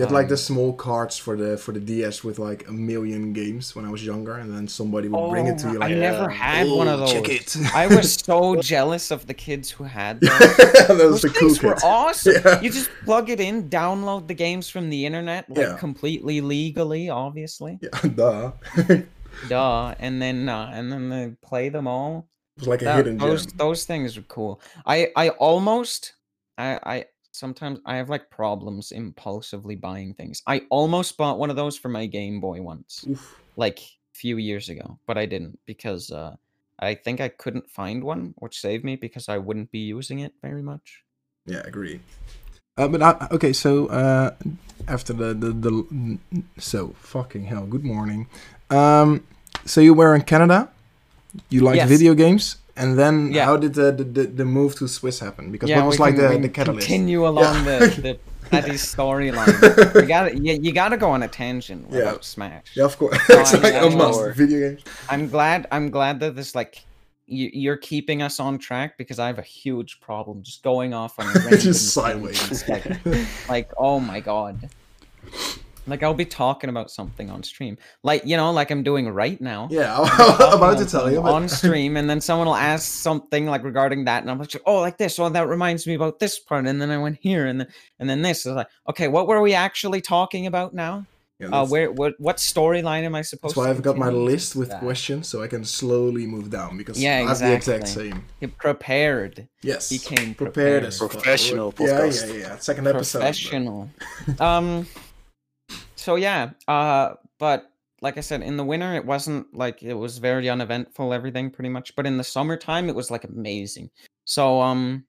You 0.00 0.06
had 0.06 0.14
like 0.14 0.28
the 0.28 0.36
small 0.36 0.72
cards 0.72 1.18
for 1.18 1.36
the 1.36 1.58
for 1.58 1.72
the 1.72 1.80
DS 1.80 2.24
with 2.24 2.38
like 2.38 2.66
a 2.68 2.72
million 2.72 3.34
games 3.34 3.76
when 3.76 3.84
I 3.84 3.90
was 3.90 4.02
younger, 4.02 4.34
and 4.36 4.50
then 4.56 4.66
somebody 4.66 5.08
would 5.08 5.30
bring 5.30 5.46
it 5.46 5.58
to 5.58 5.68
Oh, 5.68 5.72
you 5.72 5.82
I 5.82 5.88
never 5.92 6.22
Yeah. 6.30 6.30
had 6.30 6.68
one 6.68 6.88
of 6.88 7.00
"Oh, 7.00 7.04
those. 7.04 7.12
Check 7.12 7.28
it. 7.28 7.56
I 7.74 7.86
was 7.86 8.14
so 8.30 8.56
jealous 8.62 9.10
of 9.10 9.26
the 9.26 9.34
kids 9.34 9.70
who 9.70 9.84
had 9.84 10.20
those. 10.22 10.38
that 10.56 10.86
was 10.88 10.98
Those 10.98 11.22
the 11.22 11.28
cool 11.28 11.48
things 11.50 11.62
were 11.62 11.72
kids. 11.74 11.84
awesome. 11.84 12.34
Yeah. 12.44 12.60
You 12.62 12.70
just 12.70 12.88
plug 13.04 13.28
it 13.28 13.40
in, 13.40 13.68
download 13.68 14.26
the 14.26 14.34
games 14.34 14.70
from 14.70 14.88
the 14.88 15.04
internet, 15.04 15.50
like 15.50 15.58
Yeah. 15.58 15.76
completely 15.76 16.40
legally, 16.40 17.10
obviously. 17.10 17.78
Yeah, 17.82 18.00
duh. 18.14 18.52
Duh, 19.48 19.94
and 19.98 20.20
then 20.22 20.48
uh, 20.48 20.70
and 20.72 20.90
then 20.90 21.08
they 21.10 21.32
play 21.42 21.68
them 21.68 21.86
all. 21.86 22.28
It 22.56 22.60
was 22.62 22.68
like 22.68 22.82
a 22.82 22.84
That- 22.86 22.96
hidden 22.96 23.18
those 23.18 23.44
gem. 23.46 23.56
those 23.58 23.84
things 23.84 24.16
are 24.16 24.22
cool. 24.22 24.60
I 24.86 25.12
I 25.14 25.28
almost 25.30 26.14
I 26.56 26.78
I 26.94 27.04
sometimes 27.32 27.78
I 27.86 27.96
have 27.96 28.08
like 28.08 28.30
problems 28.30 28.92
impulsively 28.92 29.76
buying 29.76 30.14
things. 30.14 30.42
I 30.46 30.62
almost 30.70 31.16
bought 31.16 31.38
one 31.38 31.50
of 31.50 31.56
those 31.56 31.76
for 31.78 31.88
my 31.88 32.06
Game 32.06 32.40
Boy 32.40 32.60
once, 32.62 33.04
Oof. 33.08 33.40
like 33.56 33.80
a 33.80 33.88
few 34.14 34.36
years 34.36 34.68
ago, 34.68 34.98
but 35.06 35.16
I 35.18 35.26
didn't 35.26 35.58
because 35.66 36.10
uh 36.10 36.36
I 36.82 36.94
think 36.94 37.20
I 37.20 37.28
couldn't 37.28 37.68
find 37.70 38.02
one, 38.02 38.32
which 38.38 38.58
saved 38.58 38.84
me 38.84 38.96
because 38.96 39.28
I 39.28 39.36
wouldn't 39.36 39.70
be 39.70 39.80
using 39.80 40.20
it 40.20 40.32
very 40.40 40.62
much. 40.62 41.02
Yeah, 41.44 41.60
agree. 41.66 42.00
Uh, 42.78 42.88
but 42.88 43.02
I, 43.02 43.28
okay, 43.32 43.52
so 43.52 43.88
uh, 43.88 44.30
after 44.88 45.12
the, 45.12 45.34
the 45.34 45.50
the 45.52 46.18
so 46.58 46.94
fucking 47.00 47.44
hell. 47.44 47.66
Good 47.66 47.84
morning. 47.84 48.28
Um, 48.70 49.26
so 49.66 49.82
you 49.82 49.92
were 49.92 50.14
in 50.14 50.22
Canada. 50.22 50.70
You 51.50 51.60
like 51.60 51.76
Yes. 51.76 51.88
video 51.88 52.14
games, 52.14 52.56
and 52.82 52.98
then 53.00 53.14
Yeah. 53.32 53.44
how 53.48 53.56
did 53.64 53.72
the, 53.74 53.88
the 53.98 54.04
the 54.16 54.24
the 54.40 54.44
move 54.58 54.72
to 54.80 54.88
Swiss 54.88 55.18
happen? 55.26 55.44
Because 55.52 55.68
yeah, 55.70 55.78
what 55.78 55.86
was 55.90 55.98
like 56.04 56.16
can- 56.16 56.32
the 56.42 56.48
the 56.48 56.52
catalyst? 56.58 56.86
Continue 56.88 57.22
along 57.32 57.54
Yeah. 57.66 57.78
the 57.78 58.00
the 58.06 58.12
petty 58.50 58.76
storyline. 58.90 59.54
You 59.94 60.06
gotta 60.16 60.30
you, 60.44 60.52
you 60.64 60.72
gotta 60.72 60.96
go 60.96 61.08
on 61.16 61.22
a 61.22 61.28
tangent 61.28 61.82
Yeah. 61.90 62.16
Smash. 62.20 62.66
Yeah, 62.78 62.84
of 62.90 62.94
course. 62.98 63.16
No, 63.28 63.40
it's 63.40 63.54
I 63.54 63.58
like 63.58 63.74
a 63.82 63.90
must. 63.96 64.36
Video 64.36 64.58
games. 64.70 64.82
I'm 65.12 65.28
glad 65.28 65.66
I'm 65.70 65.90
glad 65.90 66.14
that 66.20 66.34
this 66.36 66.54
like 66.54 66.74
you, 67.26 67.48
you're 67.52 67.76
keeping 67.90 68.22
us 68.22 68.40
on 68.40 68.58
track 68.58 68.98
because 68.98 69.18
I 69.22 69.26
have 69.28 69.38
a 69.38 69.48
huge 69.62 70.00
problem 70.00 70.42
just 70.42 70.62
going 70.64 70.92
off 70.94 71.18
on 71.20 71.26
random 71.34 71.60
Just 71.60 71.94
sideways. 71.94 72.68
Like, 72.68 72.86
like 73.48 73.68
oh 73.78 74.00
my 74.00 74.18
god. 74.20 74.68
Like 75.86 76.02
I'll 76.02 76.14
be 76.14 76.24
talking 76.26 76.70
about 76.70 76.90
something 76.90 77.30
on 77.30 77.42
stream, 77.42 77.76
like 78.02 78.24
you 78.24 78.36
know, 78.36 78.52
like 78.52 78.70
I'm 78.70 78.82
doing 78.82 79.08
right 79.08 79.40
now. 79.40 79.66
yeah, 79.70 79.96
I'm 79.98 80.42
I'm 80.42 80.52
about 80.58 80.78
to 80.78 80.86
tell 80.86 81.10
you. 81.10 81.20
But 81.20 81.32
on 81.32 81.48
stream, 81.48 81.96
and 81.96 82.08
then 82.08 82.20
someone 82.20 82.46
will 82.46 82.54
ask 82.54 82.84
something 82.86 83.46
like 83.46 83.64
regarding 83.64 84.04
that, 84.04 84.22
and 84.22 84.30
I'm 84.30 84.38
like, 84.38 84.54
oh, 84.66 84.80
like 84.80 84.98
this. 84.98 85.18
Oh, 85.18 85.28
that 85.28 85.48
reminds 85.48 85.86
me 85.86 85.94
about 85.94 86.18
this 86.18 86.38
part, 86.38 86.66
and 86.66 86.80
then 86.80 86.90
I 86.90 86.98
went 86.98 87.18
here, 87.20 87.46
and 87.46 87.60
then 87.60 87.68
and 87.98 88.08
then 88.08 88.22
this 88.22 88.46
is 88.46 88.52
like, 88.54 88.68
okay, 88.90 89.08
what 89.08 89.26
were 89.26 89.40
we 89.40 89.54
actually 89.54 90.00
talking 90.00 90.46
about 90.46 90.74
now? 90.74 91.06
Yeah, 91.40 91.48
Uh, 91.48 91.66
where 91.66 91.90
what 91.90 92.12
what 92.20 92.36
storyline 92.36 93.04
am 93.04 93.14
I 93.14 93.22
supposed? 93.22 93.52
that's 93.52 93.56
why 93.56 93.64
to 93.64 93.70
I've 93.70 93.80
got 93.82 93.96
my 93.96 94.10
list 94.10 94.54
with 94.54 94.68
that. 94.68 94.80
questions 94.80 95.26
so 95.28 95.42
I 95.42 95.46
can 95.48 95.64
slowly 95.64 96.26
move 96.26 96.50
down 96.50 96.76
because 96.76 97.02
Yeah, 97.02 97.16
I 97.24 97.28
have 97.28 97.38
the 97.38 97.54
exact 97.54 97.88
same. 97.88 98.26
He 98.40 98.46
prepared. 98.46 99.48
Yes. 99.62 99.88
He 99.88 99.98
came 99.98 100.34
prepared 100.34 100.82
prepared. 100.82 100.84
as 100.84 100.98
fuck. 100.98 101.10
Professional 101.12 101.72
Yeah, 101.80 101.86
podcast. 101.86 102.28
yeah, 102.28 102.40
yeah. 102.40 102.58
Second 102.58 102.86
episode. 102.88 103.20
but- 103.20 103.24
Professional. 103.24 103.88
um. 104.38 104.86
So 106.00 106.16
yeah. 106.16 106.50
Uh. 106.66 107.14
But 107.38 107.70
like 108.02 108.16
I 108.18 108.20
said, 108.20 108.42
in 108.42 108.56
the 108.56 108.64
winter 108.64 108.94
it 108.94 109.04
wasn't 109.04 109.52
like 109.54 109.82
it 109.82 109.94
was 109.94 110.18
very 110.18 110.48
uneventful. 110.48 111.12
Everything 111.12 111.50
pretty 111.50 111.68
much. 111.68 111.94
But 111.94 112.06
in 112.06 112.16
the 112.16 112.24
summertime 112.24 112.88
it 112.88 112.94
was 112.94 113.10
like 113.10 113.24
amazing. 113.24 113.90
So 114.24 114.60
um. 114.60 115.04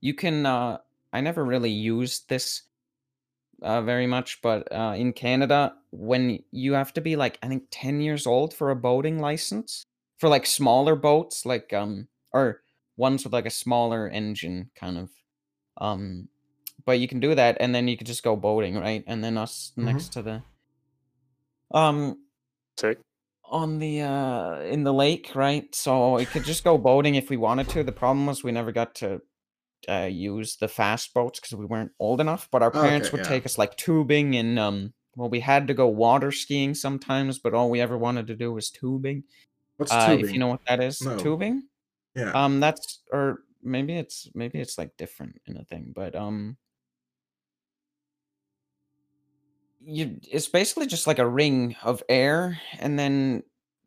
You 0.00 0.14
can. 0.14 0.46
Uh. 0.46 0.78
I 1.12 1.20
never 1.20 1.44
really 1.44 1.70
used 1.70 2.28
this. 2.28 2.62
Uh, 3.62 3.80
very 3.80 4.06
much, 4.06 4.42
but 4.42 4.70
uh, 4.72 4.94
in 4.96 5.12
Canada, 5.12 5.72
when 5.90 6.42
you 6.50 6.74
have 6.74 6.92
to 6.92 7.00
be 7.00 7.16
like 7.16 7.38
I 7.42 7.48
think 7.48 7.62
ten 7.70 8.00
years 8.00 8.26
old 8.26 8.52
for 8.52 8.70
a 8.70 8.76
boating 8.76 9.20
license 9.20 9.86
for 10.18 10.28
like 10.28 10.44
smaller 10.44 10.96
boats, 10.96 11.46
like 11.46 11.72
um 11.72 12.08
or 12.32 12.60
ones 12.96 13.24
with 13.24 13.32
like 13.32 13.46
a 13.46 13.50
smaller 13.50 14.08
engine, 14.08 14.70
kind 14.74 14.98
of. 14.98 15.10
Um, 15.78 16.28
but 16.86 16.98
you 17.00 17.08
can 17.08 17.20
do 17.20 17.34
that, 17.34 17.56
and 17.60 17.74
then 17.74 17.88
you 17.88 17.96
could 17.96 18.06
just 18.06 18.22
go 18.22 18.36
boating, 18.36 18.76
right? 18.76 19.04
And 19.06 19.22
then 19.24 19.38
us 19.38 19.72
Mhm. 19.78 19.84
next 19.86 20.12
to 20.14 20.22
the 20.22 20.42
um 21.72 22.18
Sorry. 22.76 22.96
on 23.44 23.78
the 23.78 24.00
uh 24.02 24.60
in 24.60 24.84
the 24.84 24.92
lake, 24.92 25.32
right? 25.34 25.72
So 25.74 26.16
we 26.16 26.26
could 26.26 26.44
just 26.44 26.64
go 26.64 26.78
boating 26.78 27.14
if 27.14 27.30
we 27.30 27.36
wanted 27.36 27.68
to. 27.70 27.82
The 27.84 27.92
problem 27.92 28.26
was 28.26 28.42
we 28.42 28.52
never 28.52 28.72
got 28.72 28.94
to 28.96 29.22
uh, 29.88 30.08
use 30.10 30.56
the 30.56 30.68
fast 30.68 31.14
boats 31.14 31.40
because 31.40 31.56
we 31.56 31.66
weren't 31.66 31.92
old 32.00 32.20
enough. 32.20 32.48
But 32.50 32.62
our 32.62 32.70
parents 32.70 33.08
Okay, 33.08 33.12
would 33.12 33.24
yeah. 33.24 33.28
take 33.28 33.46
us 33.46 33.58
like 33.58 33.76
tubing 33.76 34.36
and 34.36 34.58
um. 34.58 34.94
Well, 35.16 35.30
we 35.30 35.40
had 35.40 35.68
to 35.68 35.74
go 35.74 35.86
water 35.86 36.32
skiing 36.32 36.74
sometimes, 36.74 37.38
but 37.38 37.54
all 37.54 37.70
we 37.70 37.80
ever 37.80 37.96
wanted 37.96 38.26
to 38.28 38.36
do 38.36 38.52
was 38.52 38.68
tubing. 38.70 39.24
What's 39.76 39.92
Uh, 39.92 40.06
tubing? 40.06 40.24
if 40.24 40.34
you 40.34 40.40
know 40.40 40.48
what 40.48 40.64
that 40.66 40.82
is, 40.82 41.00
No. 41.00 41.16
tubing. 41.18 41.68
yeah. 42.16 42.32
Um, 42.32 42.60
that's 42.60 43.02
or 43.12 43.40
maybe 43.62 43.96
it's 43.96 44.28
maybe 44.34 44.60
it's 44.60 44.78
like 44.78 44.96
different 44.96 45.40
in 45.46 45.56
a 45.56 45.64
thing, 45.64 45.92
but 45.94 46.16
um, 46.16 46.56
you 49.86 50.18
it's 50.30 50.48
basically 50.48 50.86
just 50.86 51.06
like 51.06 51.18
a 51.18 51.28
ring 51.28 51.76
of 51.82 52.02
air, 52.08 52.58
and 52.78 52.98
then 52.98 53.42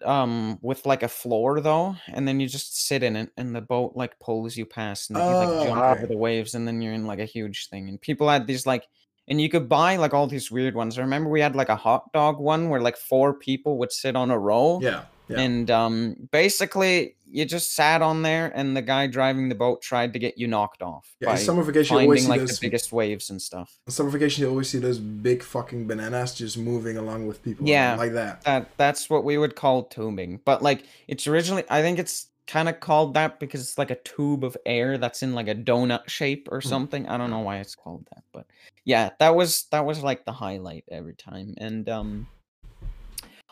um 0.06 0.60
with 0.62 0.86
like 0.86 1.04
a 1.04 1.08
floor 1.08 1.60
though, 1.60 1.96
and 2.08 2.28
then 2.28 2.40
you 2.40 2.48
just 2.48 2.86
sit 2.88 3.04
in 3.04 3.16
it, 3.16 3.32
and 3.38 3.56
the 3.56 3.62
boat 3.62 3.94
like 3.96 4.20
pulls 4.20 4.56
you 4.56 4.66
past, 4.66 5.10
and 5.10 5.18
then 5.18 5.30
you 5.30 5.36
Oh, 5.36 5.40
like 5.40 5.68
jump 5.68 5.82
okay. 5.82 5.92
over 6.00 6.08
the 6.08 6.18
waves, 6.18 6.54
and 6.56 6.68
then 6.68 6.82
you're 6.82 6.94
in 6.94 7.06
like 7.08 7.20
a 7.20 7.26
huge 7.26 7.70
thing, 7.70 7.90
and 7.90 8.00
people 8.02 8.30
had 8.30 8.48
these 8.48 8.66
like. 8.66 8.86
And 9.30 9.42
you 9.42 9.50
could 9.50 9.68
buy 9.68 9.98
like 9.98 10.14
all 10.14 10.26
these 10.26 10.50
weird 10.50 10.74
ones. 10.74 10.98
I 10.98 11.02
remember 11.02 11.30
we 11.30 11.42
had 11.42 11.54
like 11.54 11.68
a 11.68 11.76
hot 11.76 12.14
dog 12.14 12.40
one 12.40 12.70
where 12.70 12.80
like 12.80 12.96
four 12.96 13.34
people 13.34 13.78
would 13.80 13.92
sit 13.92 14.16
on 14.16 14.32
a 14.32 14.40
row. 14.40 14.80
yeah. 14.82 15.04
Yeah. 15.30 15.40
And 15.42 15.70
um, 15.72 16.16
basically, 16.32 17.16
you 17.30 17.44
just 17.46 17.76
sat 17.76 18.02
on 18.02 18.22
there, 18.22 18.52
and 18.56 18.76
the 18.78 18.82
guy 18.82 19.08
driving 19.08 19.50
the 19.50 19.56
boat 19.56 19.82
tried 19.82 20.14
to 20.14 20.20
get 20.20 20.38
you 20.38 20.48
knocked 20.48 20.82
off 20.82 21.14
yeah. 21.20 21.28
By 21.30 21.36
summer 21.36 21.64
vacation, 21.64 21.98
you 21.98 22.04
always 22.04 22.26
finding 22.26 22.26
see 22.26 22.30
like 22.42 22.48
those. 22.48 22.60
the 22.60 22.66
biggest 22.66 22.92
waves 22.94 23.30
and 23.30 23.42
stuff. 23.42 23.78
In 23.86 23.92
summer 23.92 24.10
vacation, 24.10 24.44
you 24.44 24.50
always 24.50 24.70
see 24.70 24.78
those 24.80 25.00
big 25.00 25.44
fucking 25.44 25.88
bananas 25.88 26.34
just 26.36 26.58
moving 26.58 26.98
along 26.98 27.28
with 27.28 27.44
people. 27.44 27.68
Yeah. 27.68 27.96
Like 27.96 28.14
that. 28.14 28.44
That 28.44 28.70
that's 28.78 29.10
what 29.10 29.24
we 29.26 29.38
would 29.38 29.56
call 29.56 29.84
tubing. 29.84 30.40
But 30.46 30.62
like, 30.64 30.86
it's 31.10 31.28
originally, 31.28 31.64
I 31.70 31.82
think 31.82 32.00
it's 32.00 32.28
kind 32.48 32.70
of 32.70 32.80
called 32.80 33.14
that 33.16 33.42
because 33.42 33.60
it's 33.60 33.78
like 33.78 33.92
a 33.92 33.96
tube 33.96 34.46
of 34.46 34.56
air 34.66 34.98
that's 34.98 35.22
in 35.22 35.34
like 35.36 35.50
a 35.50 35.56
donut 35.56 36.08
shape 36.08 36.48
or 36.50 36.62
Hmm. 36.62 36.70
something. 36.70 37.08
I 37.10 37.18
don't 37.18 37.30
know 37.30 37.40
why 37.42 37.58
it's 37.58 37.76
called 37.76 38.06
that, 38.16 38.24
but 38.32 38.46
yeah, 38.86 39.10
that 39.20 39.36
was 39.36 39.66
that 39.72 39.86
was 39.86 40.02
like 40.02 40.24
the 40.24 40.32
highlight 40.32 40.86
every 40.90 41.16
time. 41.16 41.56
And 41.58 41.90
um, 41.90 42.28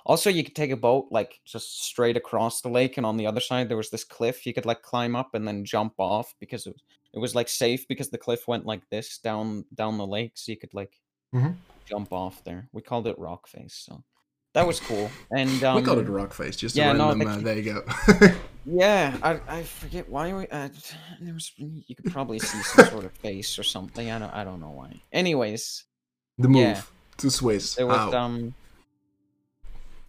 also 0.05 0.29
you 0.29 0.43
could 0.43 0.55
take 0.55 0.71
a 0.71 0.77
boat 0.77 1.07
like 1.11 1.39
just 1.45 1.83
straight 1.83 2.15
across 2.17 2.61
the 2.61 2.69
lake, 2.69 2.97
and 2.97 3.05
on 3.05 3.17
the 3.17 3.27
other 3.27 3.41
side 3.41 3.67
there 3.69 3.77
was 3.77 3.89
this 3.89 4.03
cliff 4.03 4.45
you 4.45 4.53
could 4.53 4.65
like 4.65 4.81
climb 4.81 5.15
up 5.15 5.33
and 5.35 5.47
then 5.47 5.65
jump 5.65 5.93
off 5.97 6.33
because 6.39 6.65
it 6.67 6.73
was 6.73 6.83
it 7.13 7.19
was 7.19 7.33
like 7.35 7.47
safe 7.49 7.87
because 7.87 8.09
the 8.09 8.17
cliff 8.17 8.47
went 8.47 8.65
like 8.65 8.87
this 8.89 9.17
down 9.19 9.65
down 9.73 9.97
the 9.97 10.05
lake, 10.07 10.33
so 10.35 10.51
you 10.51 10.57
could 10.57 10.73
like 10.73 10.99
Mhm. 11.33 11.55
jump 11.85 12.13
off 12.13 12.43
there. 12.43 12.67
We 12.71 12.81
called 12.81 13.07
it 13.07 13.17
rock 13.19 13.47
face, 13.47 13.73
so 13.73 14.03
that 14.53 14.65
was 14.67 14.79
cool. 14.79 15.09
And 15.31 15.63
um, 15.63 15.75
we 15.75 15.81
called 15.81 15.99
it 15.99 16.07
rock 16.09 16.33
face. 16.33 16.55
Just 16.55 16.75
yeah, 16.75 16.91
a 16.91 16.93
no, 16.93 17.13
the 17.13 17.25
uh, 17.27 17.37
there 17.39 17.57
you 17.57 17.73
go. 17.73 17.83
yeah, 18.65 19.17
I 19.21 19.39
I 19.47 19.63
forget 19.63 20.07
why 20.09 20.33
we 20.33 20.47
uh, 20.47 20.69
there 21.21 21.33
was 21.33 21.51
you 21.57 21.95
could 21.95 22.11
probably 22.11 22.39
see 22.39 22.61
some 22.63 22.85
sort 22.87 23.05
of 23.05 23.11
face 23.13 23.57
or 23.59 23.63
something. 23.63 24.11
I 24.11 24.19
don't 24.19 24.33
I 24.33 24.43
don't 24.43 24.59
know 24.59 24.71
why. 24.71 25.01
Anyways, 25.11 25.83
the 26.37 26.47
move 26.47 26.61
Yeah. 26.61 26.81
to 27.17 27.29
Swiss. 27.31 27.77
it 27.77 27.83
was 27.85 28.13
Ow. 28.13 28.17
um. 28.17 28.53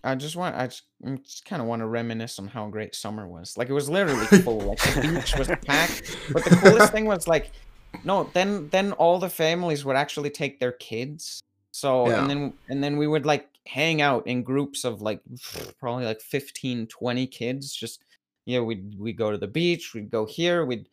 I 0.07 0.15
just 0.15 0.37
want 0.37 0.57
I 0.57 0.67
just, 0.67 0.85
mm, 1.05 1.45
kind 1.45 1.61
of 1.61 1.69
want 1.69 1.81
to 1.81 1.87
reminisce 1.87 2.39
on 2.39 2.47
how 2.47 2.69
great 2.69 2.95
summer 2.95 3.27
was. 3.27 3.57
Like 3.57 3.69
it 3.69 3.73
was 3.73 3.91
literally 3.91 4.27
full. 4.43 4.61
Like 4.61 4.79
the 4.79 5.01
beach 5.15 5.35
was 5.37 5.49
packed. 5.65 6.17
But 6.33 6.45
the 6.45 6.57
coolest 6.57 6.93
thing 6.93 7.07
was 7.07 7.27
like, 7.27 7.51
no, 8.05 8.31
then 8.33 8.69
then 8.71 8.93
all 8.93 9.19
the 9.19 9.29
families 9.29 9.85
would 9.85 9.97
actually 9.97 10.31
take 10.31 10.61
their 10.61 10.73
kids. 10.73 11.43
So 11.73 12.09
Yeah. 12.09 12.21
and 12.21 12.31
then 12.31 12.53
and 12.69 12.83
then 12.85 12.97
we 12.97 13.07
would 13.07 13.27
like 13.27 13.49
hang 13.67 14.01
out 14.01 14.27
in 14.27 14.43
groups 14.45 14.85
of 14.85 15.03
like 15.03 15.21
probably 15.81 16.05
like 16.05 16.21
15, 16.21 16.87
20 16.87 17.27
kids. 17.27 17.75
Just 17.75 18.03
yeah, 18.45 18.61
we'd 18.61 18.99
we 18.99 19.13
go 19.13 19.33
to 19.33 19.39
the 19.39 19.49
beach, 19.49 19.93
we'd 19.93 20.11
go 20.11 20.25
here, 20.25 20.65
we'd 20.65 20.89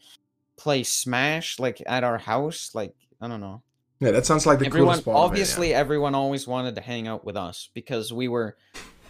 play 0.57 0.83
Smash 0.83 1.59
like 1.59 1.81
at 1.85 2.03
our 2.03 2.17
house. 2.17 2.71
Like 2.73 2.95
I 3.21 3.27
don't 3.27 3.41
know 3.41 3.61
yeah, 4.03 4.11
that 4.11 4.25
sounds 4.25 4.45
like 4.45 4.59
the 4.59 4.65
everyone 4.65 4.95
coolest 4.95 5.05
part. 5.05 5.15
of 5.15 5.17
it, 5.17 5.19
yeah. 5.19 5.25
obviously 5.25 5.73
everyone 5.73 6.13
always 6.13 6.45
wanted 6.45 6.75
to 6.75 6.81
hang 6.81 7.07
out 7.07 7.23
with 7.23 7.37
us 7.37 7.69
because 7.73 8.11
we 8.11 8.27
were 8.27 8.57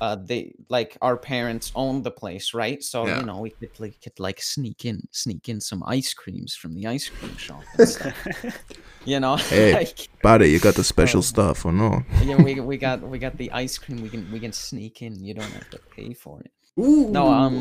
uh 0.04 0.16
they 0.30 0.42
like 0.78 0.92
our 1.08 1.18
parents 1.34 1.66
owned 1.84 2.02
the 2.08 2.16
place 2.22 2.48
right 2.64 2.80
so 2.92 2.98
Yeah. 3.08 3.20
you 3.20 3.26
know 3.30 3.38
we 3.46 3.52
could 3.58 3.76
like 3.84 3.96
could 4.04 4.18
like 4.28 4.40
sneak 4.54 4.80
in 4.90 4.98
sneak 5.24 5.44
in 5.54 5.60
some 5.70 5.82
ice 5.98 6.12
creams 6.22 6.52
from 6.62 6.72
the 6.78 6.86
ice 6.96 7.08
cream 7.16 7.36
shop 7.46 7.64
and 7.78 7.88
stuff, 7.96 8.18
you 9.12 9.20
know 9.24 9.36
Hey. 9.56 9.74
like 9.80 9.98
Buddy, 10.28 10.48
you 10.54 10.60
got 10.68 10.76
the 10.82 10.84
special 10.96 11.20
Um, 11.24 11.34
stuff 11.34 11.58
or 11.68 11.72
no? 11.84 11.90
yeah 12.30 12.38
we, 12.46 12.52
we 12.72 12.76
got 12.88 12.98
we 13.14 13.18
got 13.28 13.36
the 13.44 13.50
ice 13.66 13.76
cream 13.82 13.98
we 14.06 14.10
can 14.14 14.24
we 14.34 14.40
can 14.46 14.54
sneak 14.68 14.96
in 15.06 15.14
you 15.28 15.34
don't 15.38 15.54
have 15.60 15.70
to 15.76 15.80
pay 15.96 16.10
for 16.24 16.36
it 16.46 16.52
Ooh. 16.82 17.06
No, 17.18 17.24
um, 17.42 17.56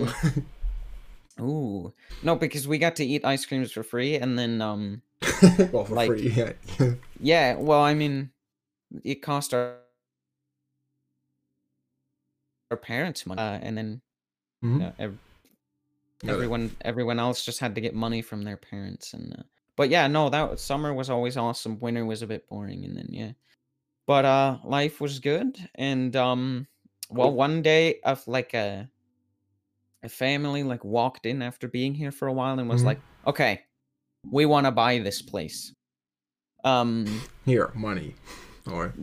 ooh 1.40 1.92
no 2.22 2.32
because 2.36 2.64
we 2.66 2.76
got 2.86 2.94
to 2.96 3.04
eat 3.12 3.24
ice 3.24 3.44
creams 3.48 3.70
for 3.76 3.82
free 3.82 4.16
and 4.22 4.38
then 4.38 4.60
um 4.60 5.02
well, 5.72 5.84
for 5.84 5.94
like- 5.94 6.08
free. 6.10 6.30
Yeah. 6.30 6.52
Yeah, 7.20 7.54
well, 7.54 7.82
I 7.90 7.94
mean, 7.94 8.30
it 9.04 9.22
cost 9.22 9.54
our 9.54 9.76
our 12.72 12.76
parents 12.76 13.26
money, 13.26 13.40
uh, 13.40 13.58
and 13.62 13.76
then 13.78 14.02
Mhm. 14.64 14.82
uh, 14.88 14.92
ev- 14.98 15.18
everyone 16.26 16.74
everyone 16.80 17.18
else 17.18 17.44
just 17.44 17.60
had 17.60 17.74
to 17.74 17.80
get 17.80 17.94
money 17.94 18.22
from 18.22 18.42
their 18.42 18.56
parents, 18.56 19.12
and 19.12 19.34
uh, 19.38 19.42
but 19.76 19.90
yeah, 19.90 20.06
no, 20.08 20.30
that 20.30 20.58
summer 20.58 20.92
was 20.94 21.10
always 21.10 21.36
awesome. 21.36 21.78
Winter 21.80 22.04
was 22.04 22.22
a 22.22 22.26
bit 22.26 22.48
boring, 22.48 22.84
and 22.84 22.96
then 22.96 23.08
yeah, 23.10 23.32
but 24.06 24.24
uh, 24.24 24.58
life 24.64 25.00
was 25.00 25.20
good, 25.20 25.56
and 25.74 26.16
um, 26.16 26.66
well, 27.10 27.30
one 27.32 27.60
day 27.62 28.00
of 28.04 28.26
like 28.26 28.54
a 28.54 28.88
a 30.02 30.08
family 30.08 30.62
like 30.64 30.82
walked 30.84 31.26
in 31.26 31.42
after 31.42 31.68
being 31.68 31.94
here 31.94 32.10
for 32.10 32.26
a 32.26 32.32
while 32.32 32.58
and 32.58 32.68
was 32.68 32.82
Mhm. 32.82 32.86
like, 32.86 33.00
okay, 33.26 33.62
we 34.30 34.46
want 34.46 34.66
to 34.66 34.72
buy 34.72 34.98
this 34.98 35.22
place. 35.22 35.72
Um, 36.64 37.22
Here, 37.44 37.70
money. 37.74 38.14
Or 38.66 38.94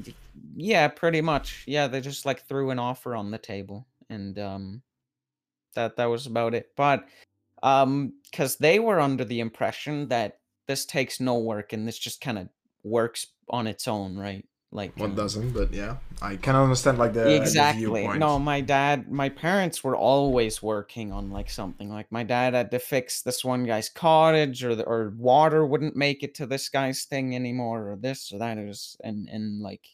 yeah, 0.56 0.88
pretty 0.88 1.22
much. 1.22 1.64
Yeah, 1.68 1.88
they 1.88 2.02
just 2.02 2.26
like 2.26 2.48
threw 2.48 2.70
an 2.70 2.80
offer 2.80 3.16
on 3.16 3.32
the 3.32 3.38
table 3.38 3.88
and 4.10 4.38
um 4.40 4.82
that 5.76 5.96
that 5.98 6.06
was 6.06 6.26
about 6.26 6.54
it. 6.54 6.72
But 6.76 7.08
um 7.64 8.14
cuz 8.34 8.56
they 8.58 8.80
were 8.80 9.00
under 9.00 9.26
the 9.26 9.40
impression 9.40 10.08
that 10.10 10.40
this 10.68 10.86
takes 10.86 11.20
no 11.20 11.38
work 11.40 11.74
and 11.74 11.88
this 11.88 11.98
just 11.98 12.22
kind 12.22 12.38
of 12.38 12.50
works 12.84 13.28
on 13.50 13.68
its 13.68 13.88
own, 13.88 14.18
right? 14.18 14.46
Like 14.72 14.96
one 14.98 15.12
um, 15.12 15.16
doesn't, 15.16 15.52
but 15.52 15.74
yeah, 15.74 15.96
I 16.22 16.36
can 16.36 16.56
understand 16.56 17.00
like 17.00 17.14
the 17.14 17.22
the 17.22 17.36
exactly. 17.36 18.02
viewpoint. 18.02 18.20
No, 18.20 18.38
my 18.38 18.62
dad, 18.62 19.12
my 19.12 19.28
parents 19.28 19.84
were 19.84 19.96
always 19.96 20.62
working 20.62 21.12
on 21.12 21.32
like 21.32 21.50
something. 21.50 21.90
Like 21.90 22.12
my 22.12 22.22
dad 22.22 22.54
had 22.54 22.70
to 22.70 22.78
fix 22.78 23.24
this 23.24 23.44
one 23.44 23.66
guy's 23.66 23.90
cottage, 23.90 24.64
or 24.64 24.76
the, 24.76 24.84
or 24.84 25.12
water 25.18 25.66
wouldn't 25.66 25.96
make 25.96 26.22
it 26.22 26.36
to 26.36 26.46
this 26.46 26.70
guy's 26.70 27.06
thing 27.06 27.36
anymore, 27.36 27.94
or 27.94 27.96
this 27.96 28.32
or 28.32 28.38
that. 28.38 28.60
It 28.60 28.68
was 28.68 28.96
and 29.04 29.28
and 29.30 29.60
like 29.60 29.88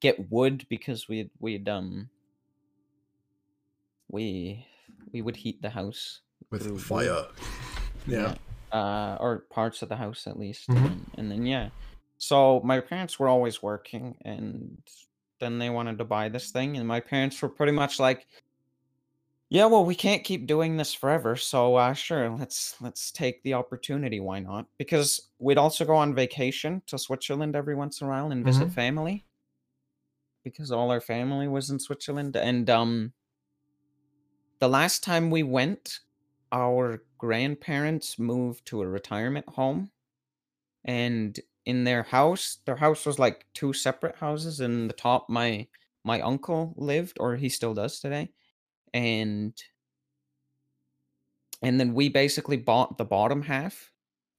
get 0.00 0.30
wood 0.30 0.66
because 0.68 1.08
we 1.08 1.30
we'd 1.40 1.68
um 1.68 2.08
we 4.08 4.66
we 5.12 5.22
would 5.22 5.36
heat 5.36 5.60
the 5.62 5.70
house 5.70 6.20
with 6.50 6.62
through 6.62 6.78
fire. 6.78 7.26
Yeah. 8.06 8.34
uh, 8.72 9.16
or 9.20 9.40
parts 9.50 9.82
of 9.82 9.88
the 9.88 9.96
house 9.96 10.26
at 10.26 10.38
least. 10.38 10.68
Mhm. 10.68 10.76
And, 10.76 10.84
then, 10.84 11.06
and 11.18 11.30
then 11.30 11.46
yeah, 11.46 11.68
so 12.18 12.60
my 12.64 12.80
parents 12.80 13.18
were 13.18 13.28
always 13.28 13.62
working, 13.62 14.16
and 14.24 14.78
then 15.38 15.58
they 15.58 15.70
wanted 15.70 15.98
to 15.98 16.04
buy 16.04 16.28
this 16.28 16.50
thing, 16.50 16.76
and 16.76 16.88
my 16.88 16.98
parents 16.98 17.40
were 17.40 17.48
pretty 17.48 17.72
much 17.72 18.00
like, 18.00 18.26
"Yeah, 19.50 19.66
well, 19.66 19.84
we 19.84 19.94
can't 19.94 20.24
keep 20.24 20.46
doing 20.46 20.76
this 20.76 20.94
forever, 20.94 21.36
so 21.36 21.76
uh, 21.76 21.92
sure, 21.92 22.30
let's 22.30 22.80
let's 22.80 23.12
take 23.12 23.42
the 23.42 23.54
opportunity. 23.54 24.18
Why 24.18 24.40
not? 24.40 24.66
Because 24.78 25.30
we'd 25.38 25.58
also 25.58 25.84
go 25.84 25.94
on 25.94 26.14
vacation 26.14 26.82
to 26.86 26.98
Switzerland 26.98 27.54
every 27.54 27.74
once 27.74 28.00
in 28.00 28.06
a 28.06 28.10
while 28.10 28.32
and 28.32 28.44
visit 28.44 28.68
Mhm. 28.68 28.74
family." 28.74 29.24
Because 30.44 30.70
all 30.70 30.90
our 30.90 31.00
family 31.00 31.48
was 31.48 31.70
in 31.70 31.78
Switzerland. 31.78 32.36
And 32.36 32.68
um, 32.70 33.12
the 34.58 34.68
last 34.68 35.02
time 35.02 35.30
we 35.30 35.42
went, 35.42 36.00
our 36.52 37.02
grandparents 37.18 38.18
moved 38.18 38.66
to 38.66 38.82
a 38.82 38.88
retirement 38.88 39.48
home, 39.48 39.90
and 40.84 41.38
in 41.66 41.84
their 41.84 42.02
house, 42.02 42.58
their 42.64 42.76
house 42.76 43.06
was 43.06 43.18
like 43.18 43.46
two 43.54 43.72
separate 43.72 44.16
houses. 44.16 44.60
In 44.60 44.88
the 44.88 44.94
top, 44.94 45.28
my 45.28 45.66
my 46.04 46.20
uncle 46.20 46.74
lived, 46.76 47.18
or 47.20 47.36
he 47.36 47.48
still 47.48 47.74
does 47.74 48.00
today, 48.00 48.30
and 48.94 49.54
and 51.62 51.78
then 51.78 51.94
we 51.94 52.08
basically 52.08 52.56
bought 52.56 52.98
the 52.98 53.04
bottom 53.04 53.42
half 53.42 53.92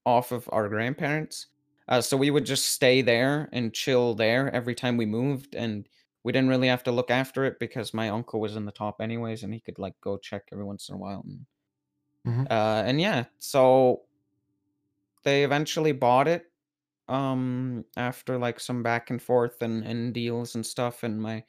off 0.06 0.32
of 0.32 0.50
our 0.52 0.68
grandparents. 0.68 1.48
Uh, 1.92 2.02
so 2.02 2.18
we 2.18 2.32
would 2.32 2.48
just 2.48 2.68
stay 2.68 3.04
there 3.04 3.50
and 3.54 3.76
chill 3.76 4.16
there 4.16 4.54
every 4.56 4.76
time 4.76 4.98
we 4.98 5.08
moved, 5.08 5.56
and 5.56 5.90
we 6.26 6.34
didn't 6.34 6.50
really 6.50 6.70
have 6.70 6.84
to 6.86 6.94
look 6.94 7.12
after 7.12 7.46
it 7.46 7.60
because 7.60 7.94
my 7.94 8.10
uncle 8.10 8.42
was 8.42 8.58
in 8.58 8.66
the 8.66 8.74
top 8.74 9.02
anyways, 9.02 9.44
and 9.44 9.54
he 9.54 9.62
could 9.62 9.80
like 9.80 9.96
go 10.02 10.18
check 10.18 10.50
every 10.54 10.66
once 10.66 10.90
in 10.90 10.96
a 10.96 11.00
while. 11.00 11.24
And, 11.28 11.48
Mhm. 12.26 12.48
uh, 12.50 12.84
and 12.86 13.00
yeah, 13.00 13.26
so 13.40 14.04
they 15.24 15.44
eventually 15.44 15.92
bought 15.92 16.28
it 16.28 16.48
um 17.10 17.86
after 17.98 18.38
like 18.38 18.60
some 18.60 18.84
back 18.84 19.10
and 19.12 19.22
forth 19.22 19.62
and, 19.62 19.84
and 19.86 20.14
deals 20.14 20.56
and 20.56 20.66
stuff 20.66 21.04
and 21.04 21.22
my 21.22 21.44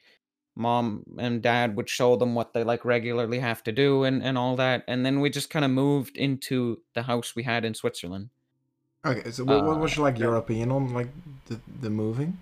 mom 0.55 1.03
and 1.19 1.43
dad 1.43 1.75
would 1.77 1.89
show 1.89 2.15
them 2.15 2.35
what 2.35 2.53
they 2.53 2.63
like 2.63 2.85
regularly 2.85 3.39
have 3.39 3.63
to 3.63 3.71
do 3.71 4.03
and, 4.03 4.23
and 4.23 4.37
all 4.37 4.55
that 4.55 4.83
and 4.87 5.05
then 5.05 5.21
we 5.21 5.29
just 5.29 5.49
kind 5.51 5.65
of 5.65 5.71
moved 5.71 6.17
into 6.17 6.81
the 6.95 7.03
house 7.03 7.35
we 7.35 7.43
had 7.43 7.65
in 7.65 7.73
switzerland 7.73 8.29
Okay, 9.05 9.31
so 9.31 9.43
what, 9.43 9.63
what 9.65 9.79
was 9.79 9.97
Uh, 9.97 10.01
like 10.03 10.17
your 10.17 10.35
opinion 10.37 10.71
on 10.71 10.93
like 10.93 11.09
the 11.47 11.59
the 11.81 11.89
moving? 11.89 12.37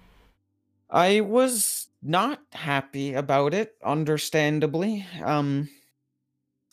i 0.90 1.22
was 1.22 1.88
not 2.04 2.42
happy 2.52 3.14
about 3.14 3.54
it 3.54 3.76
understandably 3.84 5.06
um 5.24 5.70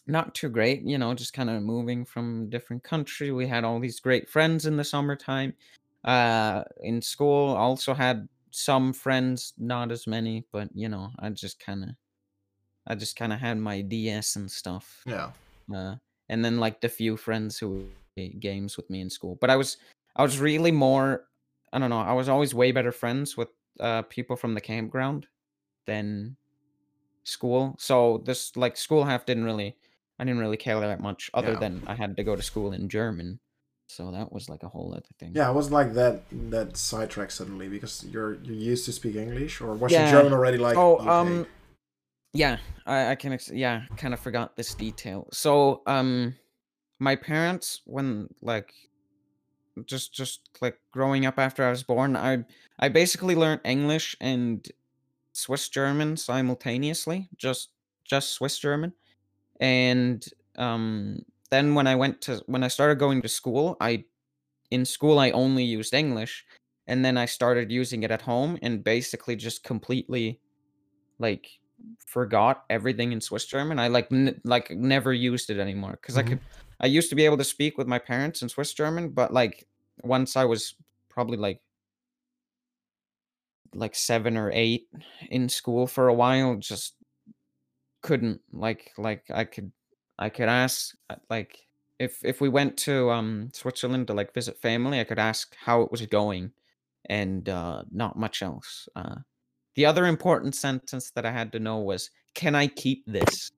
not 0.07 0.35
too 0.35 0.48
great 0.48 0.83
you 0.83 0.98
know 0.98 1.14
just 1.14 1.33
kind 1.33 1.48
of 1.48 1.62
moving 1.62 2.05
from 2.05 2.51
different 2.51 2.83
country 2.83 3.31
we 3.31 3.46
had 3.46 3.62
all 3.64 3.79
these 3.79 4.01
great 4.01 4.29
friends 4.29 4.66
in 4.66 4.77
the 4.77 4.83
summertime 4.85 5.55
uh 6.05 6.64
in 6.83 7.01
school 7.01 7.55
also 7.55 7.94
had 7.94 8.29
some 8.51 8.92
friends 8.92 9.53
not 9.59 9.92
as 9.92 10.07
many 10.07 10.44
but 10.53 10.68
you 10.74 10.88
know 10.88 11.11
i 11.20 11.29
just 11.31 11.61
kind 11.61 11.85
of 11.85 11.90
i 12.88 12.94
just 12.94 13.14
kind 13.16 13.33
of 13.33 13.38
had 13.38 13.57
my 13.59 13.81
ds 13.83 14.35
and 14.37 14.51
stuff 14.51 15.03
Yeah. 15.07 15.31
uh 15.72 15.94
and 16.29 16.44
then 16.44 16.59
like 16.59 16.81
the 16.81 16.88
few 16.88 17.16
friends 17.16 17.59
who 17.59 17.87
games 18.27 18.77
with 18.77 18.89
me 18.91 19.01
in 19.01 19.09
school 19.11 19.37
but 19.41 19.51
i 19.51 19.57
was 19.57 19.77
i 20.17 20.23
was 20.23 20.39
really 20.41 20.73
more 20.73 21.25
i 21.73 21.79
don't 21.79 21.91
know 21.91 22.01
i 22.01 22.13
was 22.13 22.29
always 22.29 22.55
way 22.55 22.73
better 22.73 22.93
friends 22.93 23.37
with 23.37 23.49
uh 23.81 24.03
people 24.03 24.37
from 24.37 24.55
the 24.55 24.61
campground 24.61 25.27
than 25.87 26.37
school 27.25 27.77
so 27.79 28.23
this 28.25 28.57
like 28.57 28.77
school 28.77 29.05
half 29.05 29.27
didn't 29.27 29.45
really 29.45 29.77
i 30.19 30.25
didn't 30.25 30.41
really 30.41 30.57
care 30.57 30.81
that 30.81 31.01
much 31.01 31.31
other 31.35 31.53
Yeah. 31.53 31.59
than 31.59 31.83
i 31.87 31.95
had 31.95 32.17
to 32.17 32.25
go 32.25 32.35
to 32.35 32.43
school 32.43 32.73
in 32.73 32.89
german 32.89 33.39
so 33.89 34.11
that 34.13 34.33
was 34.33 34.49
like 34.49 34.63
a 34.63 34.69
whole 34.69 34.93
other 34.93 35.15
thing 35.19 35.33
Yeah, 35.35 35.49
I 35.49 35.51
was 35.53 35.71
like 35.71 35.95
that 35.95 36.23
that 36.51 36.77
sidetrack 36.77 37.31
suddenly 37.31 37.69
because 37.69 38.05
you're 38.05 38.35
you're 38.45 38.55
used 38.73 38.85
to 38.85 38.93
speak 38.93 39.17
English 39.17 39.63
or 39.63 39.73
was 39.73 39.93
Yeah. 39.93 40.01
your 40.03 40.11
German 40.21 40.33
already 40.33 40.59
like 40.59 40.77
oh 40.77 40.97
okay? 40.97 41.09
um 41.09 41.47
yeah 42.35 42.59
i, 42.87 43.13
I 43.13 43.15
can 43.15 43.33
ex- 43.33 43.51
yeah 43.51 43.85
kind 43.97 44.13
of 44.13 44.21
forgot 44.21 44.57
this 44.57 44.75
detail 44.75 45.27
so 45.33 45.81
um 45.87 46.35
my 46.99 47.17
parents 47.17 47.81
when 47.85 48.29
like 48.43 48.73
just 49.87 50.13
just 50.13 50.49
like 50.61 50.79
growing 50.93 51.25
up 51.25 51.39
after 51.39 51.65
i 51.65 51.71
was 51.71 51.83
born 51.85 52.17
i 52.17 52.45
i 52.81 52.89
basically 52.89 53.35
learned 53.37 53.61
english 53.65 54.17
and 54.21 54.69
swiss 55.33 55.69
german 55.69 56.17
simultaneously 56.17 57.29
just 57.37 57.71
just 58.05 58.31
swiss 58.31 58.59
german 58.59 58.93
and 59.61 60.27
um 60.57 61.21
then 61.51 61.75
when 61.75 61.87
i 61.87 61.95
went 61.95 62.21
to 62.21 62.43
when 62.47 62.65
i 62.65 62.69
started 62.69 62.99
going 62.99 63.23
to 63.23 63.29
school 63.29 63.77
i 63.81 64.05
in 64.73 64.85
school 64.85 65.19
i 65.19 65.31
only 65.31 65.63
used 65.63 65.95
english 65.95 66.45
and 66.89 67.05
then 67.05 67.17
i 67.17 67.25
started 67.25 67.71
using 67.71 68.03
it 68.03 68.11
at 68.11 68.23
home 68.23 68.59
and 68.63 68.83
basically 68.83 69.37
just 69.37 69.63
completely 69.63 70.41
like 71.21 71.49
forgot 72.07 72.65
everything 72.71 73.13
in 73.13 73.21
Swiss 73.21 73.45
German. 73.45 73.79
I 73.79 73.89
like 73.89 74.11
n- 74.13 74.41
like 74.45 74.71
never 74.71 75.13
used 75.13 75.51
it 75.51 75.59
anymore 75.59 75.93
because 75.93 76.17
I 76.17 76.23
Mhm. 76.23 76.29
could. 76.29 76.41
I 76.81 76.87
used 76.87 77.11
to 77.11 77.17
be 77.17 77.25
able 77.25 77.38
to 77.38 77.45
speak 77.45 77.77
with 77.79 77.88
my 77.88 77.99
parents 77.99 78.43
in 78.43 78.49
Swiss 78.49 78.73
German, 78.75 79.11
but 79.11 79.33
like 79.33 79.67
once 80.03 80.37
I 80.37 80.45
was 80.45 80.75
probably 81.09 81.37
like 81.37 81.61
like 83.75 83.95
seven 83.95 84.37
or 84.37 84.51
eight 84.53 84.88
in 85.31 85.49
school 85.49 85.87
for 85.87 86.09
a 86.09 86.14
while, 86.14 86.57
just 86.57 86.95
couldn't 88.03 88.41
like 88.53 88.93
like 88.97 89.25
I 89.31 89.45
could 89.45 89.73
I 90.19 90.29
could 90.29 90.49
ask 90.49 90.95
uh, 91.11 91.17
like 91.29 91.67
if 91.99 92.25
if 92.25 92.41
we 92.41 92.49
went 92.49 92.77
to 92.79 93.11
um 93.11 93.51
Switzerland 93.53 94.07
to 94.09 94.14
like 94.14 94.35
visit 94.35 94.61
family, 94.61 95.01
I 95.01 95.05
could 95.05 95.19
ask 95.19 95.55
how 95.57 95.83
it 95.83 95.91
was 95.91 96.05
going 96.07 96.53
and 97.07 97.49
uh 97.49 97.83
not 97.91 98.19
much 98.19 98.43
else. 98.43 98.88
Uh 98.97 99.17
the 99.77 99.87
other 99.87 100.07
important 100.07 100.55
sentence 100.57 101.11
that 101.12 101.27
I 101.27 101.33
had 101.33 101.53
to 101.53 101.61
know 101.61 101.79
was, 101.79 102.11
"Can 102.35 102.55
I 102.55 102.67
keep 102.69 103.05
this?" 103.07 103.51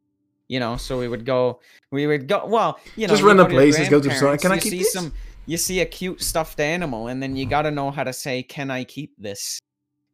You 0.50 0.58
know, 0.58 0.76
so 0.76 0.98
we 0.98 1.06
would 1.06 1.24
go, 1.24 1.60
we 1.92 2.08
would 2.08 2.26
go. 2.26 2.44
Well, 2.44 2.80
you 2.96 3.06
know, 3.06 3.14
Just 3.14 3.22
random 3.22 3.46
places, 3.46 3.88
go 3.88 4.00
to 4.00 4.10
store, 4.10 4.36
"Can 4.36 4.50
I 4.50 4.56
you 4.56 4.60
keep 4.60 4.70
see 4.72 4.78
this?" 4.78 4.92
some, 4.92 5.12
you 5.46 5.56
see 5.56 5.78
a 5.78 5.86
cute 5.86 6.20
stuffed 6.20 6.58
animal, 6.58 7.06
and 7.06 7.22
then 7.22 7.36
you 7.36 7.46
got 7.46 7.62
to 7.62 7.70
know 7.70 7.92
how 7.92 8.02
to 8.02 8.12
say, 8.12 8.42
"Can 8.42 8.68
I 8.68 8.82
keep 8.82 9.14
this?" 9.16 9.60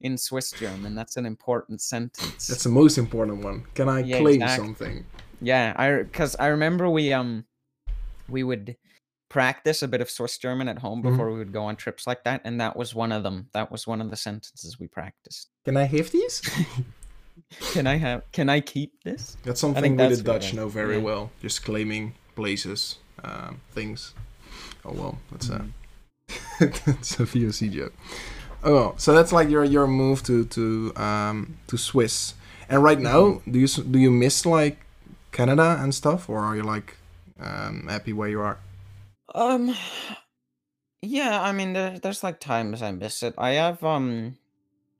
in 0.03 0.19
Swiss 0.19 0.53
German. 0.53 0.95
That's 0.95 1.17
an 1.17 1.25
important 1.25 1.81
sentence. 1.81 2.49
That's 2.49 2.65
the 2.65 2.69
most 2.69 2.99
important 2.99 3.43
one. 3.43 3.65
Can 3.75 3.89
I 3.89 4.01
Yeah, 4.01 4.19
claim 4.19 4.43
exactly. 4.43 4.67
something? 4.67 5.07
Yeah, 5.41 5.73
I 5.75 6.03
because 6.03 6.37
I 6.37 6.49
remember 6.49 6.91
we 6.91 7.15
um 7.15 7.47
we 8.29 8.43
would 8.43 8.77
practice 9.31 9.83
a 9.83 9.89
bit 9.89 10.03
of 10.03 10.11
Swiss 10.11 10.37
German 10.37 10.69
at 10.69 10.81
home 10.81 11.01
Mhm. 11.01 11.11
before 11.11 11.33
we 11.33 11.39
would 11.39 11.53
go 11.55 11.65
on 11.65 11.77
trips 11.77 12.07
like 12.07 12.25
that, 12.25 12.43
and 12.45 12.61
that 12.61 12.77
was 12.77 12.95
one 12.95 13.11
of 13.11 13.23
them. 13.23 13.49
That 13.55 13.73
was 13.73 13.87
one 13.87 14.03
of 14.03 14.11
the 14.11 14.17
sentences 14.17 14.79
we 14.79 14.87
practiced. 14.87 15.49
Can 15.65 15.79
I 15.79 15.85
have 15.85 16.11
these? 16.11 16.43
Can 17.73 17.87
I 17.87 17.97
have? 17.97 18.31
Can 18.33 18.49
I 18.49 18.61
keep 18.61 19.03
this? 19.03 19.37
That's 19.45 19.61
something 19.61 19.97
we 19.97 20.07
the 20.07 20.23
Dutch 20.23 20.55
know 20.55 20.69
very 20.69 20.97
yeah. 20.97 21.03
well. 21.03 21.31
Just 21.41 21.65
claiming 21.65 22.15
places, 22.35 22.97
um, 23.25 23.61
things. 23.73 24.15
Oh 24.85 24.93
well, 24.93 25.19
that's 25.31 25.49
a 25.49 25.67
that's 26.61 27.21
a 27.21 27.25
VOC 27.25 27.73
joke. 27.73 27.95
Oh, 28.63 28.95
so 28.97 29.15
that's 29.15 29.33
like 29.33 29.49
your 29.49 29.65
your 29.65 29.87
move 29.87 30.23
to 30.25 30.45
to 30.47 30.93
um 30.97 31.59
to 31.69 31.77
Swiss. 31.79 32.35
And 32.69 32.83
right 32.83 32.99
now, 32.99 33.41
do 33.51 33.59
you 33.59 33.69
do 33.69 33.99
you 33.99 34.11
miss 34.11 34.45
like 34.45 34.79
Canada 35.33 35.79
and 35.81 35.95
stuff, 35.95 36.29
or 36.29 36.41
are 36.41 36.57
you 36.57 36.63
like 36.63 36.97
um 37.41 37.87
happy 37.89 38.13
where 38.13 38.29
you 38.29 38.41
are? 38.41 38.59
Um, 39.35 39.75
yeah, 41.03 41.43
I 41.43 41.53
mean, 41.53 41.75
there, 41.75 41.99
there's 41.99 42.25
like 42.25 42.41
times 42.41 42.83
I 42.83 42.91
miss 42.93 43.23
it. 43.23 43.35
I 43.37 43.51
have 43.51 43.85
um, 43.85 44.39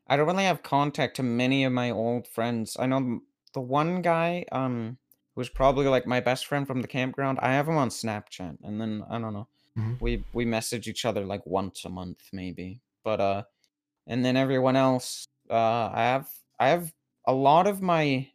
I 0.09 0.17
don't 0.17 0.27
really 0.27 0.45
have 0.45 0.63
contact 0.63 1.17
to 1.17 1.23
many 1.23 1.65
of 1.65 1.73
my 1.73 1.91
old 1.91 2.27
friends. 2.29 2.77
I 2.79 2.87
know 2.87 3.21
the 3.55 3.61
one 3.61 4.03
guy 4.03 4.45
um 4.53 4.99
who's 5.35 5.49
probably 5.49 5.87
like 5.87 6.07
my 6.07 6.21
best 6.21 6.47
friend 6.47 6.67
from 6.67 6.81
the 6.83 6.89
campground. 6.89 7.39
I 7.41 7.53
have 7.53 7.69
him 7.69 7.77
on 7.77 7.91
Snapchat, 7.91 8.59
and 8.63 8.81
then 8.81 9.05
I 9.11 9.19
don't 9.19 9.33
know. 9.35 9.49
Mhm. 9.77 10.01
We 10.01 10.25
we 10.33 10.45
message 10.45 10.89
each 10.89 11.05
other 11.05 11.25
like 11.25 11.45
once 11.47 11.85
a 11.85 11.89
month 11.91 12.29
maybe, 12.33 12.81
but 13.05 13.21
uh, 13.21 13.43
and 14.07 14.25
then 14.25 14.37
everyone 14.37 14.77
else. 14.77 15.27
Uh, 15.51 15.91
I 15.93 16.03
have 16.03 16.29
I 16.59 16.69
have 16.69 16.93
a 17.27 17.33
lot 17.33 17.67
of 17.67 17.83
my 17.83 18.31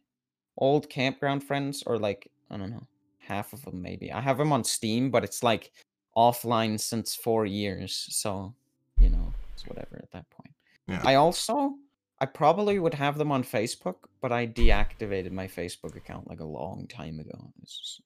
old 0.56 0.88
campground 0.88 1.44
friends, 1.44 1.82
or 1.86 1.98
like 1.98 2.30
I 2.50 2.56
don't 2.56 2.70
know, 2.70 2.86
half 3.20 3.52
of 3.52 3.64
them 3.64 3.82
maybe. 3.82 4.12
I 4.12 4.20
have 4.20 4.38
them 4.38 4.52
on 4.52 4.64
Steam, 4.64 5.10
but 5.10 5.24
it's 5.24 5.42
like 5.42 5.72
offline 6.16 6.78
since 6.78 7.14
four 7.14 7.46
years, 7.46 8.06
so 8.10 8.54
you 8.98 9.10
know 9.10 9.32
it's 9.54 9.66
whatever 9.66 9.96
at 9.96 10.01
that 10.01 10.01
point. 10.01 10.01
Yeah. 10.92 11.02
I 11.04 11.14
also 11.16 11.74
I 12.20 12.26
probably 12.26 12.78
would 12.78 12.94
have 12.94 13.18
them 13.18 13.32
on 13.32 13.42
Facebook, 13.42 13.96
but 14.20 14.30
I 14.30 14.46
deactivated 14.46 15.32
my 15.32 15.48
Facebook 15.48 15.96
account 15.96 16.28
like 16.28 16.38
a 16.40 16.44
long 16.44 16.86
time 16.88 17.18
ago. 17.18 17.52
Just, 17.60 18.02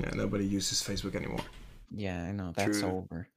Yeah, 0.00 0.10
nobody 0.14 0.46
uses 0.46 0.82
Facebook 0.82 1.14
anymore. 1.14 1.44
yeah, 1.90 2.22
I 2.24 2.32
know 2.32 2.52
that's 2.56 2.80
True. 2.80 2.88
over. 2.90 3.28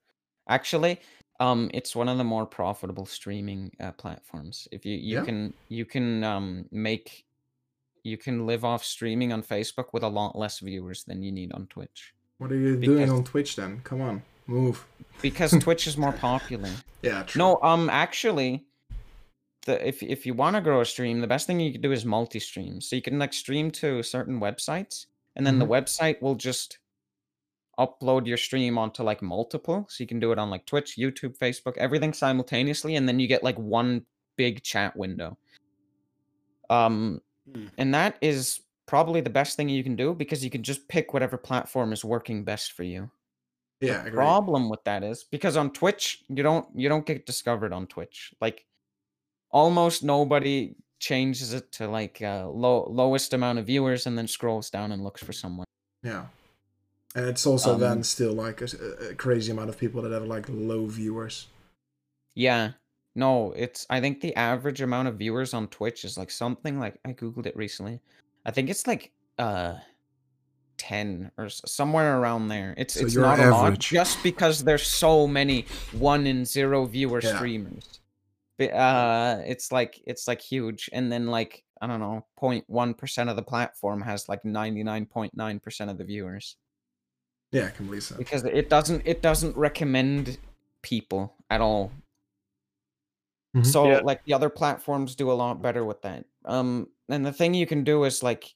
Actually, 0.47 1.01
um, 1.41 1.69
it's 1.73 1.95
one 1.95 2.07
of 2.07 2.17
the 2.17 2.23
more 2.23 2.45
profitable 2.45 3.05
streaming 3.05 3.71
uh, 3.81 3.91
platforms. 3.93 4.67
If 4.71 4.85
you 4.85 4.95
you 4.95 5.17
Yeah? 5.17 5.25
can 5.25 5.53
you 5.67 5.85
can 5.85 6.23
um 6.23 6.65
make 6.71 7.25
you 8.03 8.17
can 8.17 8.45
live 8.45 8.63
off 8.63 8.83
streaming 8.85 9.33
on 9.33 9.41
Facebook 9.43 9.87
with 9.91 10.03
a 10.03 10.07
lot 10.07 10.37
less 10.37 10.59
viewers 10.59 11.03
than 11.05 11.23
you 11.23 11.31
need 11.31 11.51
on 11.53 11.65
Twitch 11.67 12.13
What 12.37 12.51
are 12.51 12.57
you 12.57 12.77
doing 12.77 13.09
on 13.09 13.23
Twitch 13.23 13.55
then? 13.55 13.81
Come 13.83 13.99
on, 14.01 14.21
move. 14.47 14.85
because 15.21 15.51
Twitch 15.65 15.87
is 15.87 15.97
more 15.97 16.13
popular. 16.13 16.69
Yeah, 17.01 17.23
true. 17.23 17.39
No, 17.39 17.59
um, 17.63 17.89
actually, 17.89 18.65
the 19.65 19.85
if 19.87 20.01
if 20.01 20.25
you 20.25 20.33
want 20.33 20.55
to 20.55 20.61
grow 20.61 20.81
a 20.81 20.85
stream, 20.85 21.21
the 21.21 21.27
best 21.27 21.47
thing 21.47 21.59
you 21.59 21.71
can 21.71 21.81
do 21.81 21.91
is 21.91 22.05
multi-stream. 22.05 22.81
So 22.81 22.95
you 22.95 23.01
can 23.01 23.19
like 23.19 23.33
stream 23.33 23.71
to 23.71 24.01
certain 24.03 24.39
websites, 24.39 25.05
and 25.35 25.45
then 25.45 25.59
the 25.59 25.65
website 25.67 26.21
will 26.21 26.35
just 26.35 26.79
upload 27.77 28.25
your 28.25 28.37
stream 28.37 28.77
onto 28.77 29.03
like 29.03 29.21
multiple. 29.21 29.85
So 29.89 30.03
you 30.03 30.07
can 30.07 30.19
do 30.19 30.31
it 30.31 30.39
on 30.39 30.49
like 30.49 30.65
Twitch, 30.65 30.95
YouTube, 30.97 31.37
Facebook, 31.37 31.77
everything 31.77 32.13
simultaneously, 32.13 32.95
and 32.95 33.07
then 33.07 33.19
you 33.19 33.27
get 33.27 33.43
like 33.43 33.57
one 33.57 34.05
big 34.37 34.63
chat 34.63 34.95
window. 34.95 35.37
Um, 36.69 37.21
Hmm. 37.53 37.67
and 37.77 37.93
that 37.93 38.17
is 38.21 38.61
probably 38.87 39.21
the 39.21 39.29
best 39.29 39.55
thing 39.55 39.69
you 39.69 39.83
can 39.83 39.95
do 39.95 40.13
because 40.13 40.43
you 40.43 40.49
can 40.49 40.63
just 40.63 40.87
pick 40.87 41.13
whatever 41.13 41.37
platform 41.37 41.93
is 41.93 42.03
working 42.03 42.43
best 42.43 42.71
for 42.73 42.83
you. 42.83 43.11
Yeah, 43.81 44.03
The 44.03 44.11
problem 44.11 44.69
with 44.69 44.83
that 44.85 45.03
is 45.03 45.25
because 45.25 45.57
on 45.57 45.71
Twitch 45.71 46.23
you 46.29 46.41
don't 46.41 46.67
you 46.73 46.89
don't 46.89 47.05
get 47.05 47.25
discovered 47.25 47.73
on 47.73 47.87
Twitch. 47.87 48.33
Like 48.41 48.65
almost 49.55 50.03
nobody 50.03 50.75
changes 50.99 51.53
it 51.53 51.71
to 51.71 51.87
like 51.87 52.21
uh, 52.21 52.47
low 52.49 52.85
lowest 52.89 53.33
amount 53.33 53.57
of 53.59 53.65
viewers 53.65 54.05
and 54.05 54.17
then 54.17 54.27
scrolls 54.27 54.69
down 54.69 54.91
and 54.91 55.03
looks 55.03 55.23
for 55.23 55.33
someone. 55.33 55.65
Yeah. 56.03 56.25
And 57.15 57.25
it's 57.27 57.45
also 57.47 57.77
then 57.77 57.99
Um, 57.99 58.03
still 58.03 58.33
like 58.33 58.61
a 58.61 59.15
crazy 59.15 59.51
amount 59.51 59.69
of 59.69 59.77
people 59.79 60.01
that 60.01 60.11
have 60.11 60.25
like 60.25 60.45
low 60.49 60.85
viewers. 60.87 61.47
Yeah. 62.35 62.71
No, 63.15 63.53
it's 63.55 63.85
I 63.89 64.01
think 64.01 64.19
the 64.19 64.35
average 64.35 64.81
amount 64.81 65.07
of 65.07 65.15
viewers 65.17 65.53
on 65.53 65.69
Twitch 65.69 66.03
is 66.03 66.17
like 66.17 66.29
something 66.31 66.77
like 66.79 66.99
I 67.05 67.13
googled 67.13 67.45
it 67.45 67.55
recently. 67.55 68.01
I 68.45 68.51
think 68.51 68.69
it's 68.69 68.85
like 68.87 69.11
uh 69.39 69.75
10 70.77 71.31
or 71.37 71.47
somewhere 71.49 72.19
around 72.19 72.49
there. 72.49 72.73
It's 72.77 72.95
So 72.95 73.05
it's 73.05 73.15
not 73.15 73.39
a 73.39 73.49
lot 73.49 73.79
just 73.79 74.21
because 74.21 74.65
there's 74.65 74.85
so 74.85 75.25
many 75.27 75.65
1 75.93 76.27
and 76.27 76.45
0 76.45 76.85
viewer 76.85 77.21
Yeah. 77.23 77.35
streamers. 77.37 78.01
But, 78.57 78.71
uh 78.73 79.41
it's 79.45 79.71
like 79.71 80.01
it's 80.07 80.27
like 80.27 80.41
huge 80.41 80.89
and 80.93 81.11
then 81.11 81.27
like 81.27 81.63
I 81.81 81.87
don't 81.87 81.99
know, 81.99 82.25
0.1% 82.41 83.29
of 83.29 83.35
the 83.35 83.43
platform 83.43 84.01
has 84.01 84.29
like 84.29 84.43
99.9% 84.43 85.89
of 85.91 85.97
the 85.97 86.05
viewers 86.05 86.55
Yeah, 87.51 87.65
I 87.67 87.69
can 87.71 87.85
believe 87.87 88.03
so. 88.03 88.15
because 88.17 88.43
it 88.45 88.69
doesn't 88.69 89.01
it 89.05 89.21
doesn't 89.21 89.55
recommend 89.57 90.37
people 90.81 91.35
at 91.49 91.59
all 91.61 91.91
Mhm. 93.55 93.65
so 93.65 93.89
Yeah. 93.91 93.99
like 94.03 94.23
the 94.25 94.33
other 94.33 94.49
platforms 94.49 95.15
do 95.15 95.31
a 95.31 95.33
lot 95.33 95.61
better 95.61 95.83
with 95.85 96.01
that 96.01 96.25
um 96.45 96.87
and 97.09 97.25
the 97.25 97.31
thing 97.33 97.53
you 97.53 97.65
can 97.67 97.83
do 97.83 98.03
is 98.03 98.21
like 98.23 98.53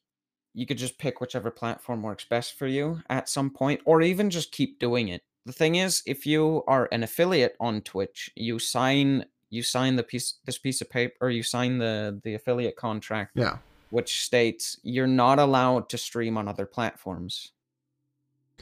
you 0.53 0.65
could 0.65 0.77
just 0.77 0.97
pick 0.97 1.21
whichever 1.21 1.51
platform 1.51 2.01
works 2.03 2.25
best 2.25 2.53
for 2.57 2.67
you 2.67 3.01
at 3.09 3.29
some 3.29 3.49
point 3.49 3.81
or 3.85 4.01
even 4.01 4.29
just 4.29 4.51
keep 4.51 4.79
doing 4.79 5.07
it 5.09 5.21
the 5.45 5.53
thing 5.53 5.75
is 5.75 6.03
if 6.05 6.25
you 6.25 6.63
are 6.67 6.87
an 6.91 7.03
affiliate 7.03 7.55
on 7.59 7.81
twitch 7.81 8.29
you 8.35 8.59
sign 8.59 9.25
you 9.49 9.63
sign 9.63 9.95
the 9.95 10.03
piece 10.03 10.35
this 10.45 10.57
piece 10.57 10.81
of 10.81 10.89
paper 10.89 11.15
or 11.21 11.29
you 11.29 11.43
sign 11.43 11.77
the 11.77 12.19
the 12.23 12.33
affiliate 12.35 12.75
contract 12.75 13.31
Yeah. 13.35 13.57
which 13.89 14.23
states 14.23 14.79
you're 14.83 15.07
not 15.07 15.39
allowed 15.39 15.89
to 15.89 15.97
stream 15.97 16.37
on 16.37 16.47
other 16.47 16.65
platforms. 16.65 17.51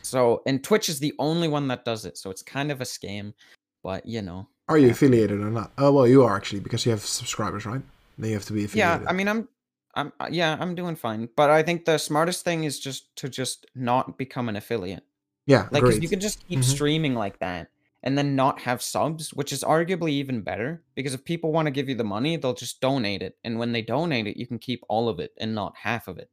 So, 0.02 0.42
and 0.46 0.64
Twitch 0.64 0.90
is 0.90 1.00
the 1.00 1.14
only 1.20 1.48
one 1.48 1.68
that 1.70 1.84
does 1.84 2.06
it. 2.06 2.18
So 2.18 2.30
it's 2.30 2.42
kind 2.44 2.72
of 2.72 2.82
a 2.82 2.86
scam, 2.86 3.34
but 3.84 4.06
you 4.06 4.22
know. 4.22 4.48
Are 4.70 4.78
you 4.78 4.90
affiliated 4.92 5.40
or 5.42 5.50
not? 5.50 5.72
Oh, 5.78 5.92
well, 5.92 6.08
you 6.08 6.24
are 6.24 6.36
actually 6.36 6.60
because 6.60 6.86
you 6.86 6.92
have 6.92 7.02
subscribers, 7.02 7.66
right? 7.66 7.82
Then 8.18 8.30
you 8.30 8.36
have 8.36 8.46
to 8.46 8.54
be 8.54 8.66
affiliated. 8.66 9.02
Yeah, 9.04 9.10
I 9.10 9.14
mean, 9.14 9.28
I'm, 9.28 9.48
I'm, 9.96 10.14
uh, 10.20 10.28
yeah, 10.30 10.56
I'm 10.60 10.76
doing 10.76 10.96
fine. 10.96 11.30
But 11.36 11.50
I 11.50 11.64
think 11.64 11.86
the 11.86 11.98
smartest 11.98 12.44
thing 12.46 12.64
is 12.64 12.80
just 12.80 13.16
to 13.18 13.30
just 13.30 13.66
not 13.76 14.18
become 14.18 14.50
an 14.50 14.56
affiliate. 14.56 15.04
yeah, 15.46 15.68
like 15.72 15.84
you 16.02 16.10
can 16.10 16.20
just 16.20 16.46
keep 16.48 16.60
Mhm. 16.60 16.64
streaming 16.64 17.16
like 17.16 17.40
that 17.40 17.70
and 18.08 18.18
then 18.18 18.38
not 18.38 18.62
have 18.62 18.82
subs, 18.82 19.34
which 19.34 19.52
is 19.52 19.66
arguably 19.66 20.12
even 20.12 20.40
better. 20.42 20.82
Because 20.96 21.14
if 21.14 21.26
people 21.26 21.52
want 21.52 21.66
to 21.66 21.72
give 21.72 21.90
you 21.90 21.96
the 21.96 22.06
money, 22.06 22.38
they'll 22.38 22.54
just 22.54 22.80
donate 22.80 23.22
it. 23.22 23.36
And 23.44 23.60
when 23.60 23.74
they 23.74 23.82
donate 23.82 24.28
it, 24.28 24.38
you 24.38 24.48
can 24.48 24.60
keep 24.60 24.82
all 24.88 25.10
of 25.10 25.20
it 25.20 25.32
and 25.38 25.54
not 25.54 25.74
half 25.84 26.08
of 26.08 26.18
it. 26.18 26.30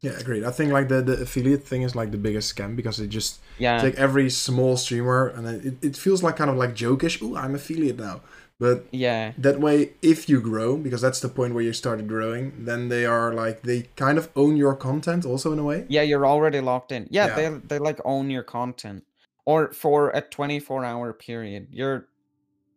Yeah, 0.00 0.18
agreed. 0.18 0.42
I 0.42 0.50
think 0.50 0.72
like 0.72 0.88
the, 0.88 1.00
the 1.00 1.22
affiliate 1.22 1.62
thing 1.62 1.82
is 1.82 1.94
like 1.94 2.10
the 2.10 2.18
biggest 2.18 2.52
scam 2.52 2.74
because 2.74 2.98
it 2.98 3.10
just 3.10 3.38
Yeah. 3.58 3.80
take 3.80 3.94
every 3.94 4.28
small 4.28 4.76
streamer 4.76 5.28
and 5.28 5.46
then 5.46 5.54
it, 5.68 5.86
it 5.90 5.96
feels 5.96 6.20
like 6.24 6.34
kind 6.34 6.50
of 6.50 6.56
like 6.56 6.74
jokish. 6.74 7.22
Oh, 7.22 7.36
I'm 7.36 7.54
affiliate 7.54 7.96
now. 7.98 8.20
But 8.60 8.86
yeah. 8.90 9.34
that 9.38 9.60
way, 9.60 9.92
if 10.02 10.28
you 10.28 10.40
grow, 10.40 10.76
because 10.76 11.00
that's 11.00 11.20
the 11.20 11.28
point 11.28 11.54
where 11.54 11.62
you 11.62 11.72
started 11.72 12.08
growing, 12.08 12.64
then 12.64 12.88
they 12.88 13.06
are 13.06 13.32
like 13.32 13.62
they 13.62 13.82
kind 13.94 14.18
of 14.18 14.30
own 14.34 14.56
your 14.56 14.74
content 14.74 15.24
also 15.24 15.52
in 15.52 15.60
a 15.60 15.64
way. 15.64 15.86
Yeah, 15.88 16.02
you're 16.02 16.26
already 16.26 16.60
locked 16.60 16.90
in. 16.90 17.06
Yeah, 17.08 17.26
Yeah. 17.28 17.36
they 17.36 17.48
they 17.70 17.78
like 17.78 18.00
own 18.04 18.30
your 18.30 18.42
content. 18.42 19.04
Or 19.48 19.72
for 19.72 20.10
a 20.10 20.20
24 20.20 20.84
hour 20.84 21.14
period. 21.14 21.68
You're 21.70 22.08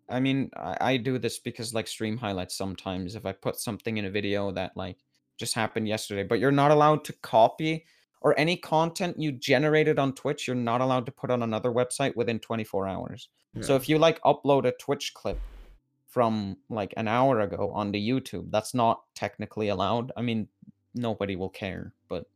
I 0.08 0.22
mean, 0.22 0.52
I, 0.56 0.78
I 0.80 0.98
do 0.98 1.18
this 1.20 1.38
because 1.38 1.74
like 1.74 1.88
stream 1.88 2.18
highlights 2.18 2.56
sometimes 2.56 3.16
if 3.16 3.26
I 3.26 3.34
put 3.34 3.58
something 3.58 3.98
in 3.98 4.06
a 4.06 4.10
video 4.10 4.52
that 4.52 4.72
like 4.78 4.96
just 5.38 5.54
happened 5.54 5.90
yesterday, 5.90 6.24
but 6.24 6.40
you're 6.40 6.50
not 6.50 6.72
allowed 6.72 7.04
to 7.06 7.14
copy 7.22 7.86
or 8.22 8.40
any 8.40 8.56
content 8.56 9.20
you 9.20 9.34
generated 9.34 10.00
on 10.00 10.14
Twitch, 10.14 10.48
you're 10.48 10.56
not 10.56 10.80
allowed 10.80 11.06
to 11.08 11.12
put 11.12 11.30
on 11.30 11.44
another 11.44 11.72
website 11.72 12.16
within 12.16 12.40
24 12.40 12.88
hours. 12.88 13.28
So 13.60 13.76
if 13.76 13.90
you 13.90 13.98
like 13.98 14.22
upload 14.22 14.66
a 14.66 14.72
Twitch 14.72 15.14
clip 15.14 15.40
from 16.08 16.56
like 16.70 16.94
an 16.96 17.10
hour 17.10 17.42
ago 17.42 17.70
onto 17.74 18.00
YouTube, 18.00 18.50
that's 18.50 18.74
not 18.74 19.02
technically 19.14 19.68
allowed. 19.68 20.14
I 20.16 20.22
mean, 20.22 20.48
nobody 20.96 21.36
will 21.36 21.50
care, 21.50 21.92
but 22.08 22.28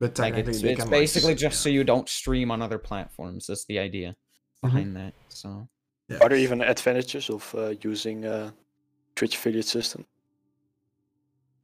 But 0.00 0.18
like 0.18 0.34
it's, 0.36 0.60
they 0.60 0.72
it's 0.72 0.80
can, 0.80 0.90
like, 0.90 1.00
basically 1.00 1.32
s- 1.32 1.40
just 1.40 1.60
so 1.62 1.68
you 1.68 1.84
don't 1.84 2.08
stream 2.08 2.50
on 2.50 2.62
other 2.62 2.78
platforms. 2.78 3.46
That's 3.46 3.64
the 3.66 3.78
idea 3.78 4.16
Mhm. 4.64 4.68
behind 4.68 4.96
that. 4.96 5.14
So 5.28 5.68
Yeah. 6.08 6.18
Are 6.20 6.28
there 6.28 6.38
even 6.38 6.60
advantages 6.60 7.30
of 7.30 7.54
uh, 7.54 7.74
using 7.80 8.24
uh, 8.24 8.50
Twitch 9.16 9.36
affiliate 9.36 9.66
system? 9.66 10.06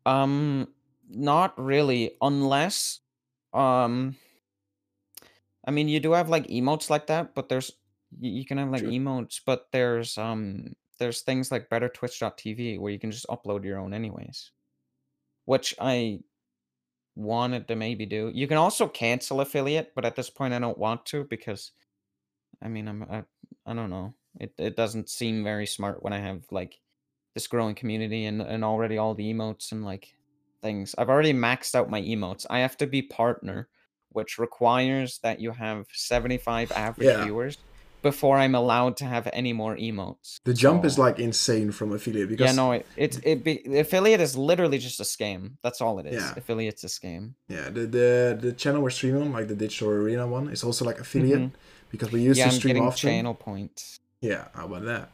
um 0.06 0.72
not 1.08 1.58
really 1.58 2.16
unless 2.20 3.00
um 3.52 4.16
I 5.66 5.70
mean 5.70 5.88
you 5.88 6.00
do 6.00 6.12
have 6.12 6.28
like 6.28 6.46
emotes 6.46 6.90
like 6.90 7.06
that, 7.08 7.34
but 7.34 7.48
there's 7.48 7.70
you, 8.18 8.30
you 8.30 8.44
can 8.46 8.58
have 8.58 8.70
like 8.70 8.82
True. 8.82 8.90
emotes, 8.90 9.40
but 9.44 9.66
there's 9.72 10.16
um 10.18 10.74
there's 10.98 11.22
things 11.22 11.50
like 11.50 11.68
better 11.68 11.88
bettertwitch.tv 11.88 12.78
where 12.78 12.92
you 12.92 12.98
can 12.98 13.10
just 13.10 13.26
upload 13.28 13.64
your 13.64 13.78
own 13.78 13.94
anyways. 13.94 14.52
Which 15.46 15.74
I 15.80 16.20
wanted 17.14 17.68
to 17.68 17.76
maybe 17.76 18.06
do. 18.06 18.30
You 18.34 18.46
can 18.46 18.56
also 18.56 18.88
cancel 18.88 19.40
affiliate, 19.40 19.92
but 19.94 20.04
at 20.04 20.16
this 20.16 20.30
point 20.30 20.54
I 20.54 20.58
don't 20.58 20.78
want 20.78 21.06
to 21.06 21.24
because 21.24 21.72
I 22.62 22.68
mean 22.68 22.88
I'm 22.88 23.02
I, 23.04 23.24
I 23.66 23.74
don't 23.74 23.90
know. 23.90 24.14
It 24.38 24.54
it 24.58 24.76
doesn't 24.76 25.08
seem 25.10 25.44
very 25.44 25.66
smart 25.66 26.02
when 26.02 26.12
I 26.12 26.18
have 26.20 26.44
like 26.50 26.78
this 27.34 27.46
growing 27.46 27.74
community 27.74 28.24
and 28.26 28.40
and 28.40 28.64
already 28.64 28.98
all 28.98 29.14
the 29.14 29.32
emotes 29.32 29.72
and 29.72 29.84
like 29.84 30.14
things. 30.62 30.94
I've 30.98 31.10
already 31.10 31.32
maxed 31.32 31.74
out 31.74 31.90
my 31.90 32.00
emotes. 32.00 32.46
I 32.50 32.60
have 32.60 32.76
to 32.78 32.86
be 32.86 33.02
partner, 33.02 33.68
which 34.10 34.38
requires 34.38 35.18
that 35.22 35.40
you 35.40 35.52
have 35.52 35.86
75 35.92 36.70
average 36.72 37.06
Yeah. 37.06 37.22
viewers 37.24 37.56
before 38.02 38.36
I'm 38.38 38.54
allowed 38.54 38.96
to 38.98 39.04
have 39.04 39.28
any 39.32 39.52
more 39.52 39.76
emotes. 39.76 40.40
The 40.44 40.54
jump 40.54 40.84
is 40.84 40.98
like 40.98 41.18
insane 41.18 41.70
from 41.72 41.92
affiliate 41.92 42.28
because 42.28 42.46
yeah, 42.46 42.52
no, 42.52 42.72
it, 42.72 42.86
it's 42.96 43.18
it 43.24 43.44
be 43.44 43.62
affiliate 43.78 44.20
is 44.20 44.36
literally 44.36 44.78
just 44.78 45.00
a 45.00 45.04
scam. 45.04 45.52
That's 45.62 45.80
all 45.80 45.98
it 45.98 46.06
is. 46.06 46.22
Yeah. 46.22 46.34
Affiliate's 46.36 46.84
a 46.84 46.88
scam. 46.88 47.34
Yeah, 47.48 47.68
the 47.70 47.86
the 47.86 48.38
the 48.40 48.52
channel 48.52 48.82
we're 48.82 48.90
streaming 48.90 49.22
on, 49.22 49.32
like 49.32 49.48
the 49.48 49.54
Digital 49.56 49.88
Arena 49.90 50.26
one, 50.26 50.48
is 50.48 50.64
also 50.64 50.84
like 50.84 50.98
affiliate 50.98 51.50
because 51.90 52.10
we 52.12 52.20
used 52.22 52.38
Mm-hmm. 52.40 52.46
yeah, 52.46 52.50
to 52.50 52.54
I'm 52.54 52.58
stream 52.60 52.74
getting 52.74 52.86
often. 52.88 53.10
channel 53.10 53.34
points. 53.34 53.98
Yeah, 54.20 54.48
how 54.54 54.66
about 54.66 54.84
that? 54.84 55.10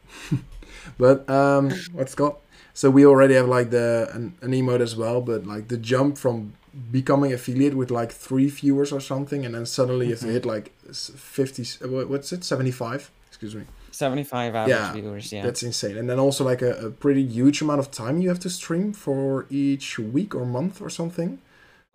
but 0.97 1.29
um, 1.29 1.71
what's 1.93 2.13
it 2.13 2.15
called? 2.17 2.37
So 2.73 2.89
we 2.91 3.05
already 3.05 3.33
have 3.33 3.47
like 3.47 3.69
the 3.71 4.09
an, 4.13 4.35
an 4.41 4.51
emote 4.51 4.81
as 4.81 4.95
well, 4.95 5.21
but 5.21 5.45
like 5.47 5.67
the 5.69 5.77
jump 5.77 6.17
from 6.17 6.53
becoming 6.91 7.33
affiliate 7.33 7.75
with 7.75 7.91
like 7.91 8.11
three 8.11 8.47
viewers 8.47 8.91
or 8.91 8.99
something, 8.99 9.45
and 9.45 9.55
then 9.55 9.65
suddenly 9.65 10.11
if 10.11 10.21
you 10.21 10.29
Mhm. 10.29 10.33
hit 10.33 10.45
like 10.45 10.71
fifty, 10.93 11.63
what's 11.85 12.31
it, 12.31 12.43
seventy 12.43 12.71
five? 12.71 13.11
Excuse 13.27 13.55
me. 13.55 13.63
75 13.91 14.53
average 14.55 14.69
Yeah, 14.69 14.93
viewers, 14.93 15.31
yeah. 15.31 15.43
That's 15.43 15.63
insane. 15.63 15.97
And 15.97 16.07
then 16.09 16.19
also 16.19 16.43
like 16.43 16.61
a, 16.61 16.73
a 16.87 16.91
pretty 16.91 17.23
huge 17.25 17.61
amount 17.61 17.79
of 17.79 17.89
time 17.89 18.21
you 18.21 18.29
have 18.29 18.39
to 18.41 18.49
stream 18.49 18.93
for 18.93 19.47
each 19.49 19.97
week 19.97 20.35
or 20.35 20.45
month 20.45 20.81
or 20.81 20.89
something. 20.89 21.39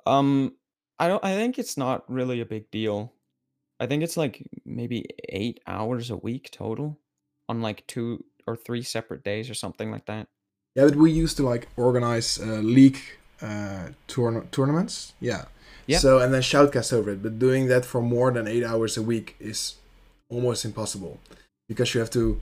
Um, 0.05 0.55
I 0.99 1.07
don't. 1.09 1.25
I 1.25 1.35
think 1.37 1.59
it's 1.59 1.77
not 1.77 2.05
really 2.11 2.41
a 2.41 2.45
big 2.45 2.71
deal. 2.71 3.13
I 3.81 3.87
think 3.87 4.03
it's 4.03 4.17
like 4.17 4.45
maybe 4.65 5.07
eight 5.29 5.61
hours 5.67 6.11
a 6.11 6.17
week 6.17 6.51
total, 6.53 6.99
on 7.49 7.61
like 7.63 7.87
two 7.87 8.25
or 8.47 8.57
three 8.57 8.83
separate 8.83 9.23
days 9.25 9.49
or 9.51 9.55
something 9.55 9.91
like 9.93 10.07
that. 10.07 10.29
Yeah, 10.75 10.87
but 10.87 10.97
we 10.97 11.11
used 11.11 11.37
to 11.39 11.43
like 11.45 11.69
organize 11.77 12.41
uh, 12.41 12.61
league 12.63 12.99
uh, 13.43 13.89
tourna- 14.09 14.51
tournaments. 14.51 15.13
Yeah. 15.21 15.45
Yeah. 15.87 15.99
So 15.99 16.19
and 16.21 16.33
then 16.33 16.43
shoutcast 16.43 16.93
over 16.93 17.11
it, 17.11 17.23
but 17.23 17.39
doing 17.39 17.67
that 17.69 17.85
for 17.85 18.01
more 18.01 18.31
than 18.31 18.47
eight 18.47 18.65
hours 18.65 18.97
a 18.97 19.03
week 19.03 19.35
is 19.41 19.75
almost 20.29 20.65
impossible 20.65 21.19
because 21.69 21.93
you 21.95 22.01
have 22.01 22.11
to 22.11 22.41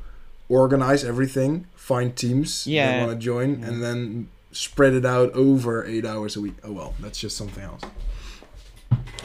organize 0.49 1.05
everything, 1.05 1.67
find 1.75 2.15
teams 2.17 2.65
that 2.65 2.71
Yeah. 2.71 3.07
want 3.07 3.19
to 3.19 3.25
join, 3.25 3.61
Yeah. 3.61 3.67
and 3.69 3.83
then 3.83 4.29
spread 4.53 4.93
it 4.95 5.07
out 5.07 5.33
over 5.33 5.85
eight 5.87 6.05
hours 6.05 6.37
a 6.37 6.41
week. 6.41 6.55
Oh 6.63 6.73
well, 6.73 6.95
that's 7.01 7.19
just 7.19 7.37
something 7.37 7.65
else. 7.65 7.83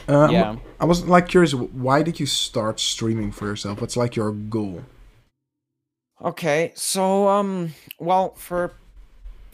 Uh, 0.08 0.18
I'm- 0.20 0.30
yeah. 0.32 0.56
I 0.80 0.84
was 0.84 1.04
like 1.04 1.28
curious, 1.28 1.52
why 1.52 2.02
did 2.02 2.18
you 2.20 2.26
start 2.26 2.78
streaming 2.80 3.32
for 3.32 3.46
yourself? 3.46 3.80
What's 3.80 3.96
like 3.96 4.14
your 4.16 4.30
goal? 4.32 4.82
Okay. 6.22 6.72
So 6.74 7.28
um, 7.28 7.74
well, 7.98 8.34
for 8.36 8.72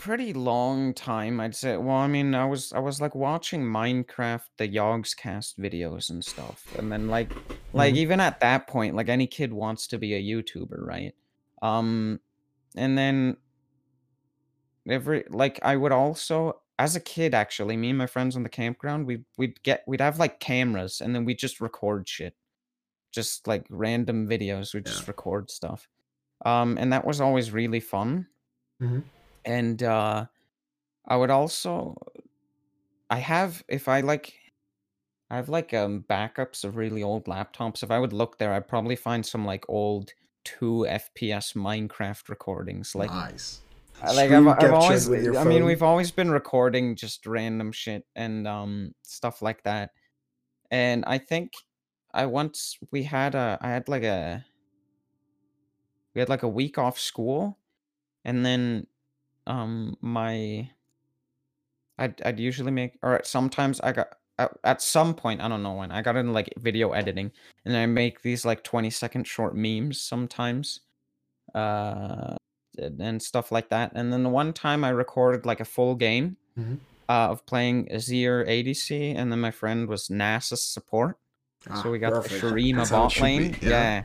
pretty 0.04 0.32
long 0.32 0.94
time, 0.94 1.40
I'd 1.40 1.54
say. 1.54 1.76
Well, 1.76 1.96
I 1.96 2.06
mean, 2.08 2.34
I 2.34 2.44
was 2.44 2.72
I 2.72 2.78
was 2.80 3.00
like 3.00 3.14
watching 3.14 3.62
Minecraft, 3.62 4.46
the 4.58 4.68
Yogscast 4.68 5.58
videos 5.58 6.10
and 6.10 6.24
stuff, 6.24 6.72
and 6.76 6.90
then 6.90 7.08
like 7.08 7.30
like 7.72 7.94
Mhm. 7.94 7.98
even 7.98 8.20
at 8.20 8.40
that 8.40 8.66
point, 8.66 8.96
like 8.96 9.08
any 9.08 9.26
kid 9.26 9.52
wants 9.52 9.86
to 9.88 9.98
be 9.98 10.14
a 10.14 10.22
YouTuber, 10.22 10.78
right? 10.86 11.14
Um, 11.62 12.20
and 12.76 12.98
then 12.98 13.36
every 14.88 15.24
like 15.28 15.58
I 15.62 15.76
would 15.76 15.92
also 15.92 16.60
as 16.78 16.96
a 16.96 17.00
kid, 17.00 17.34
actually, 17.34 17.76
me 17.76 17.90
and 17.90 17.98
my 17.98 18.06
friends 18.06 18.34
on 18.34 18.42
the 18.42 18.48
campground, 18.48 19.06
we 19.06 19.24
we'd 19.38 19.62
get 19.62 19.84
we'd 19.86 20.00
have 20.00 20.18
like 20.18 20.40
cameras, 20.40 21.00
and 21.00 21.14
then 21.14 21.24
we 21.24 21.34
just 21.34 21.60
record 21.60 22.08
shit, 22.08 22.34
just 23.12 23.46
like 23.46 23.66
random 23.70 24.28
videos. 24.28 24.74
We 24.74 24.78
would 24.78 24.86
just 24.86 25.08
record 25.08 25.50
stuff, 25.50 25.88
um, 26.44 26.78
and 26.78 26.92
that 26.92 27.06
was 27.06 27.20
always 27.20 27.52
really 27.52 27.80
fun. 27.80 28.28
Mm 28.80 28.88
Mhm. 28.88 29.04
And 29.44 29.82
uh, 29.82 30.26
I 31.06 31.16
would 31.16 31.30
also, 31.30 31.96
I 33.10 33.18
have 33.18 33.64
if 33.68 33.88
I 33.88 34.00
like, 34.00 34.38
I 35.30 35.36
have 35.36 35.48
like 35.48 35.74
um 35.74 36.04
backups 36.08 36.64
of 36.64 36.76
really 36.76 37.02
old 37.02 37.26
laptops. 37.26 37.82
If 37.82 37.90
I 37.90 37.98
would 37.98 38.12
look 38.12 38.38
there, 38.38 38.52
I'd 38.54 38.68
probably 38.68 38.96
find 38.96 39.24
some 39.26 39.44
like 39.46 39.64
old 39.68 40.12
two 40.44 40.86
FPS 40.86 41.54
Minecraft 41.54 42.28
recordings, 42.28 42.94
like. 42.94 43.10
nice. 43.10 43.60
I- 44.02 44.12
like 44.12 44.30
I've, 44.32 44.48
I've 44.48 44.72
always 44.72 45.10
I 45.36 45.44
mean 45.44 45.64
we've 45.64 45.82
always 45.82 46.12
been 46.12 46.30
recording 46.30 46.96
just 46.96 47.26
random 47.26 47.72
shit 47.72 48.06
and 48.16 48.48
um 48.48 48.94
stuff 49.02 49.42
like 49.42 49.64
that. 49.64 49.92
And 50.70 51.04
I 51.06 51.18
think 51.18 51.52
I 52.14 52.26
once 52.26 52.78
we 52.92 53.04
had 53.04 53.34
a 53.34 53.58
I 53.62 53.70
had 53.70 53.88
like 53.88 54.04
a 54.04 54.46
we 56.14 56.20
had 56.20 56.28
like 56.28 56.42
a 56.42 56.48
week 56.48 56.78
off 56.78 56.98
school 56.98 57.58
and 58.24 58.44
then 58.46 58.86
um 59.46 59.96
my 60.00 60.68
I'd 61.98 62.20
I'd 62.24 62.40
usually 62.40 62.72
make 62.72 62.98
or 63.02 63.20
sometimes 63.24 63.80
I 63.80 63.92
got 63.92 64.08
at, 64.38 64.52
at 64.64 64.82
some 64.82 65.14
point 65.14 65.40
I 65.40 65.48
don't 65.48 65.62
know 65.62 65.74
when 65.74 65.90
I 65.92 66.02
got 66.02 66.16
into 66.16 66.32
like 66.32 66.52
video 66.58 66.92
editing 66.92 67.30
and 67.64 67.76
I 67.76 67.86
make 67.86 68.22
these 68.22 68.44
like 68.44 68.62
20 68.64 68.90
second 68.90 69.26
short 69.26 69.54
memes 69.54 70.00
sometimes 70.00 70.80
uh 71.54 72.34
and 72.78 73.22
stuff 73.22 73.52
like 73.52 73.68
that 73.68 73.92
and 73.94 74.12
then 74.12 74.22
the 74.22 74.30
one 74.30 74.52
time 74.52 74.82
I 74.84 74.88
recorded 74.90 75.44
like 75.44 75.60
a 75.60 75.64
full 75.66 75.94
game 75.94 76.36
Mhm. 76.58 76.78
uh, 77.08 77.28
of 77.30 77.44
playing 77.46 77.86
Azir 77.88 78.46
ADC 78.48 79.14
and 79.16 79.30
then 79.30 79.40
my 79.40 79.50
friend 79.50 79.88
was 79.88 80.08
Nasus 80.08 80.58
support 80.58 81.18
Ah, 81.70 81.82
so 81.82 81.90
we 81.90 81.98
got 81.98 82.12
perfect. 82.12 82.40
the 82.40 82.48
Shurima 82.48 82.90
bot 82.90 83.20
lane. 83.20 83.52
be, 83.52 83.66
Yeah. 83.66 84.04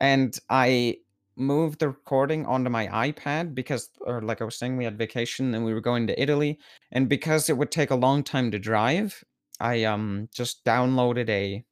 And 0.00 0.38
I 0.48 0.98
moved 1.36 1.80
the 1.80 1.88
recording 1.88 2.46
onto 2.46 2.70
my 2.70 2.86
iPad 2.88 3.54
because, 3.54 3.90
or 4.00 4.22
like 4.22 4.40
I 4.40 4.44
was 4.44 4.56
saying, 4.56 4.76
we 4.76 4.84
had 4.84 4.98
vacation 4.98 5.54
and 5.54 5.64
we 5.64 5.74
were 5.74 5.80
going 5.80 6.06
to 6.06 6.20
Italy. 6.20 6.58
And 6.92 7.08
because 7.08 7.48
it 7.48 7.56
would 7.56 7.70
take 7.70 7.90
a 7.90 7.96
long 7.96 8.22
time 8.22 8.50
to 8.50 8.58
drive, 8.58 9.24
I 9.60 9.84
um 9.84 10.28
just 10.34 10.64
downloaded 10.64 11.28
a 11.28 11.64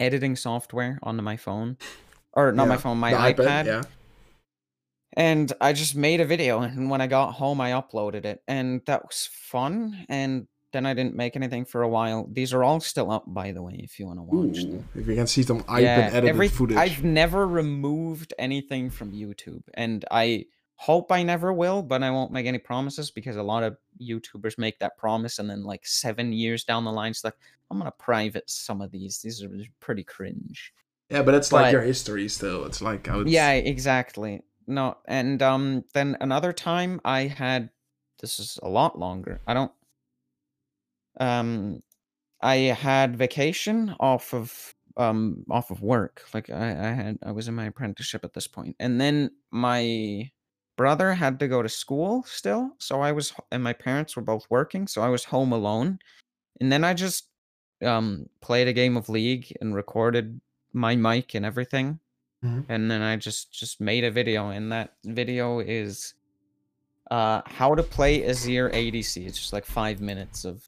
editing 0.00 0.36
software 0.36 0.98
onto 1.02 1.22
my 1.22 1.36
phone. 1.36 1.76
Or 2.32 2.52
not 2.52 2.68
my 2.68 2.76
phone, 2.76 2.98
my 2.98 3.10
the 3.12 3.42
iPad. 3.42 3.66
Yeah. 3.66 3.82
And 5.14 5.52
I 5.60 5.72
just 5.72 5.96
made 5.96 6.20
a 6.20 6.24
video, 6.24 6.60
and 6.60 6.90
when 6.90 7.00
I 7.00 7.06
got 7.08 7.32
home, 7.32 7.60
I 7.60 7.72
uploaded 7.72 8.24
it, 8.24 8.42
and 8.46 8.82
that 8.86 9.02
was 9.02 9.28
fun. 9.32 10.04
And 10.08 10.46
then 10.72 10.86
I 10.86 10.94
didn't 10.94 11.14
make 11.16 11.34
anything 11.36 11.64
for 11.64 11.82
a 11.82 11.88
while. 11.88 12.28
These 12.30 12.52
are 12.52 12.62
all 12.62 12.80
still 12.80 13.10
up, 13.10 13.24
by 13.26 13.52
the 13.52 13.62
way, 13.62 13.80
if 13.82 13.98
you 13.98 14.06
want 14.06 14.18
to 14.18 14.22
watch 14.22 14.62
them. 14.62 14.74
Ooh, 14.94 15.00
if 15.00 15.06
you 15.06 15.14
can 15.14 15.26
see 15.26 15.42
some 15.42 15.62
iPad 15.64 15.82
edited 15.82 16.24
every- 16.28 16.48
footage. 16.48 16.76
I've 16.76 17.02
never 17.04 17.46
removed 17.46 18.34
anything 18.38 18.90
from 18.90 19.12
YouTube, 19.12 19.62
and 19.74 20.04
I 20.10 20.46
hope 20.76 21.10
I 21.10 21.22
never 21.22 21.52
will, 21.52 21.82
but 21.82 22.02
I 22.02 22.10
won't 22.10 22.32
make 22.32 22.46
any 22.46 22.58
promises 22.58 23.10
because 23.10 23.36
a 23.36 23.42
lot 23.42 23.62
of 23.62 23.76
YouTubers 24.00 24.58
make 24.58 24.78
that 24.80 24.96
promise, 24.96 25.38
and 25.38 25.48
then 25.48 25.64
like 25.64 25.86
seven 25.86 26.32
years 26.32 26.64
down 26.64 26.84
the 26.84 26.92
line, 26.92 27.10
it's 27.10 27.24
like 27.24 27.34
I'm 27.70 27.78
gonna 27.78 27.90
private 27.90 28.48
some 28.48 28.80
of 28.80 28.90
these. 28.90 29.18
These 29.18 29.42
are 29.42 29.50
pretty 29.80 30.04
cringe. 30.04 30.72
yeah, 31.10 31.22
but 31.22 31.34
it's 31.34 31.52
like 31.52 31.66
but- 31.66 31.72
your 31.72 31.82
history 31.82 32.28
still. 32.28 32.64
It's 32.64 32.82
like 32.82 33.06
how 33.06 33.20
it's 33.20 33.30
Yeah, 33.30 33.52
exactly. 33.52 34.42
No, 34.66 34.98
and 35.06 35.42
um, 35.42 35.84
then 35.94 36.18
another 36.20 36.52
time 36.52 37.00
I 37.02 37.22
had 37.22 37.70
this 38.20 38.38
is 38.38 38.58
a 38.62 38.68
lot 38.68 38.98
longer. 38.98 39.40
I 39.46 39.54
don't. 39.54 39.72
Um, 41.18 41.82
I 42.42 42.56
had 42.56 43.16
vacation 43.16 43.94
off 44.00 44.34
of 44.34 44.74
um 44.96 45.44
off 45.50 45.70
of 45.70 45.82
work. 45.82 46.24
Like 46.34 46.50
I, 46.50 46.70
I 46.70 46.92
had 46.92 47.18
I 47.24 47.32
was 47.32 47.48
in 47.48 47.54
my 47.54 47.66
apprenticeship 47.66 48.24
at 48.24 48.34
this 48.34 48.46
point, 48.46 48.76
and 48.80 49.00
then 49.00 49.30
my 49.50 50.30
brother 50.76 51.12
had 51.14 51.40
to 51.40 51.48
go 51.48 51.62
to 51.62 51.68
school 51.68 52.22
still, 52.24 52.70
so 52.78 53.00
I 53.00 53.12
was 53.12 53.32
and 53.52 53.62
my 53.62 53.72
parents 53.72 54.16
were 54.16 54.22
both 54.22 54.46
working, 54.50 54.86
so 54.86 55.02
I 55.02 55.08
was 55.08 55.24
home 55.24 55.52
alone, 55.52 55.98
and 56.60 56.70
then 56.72 56.84
I 56.84 56.94
just 56.94 57.28
um 57.84 58.28
played 58.40 58.68
a 58.68 58.72
game 58.72 58.96
of 58.96 59.08
League 59.08 59.56
and 59.60 59.74
recorded 59.74 60.40
my 60.72 60.96
mic 60.96 61.34
and 61.34 61.46
everything 61.46 62.00
Mhm. 62.44 62.66
and 62.68 62.90
then 62.90 63.02
I 63.02 63.16
just 63.16 63.52
just 63.52 63.80
made 63.80 64.04
a 64.04 64.10
video, 64.12 64.50
and 64.50 64.70
that 64.72 64.94
video 65.04 65.60
is 65.60 66.14
uh 67.10 67.42
how 67.46 67.74
to 67.74 67.82
play 67.82 68.20
Azir 68.22 68.70
ADC. 68.72 69.26
It's 69.26 69.38
just 69.38 69.52
like 69.52 69.64
five 69.66 70.00
minutes 70.00 70.44
of 70.44 70.67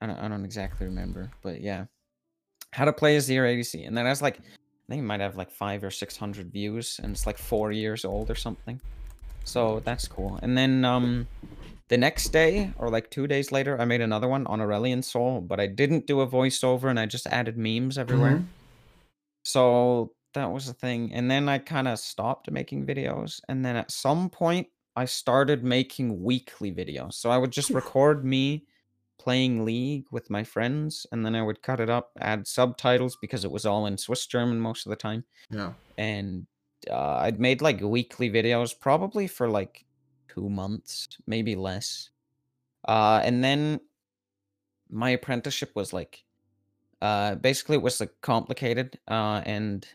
I 0.00 0.06
don't 0.06 0.18
I 0.18 0.28
don't 0.28 0.44
exactly 0.44 0.86
remember, 0.86 1.30
but 1.42 1.60
yeah, 1.60 1.86
how 2.72 2.84
to 2.84 2.92
play 2.92 3.16
Azir 3.16 3.42
ADC, 3.42 3.86
and 3.86 3.96
then 3.96 4.06
I 4.06 4.10
was 4.10 4.22
like, 4.22 4.38
I 4.38 4.88
think 4.88 5.00
it 5.00 5.06
might 5.06 5.20
have 5.20 5.36
like 5.36 5.50
five 5.50 5.82
or 5.84 5.90
six 5.90 6.16
hundred 6.16 6.52
views, 6.52 7.00
and 7.02 7.12
it's 7.12 7.26
like 7.26 7.38
four 7.38 7.72
years 7.72 8.04
old 8.04 8.30
or 8.30 8.34
something. 8.34 8.80
So 9.44 9.80
that's 9.84 10.06
cool. 10.06 10.38
And 10.42 10.56
then 10.56 10.84
um 10.84 11.26
the 11.88 11.96
next 11.96 12.28
day 12.28 12.72
or 12.76 12.90
like 12.90 13.10
two 13.10 13.26
days 13.26 13.50
later, 13.50 13.80
I 13.80 13.86
made 13.86 14.02
another 14.02 14.28
one 14.28 14.46
on 14.46 14.60
Aurelion 14.60 15.02
Sol, 15.02 15.40
but 15.40 15.58
I 15.58 15.66
didn't 15.66 16.06
do 16.06 16.20
a 16.20 16.26
voiceover, 16.26 16.90
and 16.90 17.00
I 17.00 17.06
just 17.06 17.26
added 17.26 17.56
memes 17.56 17.96
everywhere. 17.96 18.36
Mhm. 18.36 18.46
So 19.44 20.12
that 20.34 20.52
was 20.52 20.66
the 20.66 20.74
thing. 20.74 21.12
And 21.12 21.30
then 21.30 21.48
I 21.48 21.58
kind 21.58 21.88
of 21.88 21.98
stopped 21.98 22.50
making 22.50 22.86
videos. 22.86 23.40
And 23.48 23.64
then 23.64 23.76
at 23.76 23.90
some 23.90 24.28
point, 24.28 24.68
I 24.94 25.06
started 25.06 25.64
making 25.64 26.22
weekly 26.22 26.72
videos. 26.72 27.14
So 27.14 27.30
I 27.30 27.38
would 27.38 27.50
just 27.50 27.70
record 27.70 28.24
me 28.24 28.66
playing 29.18 29.64
League 29.64 30.06
with 30.10 30.30
my 30.30 30.44
friends. 30.44 31.06
And 31.12 31.24
then 31.24 31.34
I 31.34 31.42
would 31.42 31.62
cut 31.62 31.80
it 31.80 31.90
up, 31.90 32.12
add 32.20 32.46
subtitles 32.46 33.16
because 33.20 33.44
it 33.44 33.50
was 33.50 33.66
all 33.66 33.86
in 33.86 33.98
Swiss 33.98 34.26
German 34.26 34.60
most 34.60 34.86
of 34.86 34.90
the 34.90 34.96
time. 34.96 35.24
Yeah. 35.50 35.72
And 35.96 36.46
uh, 36.90 37.16
I'd 37.16 37.40
made 37.40 37.60
like 37.60 37.80
weekly 37.80 38.30
videos 38.30 38.78
probably 38.78 39.26
for 39.26 39.48
like 39.48 39.84
two 40.28 40.48
months, 40.48 41.08
maybe 41.26 41.56
less. 41.56 42.10
Uh, 42.86 43.20
and 43.24 43.42
then 43.42 43.80
my 44.90 45.10
apprenticeship 45.10 45.70
was 45.74 45.92
like 45.92 46.24
uh 47.02 47.34
basically 47.36 47.76
it 47.76 47.82
was 47.82 48.00
like 48.00 48.12
complicated 48.22 48.98
uh 49.08 49.40
and 49.44 49.86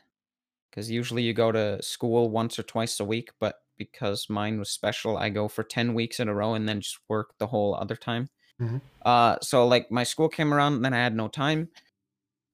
because 0.69 0.89
usually 0.89 1.21
you 1.23 1.33
go 1.33 1.51
to 1.51 1.81
school 1.81 2.29
once 2.29 2.57
or 2.57 2.63
twice 2.63 2.99
a 2.99 3.05
week 3.05 3.31
but 3.39 3.55
because 3.77 4.29
mine 4.29 4.57
was 4.57 4.69
special 4.69 5.17
i 5.17 5.29
go 5.29 5.47
for 5.47 5.63
10 5.63 5.93
weeks 5.93 6.19
in 6.19 6.29
a 6.29 6.33
row 6.33 6.53
and 6.53 6.69
then 6.69 6.79
just 6.79 6.99
work 7.09 7.33
the 7.39 7.47
whole 7.47 7.75
other 7.75 7.95
time 7.95 8.29
Mhm. 8.63 8.81
uh 9.05 9.35
so 9.41 9.67
like 9.67 9.91
my 9.91 10.03
school 10.03 10.29
came 10.29 10.53
around 10.53 10.73
and 10.75 10.85
then 10.85 10.93
i 10.93 11.03
had 11.03 11.15
no 11.15 11.27
time 11.27 11.67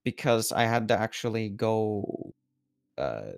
because 0.04 0.52
i 0.52 0.64
had 0.64 0.88
to 0.88 0.96
actually 1.00 1.50
go 1.50 2.34
uh 2.98 3.34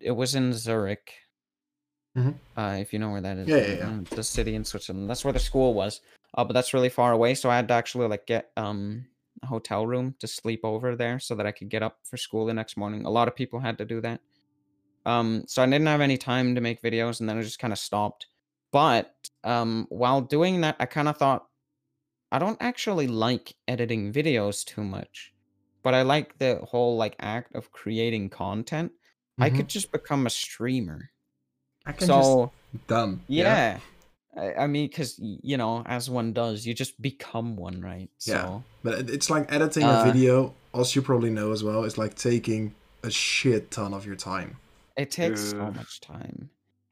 it 0.00 0.10
was 0.12 0.34
in 0.34 0.52
zurich 0.52 1.14
Mhm. 2.16 2.34
uh 2.56 2.76
if 2.78 2.92
you 2.92 2.98
know 2.98 3.10
where 3.10 3.22
that 3.22 3.38
is 3.38 3.48
Yeah, 3.48 3.56
yeah, 3.66 3.76
yeah. 3.78 3.90
uh, 3.90 4.00
the 4.14 4.22
city 4.22 4.54
in 4.54 4.64
switzerland 4.64 5.08
that's 5.08 5.24
where 5.24 5.32
the 5.32 5.38
school 5.50 5.72
was 5.72 6.00
uh, 6.34 6.44
but 6.44 6.52
that's 6.52 6.74
really 6.74 6.90
far 6.90 7.12
away 7.12 7.34
so 7.34 7.48
i 7.48 7.56
had 7.56 7.68
to 7.68 7.74
actually 7.74 8.08
like 8.08 8.26
get 8.26 8.50
um 8.56 9.06
a 9.42 9.46
hotel 9.46 9.86
room 9.86 10.14
to 10.20 10.26
sleep 10.26 10.60
over 10.62 10.94
there 10.94 11.18
so 11.18 11.34
that 11.34 11.46
i 11.46 11.52
could 11.52 11.70
get 11.70 11.82
up 11.82 11.98
for 12.04 12.18
school 12.18 12.44
the 12.44 12.52
next 12.54 12.76
morning 12.76 13.06
a 13.06 13.10
lot 13.10 13.28
of 13.28 13.34
people 13.34 13.60
had 13.60 13.78
to 13.78 13.86
do 13.86 14.00
that 14.02 14.20
um 15.06 15.44
so 15.46 15.62
i 15.62 15.66
didn't 15.66 15.86
have 15.86 16.02
any 16.02 16.18
time 16.18 16.54
to 16.54 16.60
make 16.60 16.82
videos 16.82 17.20
and 17.20 17.28
then 17.28 17.38
i 17.38 17.42
just 17.42 17.58
kind 17.58 17.72
of 17.72 17.78
stopped 17.78 18.26
but 18.72 19.14
um 19.44 19.86
while 19.88 20.20
doing 20.20 20.60
that 20.60 20.76
i 20.78 20.84
kind 20.86 21.08
of 21.08 21.16
thought 21.16 21.46
i 22.32 22.38
don't 22.38 22.58
actually 22.60 23.06
like 23.06 23.54
editing 23.68 24.12
videos 24.12 24.64
too 24.64 24.82
much 24.82 25.32
but 25.84 25.94
i 25.94 26.02
like 26.02 26.38
the 26.38 26.56
whole 26.70 26.96
like 26.96 27.14
act 27.20 27.54
of 27.54 27.70
creating 27.70 28.28
content 28.30 28.90
i 29.38 29.48
Mhm. 29.48 29.56
could 29.56 29.68
just 29.68 29.92
become 29.92 30.26
a 30.26 30.30
streamer 30.30 31.10
I 31.86 31.92
can 31.92 32.06
so 32.06 32.52
just 32.72 32.86
dumb. 32.86 33.22
yeah. 33.26 33.80
I, 34.36 34.54
I 34.64 34.66
mean, 34.68 34.86
because, 34.88 35.18
you 35.18 35.56
know, 35.56 35.82
as 35.84 36.08
one 36.08 36.32
does, 36.32 36.64
you 36.64 36.74
just 36.74 36.94
become 37.02 37.56
one, 37.56 37.80
right? 37.82 38.08
Yeah. 38.24 38.60
But 38.84 39.10
it's 39.10 39.28
like 39.28 39.52
editing 39.52 39.82
Uh, 39.82 39.98
a 40.00 40.04
video, 40.04 40.54
as 40.72 40.94
you 40.94 41.02
probably 41.02 41.30
know 41.30 41.50
as 41.52 41.62
well, 41.64 41.82
it's 41.84 41.98
like 41.98 42.14
taking 42.14 42.72
a 43.02 43.10
shit 43.10 43.72
ton 43.72 43.92
of 43.92 44.06
your 44.06 44.14
time. 44.16 44.56
it 44.96 45.10
takes 45.10 45.40
so 45.50 45.72
much 45.72 46.00
time. 46.00 46.50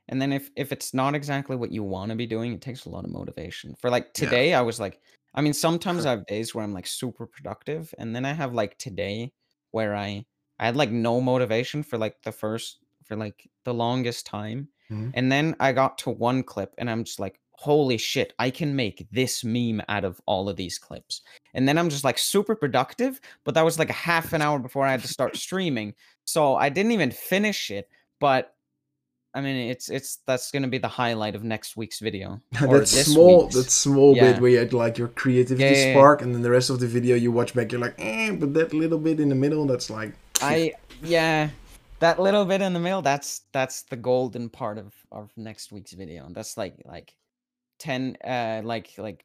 And 0.08 0.20
then 0.20 0.32
if, 0.32 0.50
if 0.56 0.72
it's 0.72 0.92
not 0.92 1.14
exactly 1.14 1.54
what 1.54 1.70
you 1.70 1.84
want 1.84 2.10
to 2.10 2.16
be 2.16 2.26
doing, 2.26 2.52
it 2.52 2.60
takes 2.60 2.84
a 2.84 2.88
lot 2.90 3.04
of 3.04 3.10
motivation. 3.12 3.76
For 3.80 3.90
like 3.90 4.06
Yeah. 4.06 4.24
today, 4.24 4.54
I 4.54 4.62
was 4.62 4.80
like, 4.80 5.00
I 5.34 5.40
mean, 5.42 5.52
sometimes 5.52 6.06
I 6.06 6.10
have 6.10 6.26
days 6.26 6.54
where 6.54 6.64
I'm 6.64 6.74
like 6.74 6.86
super 6.86 7.26
productive. 7.26 7.94
And 7.98 8.14
then 8.14 8.24
I 8.24 8.32
have 8.32 8.52
like 8.52 8.78
today 8.78 9.32
where 9.70 9.94
I, 9.94 10.24
I 10.58 10.66
had 10.66 10.76
like 10.76 10.90
no 10.90 11.20
motivation 11.20 11.82
for 11.82 11.98
like 11.98 12.22
the 12.22 12.32
first, 12.32 12.78
for 13.04 13.16
like 13.16 13.48
the 13.64 13.74
longest 13.74 14.26
time. 14.26 14.68
Mhm. 14.90 15.12
And 15.14 15.30
then 15.30 15.54
I 15.60 15.72
got 15.72 15.98
to 15.98 16.10
one 16.10 16.42
clip 16.42 16.74
and 16.78 16.90
I'm 16.90 17.04
just 17.04 17.20
like, 17.20 17.40
holy 17.52 17.98
shit, 17.98 18.32
I 18.38 18.50
can 18.50 18.74
make 18.74 19.06
this 19.12 19.44
meme 19.44 19.82
out 19.88 20.04
of 20.04 20.20
all 20.26 20.48
of 20.48 20.56
these 20.56 20.78
clips. 20.78 21.20
And 21.52 21.68
then 21.68 21.76
I'm 21.76 21.90
just 21.90 22.04
like 22.04 22.18
super 22.18 22.54
productive, 22.56 23.20
but 23.44 23.54
that 23.54 23.64
was 23.64 23.78
like 23.78 23.90
a 23.90 23.94
half 23.94 24.32
an 24.32 24.40
hour 24.40 24.58
before 24.58 24.86
I 24.86 24.92
had 24.92 25.02
to 25.02 25.08
start 25.08 25.36
streaming. 25.46 25.94
So 26.24 26.56
I 26.56 26.70
didn't 26.70 26.92
even 26.92 27.10
finish 27.10 27.70
it, 27.70 27.88
but 28.18 28.54
I 29.32 29.40
mean, 29.40 29.70
it's 29.70 29.88
it's 29.90 30.18
that's 30.26 30.50
gonna 30.50 30.68
be 30.68 30.78
the 30.78 30.88
highlight 30.88 31.34
of 31.34 31.44
next 31.44 31.76
week's 31.76 32.00
video. 32.00 32.40
that 32.52 32.88
small 32.88 33.42
week's. 33.42 33.54
that 33.54 33.70
small 33.70 34.16
Yeah. 34.16 34.32
bit 34.32 34.40
where 34.40 34.50
you 34.50 34.58
had 34.58 34.72
like 34.72 34.98
your 34.98 35.08
creativity 35.08 35.62
Yeah, 35.62 35.70
yeah, 35.70 35.86
yeah. 35.86 35.92
spark 35.92 36.22
and 36.22 36.34
then 36.34 36.42
the 36.42 36.50
rest 36.50 36.70
of 36.70 36.80
the 36.80 36.86
video 36.86 37.14
you 37.16 37.30
watch 37.30 37.54
back 37.54 37.70
you're 37.70 37.80
like 37.80 37.94
eh, 37.98 38.32
but 38.32 38.54
that 38.54 38.74
little 38.74 38.98
bit 38.98 39.20
in 39.20 39.28
the 39.28 39.34
middle 39.34 39.66
that's 39.66 39.88
like 39.88 40.14
I 40.42 40.72
yeah, 41.02 41.50
that 42.00 42.18
little 42.18 42.44
bit 42.44 42.60
in 42.60 42.72
the 42.72 42.80
middle. 42.80 43.02
That's 43.02 43.42
that's 43.52 43.82
the 43.82 43.96
golden 43.96 44.48
part 44.48 44.78
of 44.78 44.94
of 45.12 45.30
next 45.36 45.70
week's 45.72 45.92
video. 45.92 46.28
That's 46.30 46.56
like 46.56 46.74
like 46.84 47.14
ten 47.78 48.16
uh 48.24 48.62
like 48.64 48.94
like 48.98 49.24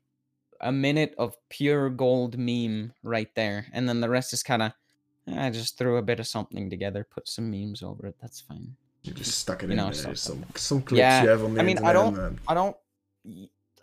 a 0.61 0.71
minute 0.71 1.15
of 1.17 1.35
pure 1.49 1.89
gold 1.89 2.37
meme 2.37 2.93
right 3.03 3.33
there, 3.35 3.65
and 3.73 3.89
then 3.89 4.01
the 4.01 4.09
rest 4.09 4.33
is 4.33 4.43
kind 4.43 4.61
of. 4.61 4.71
I 5.27 5.49
just 5.49 5.79
threw 5.79 5.97
a 5.97 6.03
bit 6.03 6.19
of 6.19 6.27
something 6.27 6.69
together, 6.69 7.03
put 7.03 7.27
some 7.27 7.49
memes 7.49 7.81
over 7.81 8.05
it. 8.05 8.15
That's 8.21 8.41
fine. 8.41 8.75
You 9.05 9.13
just 9.13 9.37
stuck 9.37 9.63
it 9.63 9.67
You 9.67 9.71
in 9.71 9.77
know, 9.77 9.91
there 9.91 10.15
some 10.15 10.43
some 10.55 10.81
clips 10.81 10.97
Yeah, 10.97 11.23
you 11.23 11.29
have 11.29 11.43
on 11.43 11.53
the 11.53 11.61
I 11.61 11.63
mean, 11.63 11.77
I 11.79 11.93
don't- 11.93 12.17
and, 12.17 12.39
uh, 12.39 12.51
I 12.51 12.53
don't. 12.53 12.77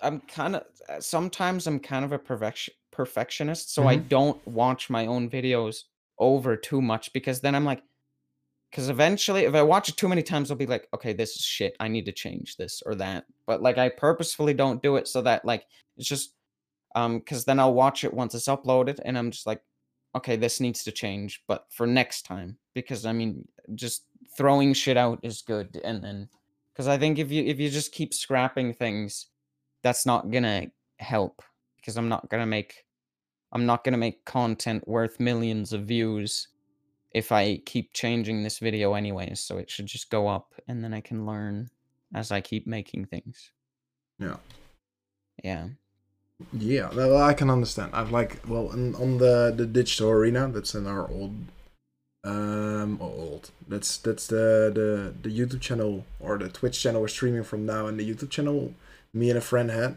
I'm 0.03 0.21
kind 0.23 0.57
of 0.57 0.65
sometimes 1.05 1.67
I'm 1.67 1.79
kind 1.79 2.05
of 2.05 2.13
a 2.13 2.19
perfection 2.19 2.75
perfectionist, 2.91 3.73
so 3.73 3.87
I 3.87 3.97
don't 3.97 4.45
watch 4.47 4.91
my 4.91 5.07
own 5.07 5.31
videos 5.31 5.85
over 6.19 6.57
too 6.57 6.83
much 6.83 7.13
because 7.15 7.41
then 7.41 7.55
I'm 7.55 7.65
like, 7.65 7.83
because 8.71 8.89
eventually, 8.89 9.45
if 9.45 9.55
I 9.55 9.63
watch 9.63 9.89
it 9.89 9.97
too 9.97 10.09
many 10.09 10.23
times, 10.23 10.51
I'll 10.51 10.57
be 10.57 10.67
like, 10.67 10.89
okay, 10.95 11.13
this 11.13 11.37
is 11.37 11.43
shit. 11.43 11.77
I 11.81 11.89
need 11.89 12.05
to 12.07 12.13
change 12.13 12.57
this 12.57 12.83
or 12.85 12.95
that. 12.97 13.25
But 13.47 13.63
like, 13.63 13.79
I 13.79 13.89
purposefully 13.89 14.55
don't 14.55 14.83
do 14.83 14.97
it 14.97 15.09
so 15.09 15.23
that 15.23 15.45
like 15.45 15.65
it's 15.97 16.09
just 16.09 16.35
um 16.95 17.19
because 17.21 17.45
then 17.45 17.61
I'll 17.61 17.75
watch 17.75 18.03
it 18.05 18.13
once 18.13 18.35
it's 18.35 18.49
uploaded 18.49 18.99
and 19.05 19.17
I'm 19.17 19.31
just 19.31 19.47
like, 19.47 19.63
okay, 20.17 20.37
this 20.37 20.61
needs 20.61 20.85
to 20.85 20.93
change, 20.93 21.43
but 21.49 21.67
for 21.71 21.87
next 21.87 22.23
time 22.23 22.59
because 22.75 23.07
I 23.07 23.13
mean, 23.13 23.47
just 23.75 24.05
throwing 24.37 24.73
shit 24.73 24.97
out 24.97 25.21
is 25.23 25.43
good, 25.43 25.81
and 25.85 26.03
then 26.03 26.29
because 26.73 26.89
I 26.89 26.99
think 26.99 27.19
if 27.19 27.31
you 27.31 27.45
if 27.45 27.59
you 27.59 27.69
just 27.71 27.93
keep 27.93 28.15
scrapping 28.15 28.73
things, 28.73 29.27
that's 29.83 30.07
not 30.07 30.31
gonna 30.31 30.67
help 30.99 31.43
because 31.77 31.97
I'm 31.97 32.09
not 32.09 32.29
gonna 32.31 32.47
make 32.47 32.85
I'm 33.53 33.67
not 33.67 33.85
gonna 33.85 33.99
make 33.99 34.25
content 34.25 34.87
worth 34.87 35.21
millions 35.21 35.73
of 35.73 35.83
views 35.83 36.49
if 37.13 37.31
I 37.31 37.59
keep 37.67 37.93
changing 37.93 38.43
this 38.43 38.59
video 38.59 38.95
anyways. 38.95 39.41
So 39.41 39.59
it 39.59 39.71
should 39.71 39.87
just 39.87 40.11
go 40.11 40.29
up, 40.29 40.55
and 40.69 40.83
then 40.83 40.95
I 40.95 41.01
can 41.01 41.27
learn 41.27 41.71
as 42.15 42.33
I 42.33 42.41
keep 42.41 42.67
making 42.67 43.07
things. 43.07 43.51
Yeah. 44.19 44.37
Yeah. 45.43 45.69
Yeah, 46.53 46.89
well, 46.95 47.23
I 47.23 47.35
can 47.35 47.51
understand. 47.51 47.93
I've 47.95 48.11
like 48.11 48.41
well 48.49 48.69
on, 48.69 48.95
on 48.97 49.19
the 49.19 49.53
the 49.57 49.67
digital 49.67 50.11
arena 50.11 50.49
that's 50.49 50.75
in 50.75 50.87
our 50.87 51.09
old 51.09 51.35
um 52.25 52.99
oh, 53.01 53.07
old. 53.07 53.51
That's 53.67 53.99
that's 53.99 54.27
the 54.27 54.71
the 54.75 55.15
the 55.29 55.39
YouTube 55.39 55.61
channel 55.61 56.05
or 56.21 56.39
the 56.39 56.49
Twitch 56.49 56.81
channel 56.81 57.01
we're 57.01 57.09
streaming 57.09 57.43
from 57.45 57.67
now. 57.67 57.87
And 57.87 57.99
the 57.99 58.09
YouTube 58.09 58.31
channel 58.31 58.75
me 59.13 59.29
and 59.31 59.39
a 59.39 59.43
friend 59.43 59.71
had. 59.71 59.97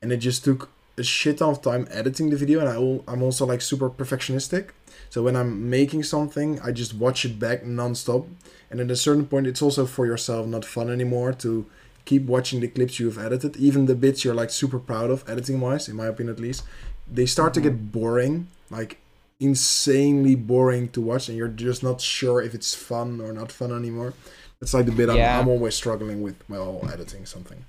And 0.00 0.12
it 0.12 0.18
just 0.18 0.44
took 0.44 0.70
a 0.96 1.02
shit 1.02 1.38
ton 1.38 1.50
of 1.50 1.62
time 1.62 1.88
editing 1.90 2.30
the 2.30 2.36
video. 2.36 2.60
And 2.60 2.68
I 2.68 2.74
al- 2.74 3.04
I'm 3.08 3.22
also 3.22 3.44
like 3.46 3.60
super 3.60 3.90
perfectionistic. 3.90 4.70
So 5.10 5.22
when 5.22 5.36
I'm 5.36 5.68
making 5.68 6.04
something 6.04 6.60
I 6.60 6.70
just 6.72 6.94
watch 6.94 7.24
it 7.24 7.38
back 7.38 7.64
non-stop. 7.64 8.26
And 8.70 8.80
at 8.80 8.90
a 8.90 8.96
certain 8.96 9.26
point 9.26 9.46
it's 9.46 9.62
also 9.62 9.86
for 9.86 10.06
yourself 10.06 10.46
not 10.46 10.64
fun 10.64 10.90
anymore 10.90 11.32
to 11.34 11.66
keep 12.04 12.24
watching 12.26 12.60
the 12.60 12.68
clips 12.68 13.00
you've 13.00 13.18
edited, 13.18 13.56
even 13.56 13.86
the 13.86 13.94
bits 13.94 14.24
you're 14.24 14.34
like 14.34 14.50
super 14.50 14.78
proud 14.78 15.10
of 15.10 15.28
editing 15.28 15.60
wise, 15.60 15.88
in 15.88 15.96
my 15.96 16.06
opinion 16.06 16.34
at 16.34 16.40
least, 16.40 16.62
they 17.10 17.26
start 17.26 17.54
to 17.54 17.60
get 17.60 17.92
boring, 17.92 18.48
like 18.70 18.98
insanely 19.40 20.34
boring 20.34 20.88
to 20.90 21.00
watch, 21.00 21.28
and 21.28 21.36
you're 21.36 21.48
just 21.48 21.82
not 21.82 22.00
sure 22.00 22.40
if 22.42 22.54
it's 22.54 22.74
fun 22.74 23.20
or 23.20 23.32
not 23.32 23.52
fun 23.52 23.72
anymore. 23.72 24.14
It's 24.60 24.74
like 24.74 24.86
the 24.86 24.92
bit 24.92 25.08
Yeah. 25.14 25.38
I'm, 25.38 25.42
I'm 25.42 25.48
always 25.48 25.74
struggling 25.74 26.22
with 26.22 26.36
while 26.48 26.88
editing 26.92 27.26
something. 27.26 27.64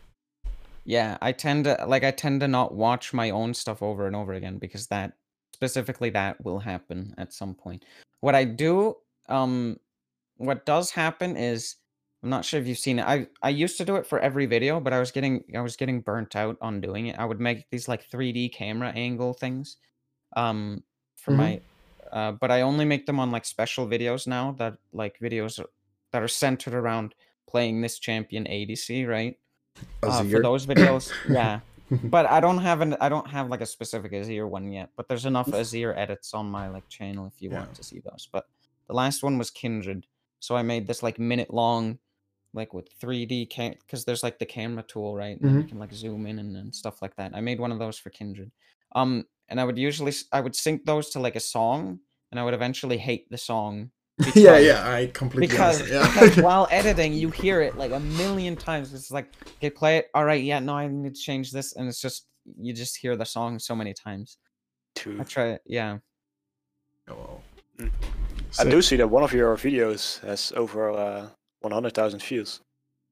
Yeah, 0.86 1.18
I 1.22 1.32
tend 1.32 1.66
to 1.66 1.84
like 1.88 2.04
I 2.04 2.12
tend 2.12 2.42
to 2.42 2.48
not 2.48 2.76
watch 2.76 3.14
my 3.14 3.32
own 3.32 3.54
stuff 3.54 3.82
over 3.82 4.06
and 4.06 4.16
over 4.16 4.34
again 4.34 4.60
because 4.60 4.88
that 4.88 5.14
specifically 5.54 6.12
that 6.12 6.44
will 6.46 6.60
happen 6.60 7.16
at 7.18 7.34
some 7.34 7.56
point. 7.56 7.84
What 8.22 8.36
I 8.36 8.44
do 8.46 8.96
um 9.28 9.78
what 10.38 10.66
does 10.66 10.92
happen 10.92 11.36
is 11.36 11.76
I'm 12.22 12.30
not 12.30 12.46
sure 12.46 12.60
if 12.60 12.68
you've 12.68 12.78
seen 12.78 13.00
it. 13.00 13.06
I 13.06 13.28
I 13.42 13.50
used 13.50 13.78
to 13.80 13.86
do 13.86 13.96
it 13.96 14.06
for 14.06 14.20
every 14.20 14.46
video, 14.46 14.80
but 14.80 14.94
I 14.94 15.00
was 15.00 15.12
getting 15.12 15.44
I 15.56 15.62
was 15.62 15.76
getting 15.76 16.02
burnt 16.02 16.36
out 16.36 16.58
on 16.62 16.82
doing 16.82 17.08
it. 17.08 17.18
I 17.18 17.26
would 17.26 17.40
make 17.40 17.70
these 17.72 17.88
like 17.88 18.10
3D 18.10 18.54
camera 18.54 18.90
angle 18.96 19.34
things 19.34 19.78
um 20.38 20.84
for 21.26 21.32
Mhm. 21.32 21.38
my 21.44 21.62
uh 22.18 22.32
but 22.42 22.52
I 22.52 22.62
only 22.62 22.86
make 22.86 23.06
them 23.08 23.20
on 23.20 23.32
like 23.36 23.46
special 23.46 23.88
videos 23.88 24.28
now 24.28 24.46
that 24.60 24.74
like 24.94 25.16
videos 25.20 25.60
are, 25.62 25.70
that 26.12 26.22
are 26.24 26.28
centered 26.44 26.74
around 26.82 27.16
playing 27.52 27.82
this 27.82 28.00
champion 28.00 28.46
ADC, 28.46 29.06
right? 29.16 29.36
uh, 30.04 30.24
for 30.32 30.40
those 30.42 30.66
videos. 30.74 31.12
yeah, 31.40 31.60
but 32.16 32.26
I 32.38 32.40
don't 32.46 32.60
have 32.70 32.80
an 32.86 32.96
I 33.02 33.10
don't 33.10 33.30
have 33.38 33.50
like 33.50 33.62
a 33.62 33.66
specific 33.66 34.12
Azir 34.12 34.48
one 34.48 34.72
yet. 34.72 34.90
But 34.96 35.08
there's 35.08 35.26
enough 35.26 35.48
Azir 35.62 35.92
edits 35.98 36.34
on 36.34 36.46
my 36.58 36.66
like 36.70 36.88
channel 36.90 37.26
if 37.28 37.42
you 37.42 37.50
Yeah. 37.52 37.58
want 37.60 37.74
to 37.76 37.84
see 37.84 38.00
those. 38.08 38.30
But 38.32 38.46
the 38.88 38.94
last 38.94 39.24
one 39.24 39.38
was 39.42 39.50
Kindred, 39.50 40.06
so 40.40 40.56
I 40.56 40.62
made 40.64 40.86
this 40.88 41.02
like 41.02 41.18
minute 41.20 41.52
long, 41.52 41.98
like 42.54 42.72
with 42.74 42.88
3D 43.02 43.50
cam 43.50 43.74
because 43.82 44.06
there's 44.06 44.24
like 44.24 44.38
the 44.40 44.46
camera 44.58 44.84
tool 44.84 45.16
right, 45.16 45.38
and 45.40 45.46
then 45.50 45.58
you 45.62 45.68
can 45.68 45.80
like 45.80 45.94
zoom 45.94 46.28
in 46.28 46.38
and, 46.40 46.56
and 46.56 46.74
stuff 46.76 47.02
like 47.02 47.16
that. 47.16 47.34
I 47.34 47.42
made 47.42 47.60
one 47.60 47.72
of 47.72 47.80
those 47.80 47.98
for 47.98 48.12
Kindred. 48.12 48.52
Um, 48.94 49.26
and 49.50 49.60
I 49.60 49.64
would 49.64 49.78
usually 49.78 50.14
I 50.32 50.42
would 50.42 50.56
sync 50.56 50.86
those 50.86 51.10
to 51.12 51.20
like 51.20 51.36
a 51.36 51.40
song, 51.40 52.00
and 52.32 52.40
I 52.40 52.44
would 52.44 52.54
eventually 52.54 52.98
hate 52.98 53.30
the 53.30 53.38
song. 53.38 53.92
yeah, 54.20 54.26
because- 54.34 54.66
yeah, 54.66 54.90
I 54.90 55.08
completely 55.08 55.48
because, 55.48 55.82
understand. 55.82 56.14
because 56.14 56.38
Yeah. 56.38 56.44
while 56.48 56.68
editing 56.72 57.14
you 57.14 57.30
hear 57.32 57.62
it 57.62 57.78
like 57.78 57.92
a 57.92 58.00
million 58.00 58.56
times 58.56 58.94
it's 58.94 59.12
like 59.12 59.28
okay 59.58 59.70
play 59.70 59.98
it 59.98 60.08
all 60.14 60.24
right 60.24 60.42
yeah 60.42 60.60
no 60.60 60.74
i 60.74 60.88
need 60.88 61.14
to 61.16 61.20
change 61.22 61.52
this 61.52 61.76
and 61.76 61.90
it's 61.90 62.00
just 62.00 62.26
you 62.58 62.74
just 62.74 62.96
hear 62.96 63.18
the 63.18 63.26
song 63.26 63.60
so 63.60 63.76
many 63.76 63.94
times 63.94 64.38
Two. 64.96 65.18
i 65.20 65.24
try 65.26 65.48
it 65.56 65.62
yeah 65.66 65.98
Oh, 67.10 67.42
Mm. 67.78 67.92
so- 68.52 68.64
I 68.66 68.70
do 68.70 68.82
see 68.82 68.96
that 68.96 69.10
one 69.10 69.24
of 69.24 69.34
your 69.34 69.54
videos 69.58 70.22
has 70.22 70.54
over 70.56 70.92
uh, 70.92 71.28
100,000 71.60 72.22
views. 72.24 72.62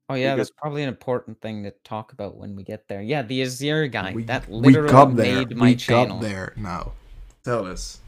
Oh 0.10 0.16
yeah 0.16 0.32
good. 0.34 0.40
that's 0.40 0.50
probably 0.52 0.84
an 0.84 0.90
important 0.90 1.40
thing 1.42 1.64
to 1.64 1.72
talk 1.84 2.12
about 2.14 2.36
when 2.38 2.56
we 2.56 2.64
get 2.64 2.88
there 2.88 3.02
yeah 3.02 3.22
the 3.22 3.42
azir 3.42 3.92
guy 3.92 4.12
we, 4.14 4.24
that 4.24 4.48
we 4.50 4.56
literally 4.56 4.90
got 4.92 5.16
there. 5.16 5.36
made 5.46 5.56
my 5.58 5.66
we 5.68 5.76
channel 5.76 6.20
got 6.20 6.22
there 6.22 6.54
now. 6.58 6.92
Tell 7.44 7.66
us. 7.66 8.00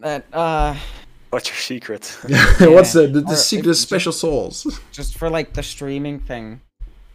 that 0.00 0.24
uh 0.32 0.74
What's 1.30 1.48
your 1.48 1.56
secret? 1.56 2.04
What's 2.60 2.92
the, 2.92 3.06
the, 3.06 3.22
the 3.22 3.32
if 3.32 3.38
secret 3.38 3.70
just- 3.70 3.82
special 3.82 4.12
souls? 4.12 4.66
just 4.92 5.16
for 5.16 5.30
like 5.30 5.52
the 5.54 5.62
streaming 5.62 6.20
thing 6.20 6.60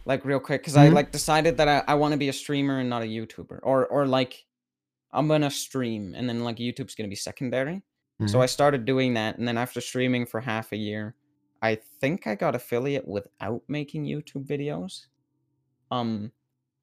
like 0.04 0.24
real 0.24 0.40
quick 0.40 0.62
because 0.62 0.76
i 0.76 0.88
Mhm. 0.88 0.94
like 0.94 1.12
decided 1.12 1.58
that 1.58 1.68
i, 1.68 1.82
I 1.86 1.94
want 1.94 2.12
to 2.12 2.18
be 2.18 2.28
a 2.30 2.32
streamer 2.32 2.78
and 2.80 2.88
not 2.88 3.02
a 3.02 3.06
youtuber 3.06 3.60
or 3.62 3.86
or 3.86 4.06
like 4.06 4.44
i'm 5.12 5.28
gonna 5.28 5.50
stream 5.50 6.14
and 6.16 6.26
then 6.28 6.42
like 6.44 6.56
youtube's 6.56 6.94
gonna 6.94 7.08
be 7.10 7.14
secondary 7.16 7.82
so 8.26 8.38
Mhm. 8.38 8.42
i 8.42 8.46
started 8.46 8.84
doing 8.86 9.14
that 9.14 9.36
and 9.38 9.46
then 9.46 9.58
after 9.58 9.80
streaming 9.82 10.24
for 10.26 10.40
half 10.40 10.72
a 10.72 10.76
year 10.76 11.14
i 11.62 11.74
think 11.74 12.26
i 12.26 12.34
got 12.34 12.54
affiliate 12.54 13.06
without 13.06 13.62
making 13.68 14.04
youtube 14.04 14.46
videos 14.46 15.06
um 15.90 16.30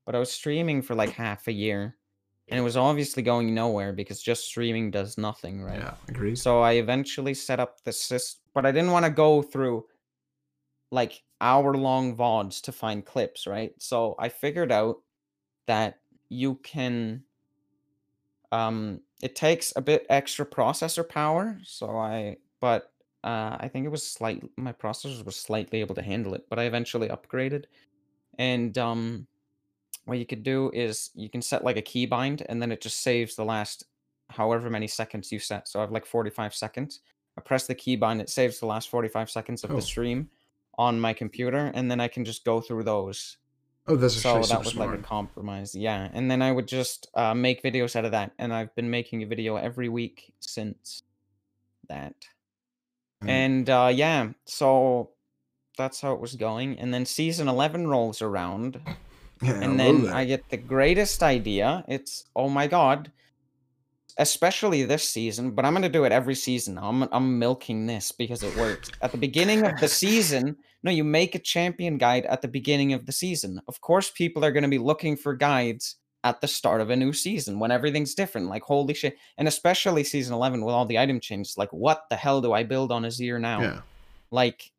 but 0.06 0.16
i 0.16 0.20
was 0.20 0.32
streaming 0.32 0.82
for 0.82 0.96
like 0.96 1.12
half 1.12 1.48
a 1.48 1.52
year 1.52 1.96
and 2.48 2.60
it 2.60 2.64
was 2.64 2.78
obviously 2.78 3.24
going 3.24 3.56
nowhere 3.56 3.92
because 3.92 4.22
just 4.22 4.46
streaming 4.46 4.92
does 4.92 5.18
nothing 5.18 5.64
right 5.64 5.80
Yeah, 5.80 5.96
agreed. 6.08 6.38
so 6.38 6.62
I 6.62 6.74
eventually 6.74 7.34
set 7.34 7.60
up 7.60 7.84
the 7.84 7.92
system, 7.92 8.40
but 8.54 8.68
I 8.68 8.72
didn't 8.72 8.92
want 8.92 9.04
to 9.06 9.10
go 9.10 9.42
through 9.42 9.86
like 10.92 11.24
hour 11.42 11.74
long 11.74 12.16
VODs 12.16 12.62
to 12.62 12.72
find 12.72 13.04
clips, 13.04 13.48
right? 13.48 13.74
So 13.80 14.16
I 14.20 14.30
figured 14.30 14.72
out 14.72 14.98
that 15.66 16.00
you 16.30 16.56
can 16.56 17.24
um 18.52 19.02
it 19.24 19.36
takes 19.36 19.74
a 19.76 19.82
bit 19.82 20.06
extra 20.10 20.46
processor 20.46 21.08
power, 21.08 21.58
so 21.64 21.98
I 21.98 22.38
but 22.62 22.92
uh 23.26 23.58
I 23.60 23.68
think 23.68 23.86
it 23.86 23.90
was 23.90 24.06
slight 24.08 24.44
my 24.58 24.72
processors 24.74 25.26
were 25.26 25.32
slightly 25.32 25.82
able 25.82 25.96
to 25.96 26.02
handle 26.02 26.34
it, 26.36 26.46
but 26.50 26.60
I 26.60 26.64
eventually 26.64 27.10
upgraded. 27.10 27.66
And 28.38 28.78
um 28.78 29.28
what 30.06 30.20
you 30.20 30.26
could 30.26 30.44
do 30.44 30.70
is 30.74 31.10
you 31.16 31.30
can 31.30 31.42
set 31.42 31.64
like 31.64 31.78
a 31.78 31.82
keybind 31.82 32.46
and 32.48 32.62
then 32.62 32.72
it 32.72 32.80
just 32.82 33.02
saves 33.02 33.36
the 33.36 33.44
last 33.46 33.86
however 34.30 34.70
many 34.70 34.88
seconds 34.88 35.32
you 35.32 35.40
set. 35.40 35.68
So 35.68 35.80
I 35.80 35.82
have 35.84 35.92
like 35.92 36.06
45 36.06 36.54
seconds. 36.54 37.00
I 37.38 37.42
press 37.42 37.66
the 37.68 37.76
keybind, 37.76 38.22
it 38.22 38.30
saves 38.30 38.60
the 38.60 38.66
last 38.68 38.90
45 38.90 39.30
seconds 39.30 39.64
of 39.64 39.72
Oh. 39.72 39.76
the 39.76 39.82
stream 39.82 40.30
on 40.78 41.00
my 41.00 41.14
computer, 41.14 41.72
and 41.74 41.90
then 41.90 42.00
I 42.02 42.08
can 42.08 42.24
just 42.26 42.44
go 42.46 42.60
through 42.62 42.84
those. 42.84 43.38
Oh, 43.88 43.96
that's 43.96 44.16
So 44.16 44.42
that 44.42 44.60
was 44.60 44.70
smart. 44.74 44.92
like 44.92 45.00
a 45.00 45.04
compromise. 45.04 45.74
Yeah. 45.76 46.10
And 46.14 46.30
then 46.30 46.42
I 46.42 46.52
would 46.52 46.68
just 46.68 47.08
uh, 47.16 47.34
make 47.34 47.64
videos 47.64 47.96
out 47.96 48.04
of 48.06 48.12
that. 48.12 48.32
And 48.40 48.54
I've 48.54 48.74
been 48.76 48.90
making 48.90 49.24
a 49.24 49.26
video 49.26 49.56
every 49.58 49.90
week 49.90 50.34
since 50.40 51.04
that. 51.88 52.16
Mm. 53.26 53.30
And 53.30 53.70
uh, 53.70 53.92
yeah, 53.94 54.30
so 54.46 55.12
that's 55.78 56.02
how 56.02 56.14
it 56.14 56.22
was 56.22 56.36
going. 56.36 56.80
And 56.80 56.94
then 56.94 57.06
season 57.06 57.48
11 57.48 57.88
rolls 57.88 58.22
around 58.22 58.80
Yeah, 59.42 59.62
and 59.62 59.74
I 59.74 59.78
then. 59.78 60.08
I 60.08 60.26
get 60.26 60.50
the 60.50 60.58
greatest 60.58 61.22
idea. 61.22 61.84
It's 61.88 62.26
oh 62.36 62.50
my 62.50 62.68
god. 62.68 63.12
especially 64.18 64.86
this 64.86 65.10
season, 65.10 65.52
but 65.52 65.66
I'm 65.66 65.74
gonna 65.74 65.90
do 65.90 66.06
it 66.06 66.14
every 66.14 66.36
season. 66.36 66.78
I'm 66.78 67.04
I'm 67.12 67.38
milking 67.38 67.86
this 67.86 68.14
because 68.14 68.44
it 68.44 68.56
works. 68.56 68.90
At 69.02 69.12
the 69.12 69.18
beginning 69.18 69.66
of 69.66 69.78
the 69.80 69.90
season, 69.90 70.56
no, 70.84 70.92
you 70.92 71.04
make 71.04 71.36
a 71.36 71.40
champion 71.40 71.98
guide 71.98 72.26
at 72.28 72.42
the 72.42 72.48
beginning 72.48 72.94
of 72.94 73.06
the 73.06 73.12
season. 73.12 73.60
Of 73.68 73.82
course, 73.82 74.10
people 74.10 74.46
are 74.46 74.52
gonna 74.54 74.70
be 74.70 74.78
looking 74.78 75.18
for 75.18 75.36
guides 75.36 75.98
at 76.26 76.42
the 76.42 76.48
start 76.48 76.82
of 76.82 76.90
a 76.90 76.96
new 76.96 77.14
season 77.14 77.60
when 77.60 77.72
everything's 77.72 78.16
different. 78.16 78.50
Like 78.50 78.64
holy 78.64 78.96
shit, 78.96 79.18
and 79.38 79.48
especially 79.48 80.04
season 80.04 80.34
eleven 80.34 80.66
with 80.66 80.74
all 80.74 80.86
the 80.86 81.00
item 81.00 81.22
changes. 81.22 81.58
Like 81.58 81.72
what 81.72 82.06
the 82.10 82.16
hell 82.18 82.42
do 82.42 82.52
I 82.52 82.64
build 82.64 82.92
on 82.92 83.04
Azir 83.04 83.40
now? 83.40 83.62
Yeah. 83.62 83.82
Like 84.32 84.72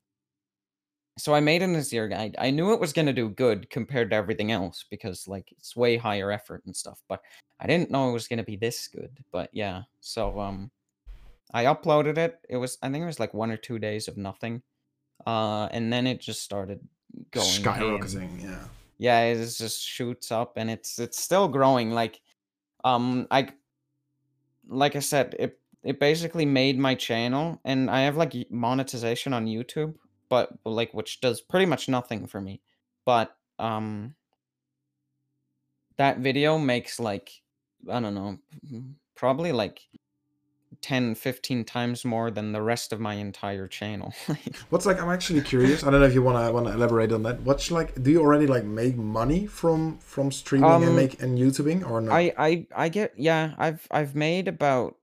so 1.19 1.35
I 1.35 1.41
made 1.41 1.63
an 1.63 1.75
Azir 1.75 2.11
guide. 2.11 2.35
I 2.39 2.51
knew 2.51 2.75
it 2.75 2.81
was 2.81 2.93
going 2.93 3.07
to 3.07 3.13
do 3.13 3.31
good 3.31 3.71
compared 3.71 4.11
to 4.11 4.17
everything 4.17 4.53
else 4.53 4.85
because 4.91 5.27
like 5.27 5.51
it's 5.53 5.75
way 5.75 5.97
higher 5.97 6.31
effort 6.31 6.63
and 6.67 6.77
stuff, 6.77 7.01
but 7.09 7.23
I 7.59 7.67
didn't 7.67 7.91
know 7.91 8.11
it 8.11 8.13
was 8.13 8.29
going 8.29 8.39
to 8.39 8.45
be 8.45 8.57
this 8.57 8.89
good. 8.89 9.25
But 9.33 9.49
yeah, 9.53 9.83
so 10.01 10.39
um 10.41 10.71
I 11.55 11.65
uploaded 11.67 12.19
it. 12.19 12.41
It 12.51 12.57
was 12.57 12.77
I 12.83 12.91
think 12.91 13.03
it 13.03 13.07
was 13.07 13.21
like 13.21 13.33
1 13.33 13.51
or 13.53 13.57
2 13.57 13.79
days 13.79 14.09
of 14.09 14.17
nothing. 14.17 14.63
Uh 15.25 15.69
and 15.71 15.93
then 15.93 16.09
it 16.09 16.21
just 16.21 16.43
started 16.43 16.81
going. 17.31 17.63
Skyrocketing, 17.63 18.43
yeah. 18.43 18.65
Yeah, 18.99 19.21
it 19.25 19.37
just 19.37 19.83
shoots 19.83 20.33
up 20.33 20.55
and 20.57 20.71
it's 20.71 20.99
it's 20.99 21.21
still 21.21 21.49
growing 21.49 21.91
like 21.91 22.21
um 22.85 23.27
I 23.31 23.49
like 24.69 24.97
I 24.97 25.01
said, 25.01 25.35
it 25.39 25.61
it 25.83 26.01
basically 26.01 26.47
made 26.47 26.79
my 26.79 26.95
channel 26.95 27.61
and 27.65 27.91
I 27.91 28.01
have 28.01 28.17
like 28.17 28.35
monetization 28.51 29.33
on 29.33 29.47
YouTube 29.47 29.95
but 30.29 30.51
like 30.65 30.93
which 30.93 31.21
does 31.21 31.41
pretty 31.41 31.67
much 31.67 31.89
nothing 31.89 32.27
for 32.27 32.41
me. 32.41 32.61
But 33.05 33.37
um 33.59 34.15
that 35.99 36.19
video 36.19 36.59
makes 36.59 37.01
like 37.01 37.31
I 37.91 38.01
don't 38.01 38.15
know, 38.15 38.39
probably 39.15 39.53
like 39.53 39.81
10 40.81 41.15
15 41.15 41.65
times 41.65 42.05
more 42.05 42.31
than 42.31 42.53
the 42.53 42.63
rest 42.63 42.93
of 42.93 43.01
my 43.01 43.15
entire 43.15 43.67
channel. 43.67 44.15
What's 44.71 44.87
like? 44.87 45.01
I'm 45.01 45.11
actually 45.11 45.41
curious. 45.43 45.85
I 45.85 45.91
don't 45.91 46.01
know 46.01 46.07
if 46.07 46.15
you 46.15 46.23
wanna 46.23 46.53
wanna 46.53 46.71
elaborate 46.71 47.13
on 47.13 47.23
that. 47.25 47.41
What's 47.41 47.71
like? 47.71 48.03
Do 48.03 48.11
you 48.11 48.21
already 48.21 48.47
like 48.47 48.65
make 48.65 48.97
money 48.97 49.47
from 49.47 49.99
from 49.99 50.31
streaming 50.31 50.71
and 50.71 50.85
um 50.85 50.97
make 50.97 51.23
and 51.23 51.39
YouTubing 51.39 51.89
or 51.89 52.01
not? 52.01 52.15
I 52.15 52.33
I 52.39 52.67
I 52.75 52.89
get 52.89 53.15
yeah, 53.17 53.55
I've 53.59 53.87
I've 53.91 54.15
made 54.15 54.49
about 54.49 54.97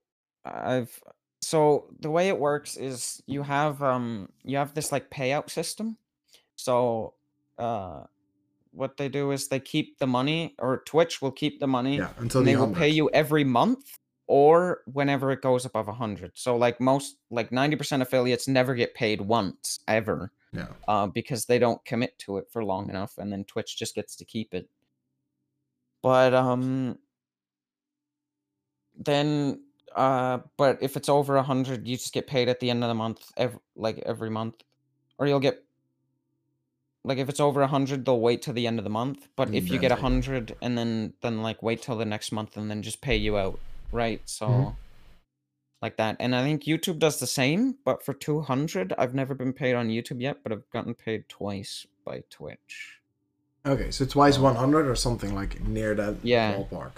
I've 0.44 1.02
so 1.40 1.86
the 2.00 2.10
way 2.10 2.28
it 2.28 2.38
works 2.38 2.76
is 2.76 3.22
you 3.26 3.42
have 3.42 3.82
um 3.82 4.28
you 4.44 4.56
have 4.56 4.74
this 4.74 4.92
like 4.92 5.10
payout 5.10 5.50
system. 5.50 5.96
So 6.56 7.14
uh 7.58 8.04
what 8.74 8.96
they 8.96 9.08
do 9.08 9.30
is 9.30 9.48
they 9.48 9.60
keep 9.60 9.98
the 9.98 10.06
money 10.06 10.54
or 10.58 10.82
Twitch 10.84 11.22
will 11.22 11.30
keep 11.30 11.60
the 11.60 11.66
money 11.66 11.98
yeah, 11.98 12.08
until 12.18 12.40
and 12.40 12.48
the 12.48 12.52
they 12.52 12.56
will 12.56 12.74
pay 12.74 12.88
you 12.88 13.08
every 13.10 13.44
month 13.44 13.98
or 14.26 14.80
whenever 14.86 15.30
it 15.32 15.42
goes 15.42 15.64
above 15.64 15.86
100. 15.86 16.32
So 16.34 16.56
like 16.56 16.80
most 16.80 17.16
like 17.30 17.50
90% 17.50 18.00
affiliates 18.00 18.48
never 18.48 18.74
get 18.74 18.94
paid 18.94 19.20
once 19.20 19.80
ever 19.86 20.32
Yeah. 20.52 20.68
uh 20.88 21.06
because 21.08 21.44
they 21.46 21.58
don't 21.58 21.84
commit 21.84 22.18
to 22.20 22.38
it 22.38 22.46
for 22.50 22.64
long 22.64 22.88
enough 22.88 23.18
and 23.18 23.30
then 23.32 23.44
Twitch 23.44 23.76
just 23.76 23.94
gets 23.94 24.16
to 24.16 24.24
keep 24.24 24.54
it. 24.54 24.68
But 26.02 26.32
um 26.34 26.98
then 28.96 29.60
uh 29.94 30.38
but 30.56 30.78
if 30.80 30.96
it's 30.96 31.08
over 31.08 31.36
a 31.36 31.42
hundred 31.42 31.86
you 31.86 31.96
just 31.96 32.12
get 32.12 32.26
paid 32.26 32.48
at 32.48 32.60
the 32.60 32.70
end 32.70 32.82
of 32.84 32.88
the 32.88 32.94
month 32.94 33.30
every 33.36 33.58
like 33.76 33.98
every 34.06 34.30
month 34.30 34.54
or 35.18 35.26
you'll 35.26 35.40
get 35.40 35.62
like 37.04 37.18
if 37.18 37.28
it's 37.28 37.40
over 37.40 37.60
a 37.62 37.66
hundred 37.66 38.04
they'll 38.04 38.20
wait 38.20 38.40
till 38.42 38.54
the 38.54 38.66
end 38.66 38.78
of 38.78 38.84
the 38.84 38.90
month 38.90 39.28
but 39.36 39.52
if 39.54 39.70
you 39.70 39.78
get 39.78 39.92
a 39.92 39.96
hundred 39.96 40.56
and 40.62 40.78
then 40.78 41.12
then 41.22 41.42
like 41.42 41.62
wait 41.62 41.82
till 41.82 41.96
the 41.96 42.04
next 42.04 42.32
month 42.32 42.56
and 42.56 42.70
then 42.70 42.82
just 42.82 43.00
pay 43.00 43.16
you 43.16 43.36
out 43.36 43.58
right 43.94 44.20
so 44.28 44.46
Mhm. 44.48 44.76
like 45.80 45.96
that 45.96 46.16
and 46.18 46.34
i 46.34 46.42
think 46.42 46.64
youtube 46.64 46.98
does 46.98 47.20
the 47.20 47.26
same 47.26 47.76
but 47.84 48.04
for 48.04 48.12
200 48.12 48.92
i've 48.98 49.14
never 49.14 49.34
been 49.34 49.52
paid 49.52 49.74
on 49.74 49.88
youtube 49.88 50.20
yet 50.20 50.38
but 50.42 50.50
i've 50.52 50.68
gotten 50.70 50.94
paid 50.94 51.28
twice 51.28 51.86
by 52.04 52.22
twitch 52.30 53.00
Okay, 53.66 53.90
so 53.90 54.04
twice 54.04 54.34
so 54.36 54.42
100 54.42 54.86
or 54.86 54.94
something 54.94 55.34
like 55.34 55.58
near 55.66 55.94
that 55.94 56.16
yeah 56.22 56.52
ballpark. 56.52 56.92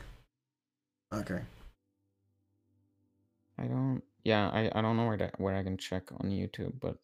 Okay. 1.13 1.43
I 3.57 3.65
don't. 3.67 4.03
Yeah, 4.25 4.49
I 4.51 4.71
I 4.75 4.83
don't 4.83 4.97
know 4.97 5.07
where 5.07 5.17
to 5.17 5.31
where 5.39 5.55
I 5.55 5.63
can 5.63 5.77
check 5.79 6.11
on 6.11 6.31
YouTube, 6.31 6.73
but 6.81 6.99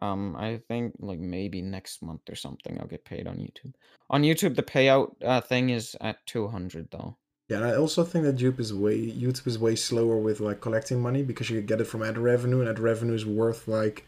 um, 0.00 0.34
I 0.36 0.56
think 0.68 0.94
like 0.98 1.18
maybe 1.20 1.60
next 1.60 2.02
month 2.02 2.22
or 2.30 2.34
something 2.34 2.80
I'll 2.80 2.86
get 2.88 3.04
paid 3.04 3.26
on 3.26 3.36
YouTube. 3.36 3.74
On 4.08 4.22
YouTube, 4.22 4.56
the 4.56 4.62
payout 4.62 5.14
uh, 5.22 5.42
thing 5.42 5.68
is 5.70 5.94
at 6.00 6.24
two 6.26 6.48
hundred 6.48 6.88
though. 6.90 7.16
Yeah, 7.48 7.58
and 7.58 7.66
I 7.66 7.76
also 7.76 8.02
think 8.02 8.24
that 8.24 8.36
YouTube 8.36 8.58
is 8.58 8.74
way 8.74 8.98
YouTube 8.98 9.46
is 9.46 9.58
way 9.58 9.76
slower 9.76 10.16
with 10.16 10.40
like 10.40 10.60
collecting 10.60 11.00
money 11.00 11.22
because 11.22 11.48
you 11.48 11.60
get 11.62 11.80
it 11.80 11.84
from 11.84 12.02
ad 12.02 12.18
revenue, 12.18 12.60
and 12.60 12.68
ad 12.68 12.78
revenue 12.80 13.14
is 13.14 13.24
worth 13.24 13.68
like 13.68 14.04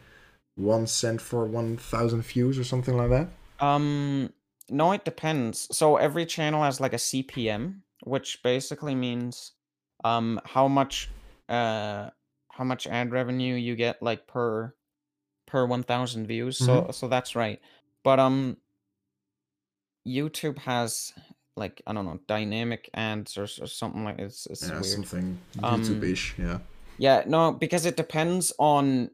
one 0.57 0.87
cent 0.87 1.21
for 1.21 1.45
one 1.45 1.77
thousand 1.77 2.23
views 2.23 2.59
or 2.59 2.65
something 2.65 2.97
like 2.97 3.11
that. 3.11 3.29
Um, 3.61 4.33
no, 4.69 4.93
it 4.93 5.05
depends. 5.05 5.69
So 5.77 5.97
every 5.97 6.27
channel 6.27 6.63
has 6.65 6.81
like 6.81 6.93
a 6.93 6.97
CPM, 6.99 7.83
which 8.05 8.43
basically 8.43 8.95
means 8.95 9.53
um 10.05 10.41
how 10.45 10.69
much 10.69 11.09
uh 11.49 12.11
how 12.51 12.65
much 12.65 12.87
ad 12.89 13.13
revenue 13.13 13.55
you 13.55 13.77
get 13.77 14.03
like 14.03 14.27
per 14.27 14.75
per 15.47 15.65
1000 15.65 16.27
views. 16.27 16.59
So 16.59 16.83
Mm-hmm. 16.83 16.91
so 16.91 17.07
that's 17.09 17.37
right. 17.37 17.61
But 18.03 18.19
um 18.19 18.57
YouTube 20.07 20.59
has 20.59 21.13
like 21.59 21.83
I 21.87 21.93
don't 21.93 22.05
know 22.07 22.21
dynamic 22.27 22.89
ads 22.95 23.37
or, 23.37 23.43
or 23.45 23.67
something 23.67 24.05
like 24.05 24.19
it's 24.19 24.47
it's 24.47 24.63
Yeah, 24.63 24.81
weird. 24.81 24.95
something 24.95 25.39
Um, 25.63 25.81
YouTube-ish. 25.83 26.35
Yeah. 26.39 26.59
yeah, 26.99 27.25
no, 27.27 27.53
because 27.53 27.85
it 27.87 27.97
depends 27.97 28.53
on 28.59 29.11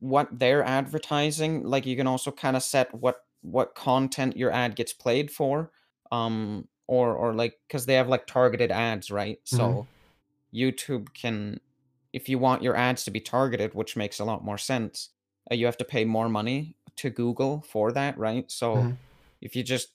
what 0.00 0.28
they're 0.38 0.64
advertising. 0.64 1.64
Like 1.64 1.86
you 1.86 1.96
can 1.96 2.06
also 2.06 2.30
kind 2.30 2.56
of 2.56 2.62
set 2.62 2.94
what 2.94 3.24
what 3.42 3.74
content 3.74 4.36
your 4.36 4.50
ad 4.50 4.74
gets 4.76 4.92
played 4.92 5.30
for. 5.30 5.70
Um, 6.10 6.68
or 6.88 7.14
or 7.14 7.34
like 7.34 7.58
because 7.68 7.86
they 7.86 7.94
have 7.94 8.08
like 8.08 8.26
targeted 8.26 8.72
ads, 8.72 9.10
right? 9.10 9.38
Mm-hmm. 9.44 9.56
So 9.56 9.86
YouTube 10.52 11.12
can, 11.14 11.60
if 12.12 12.28
you 12.28 12.38
want 12.38 12.62
your 12.62 12.74
ads 12.74 13.04
to 13.04 13.10
be 13.10 13.20
targeted, 13.20 13.74
which 13.74 13.96
makes 13.96 14.18
a 14.18 14.24
lot 14.24 14.42
more 14.44 14.58
sense, 14.58 15.10
uh, 15.50 15.54
you 15.54 15.66
have 15.66 15.76
to 15.76 15.84
pay 15.84 16.04
more 16.04 16.28
money 16.28 16.74
to 16.96 17.10
Google 17.10 17.60
for 17.68 17.92
that, 17.92 18.18
right? 18.18 18.50
So 18.50 18.76
Mhm. 18.76 18.96
if 19.40 19.54
you 19.54 19.62
just 19.62 19.88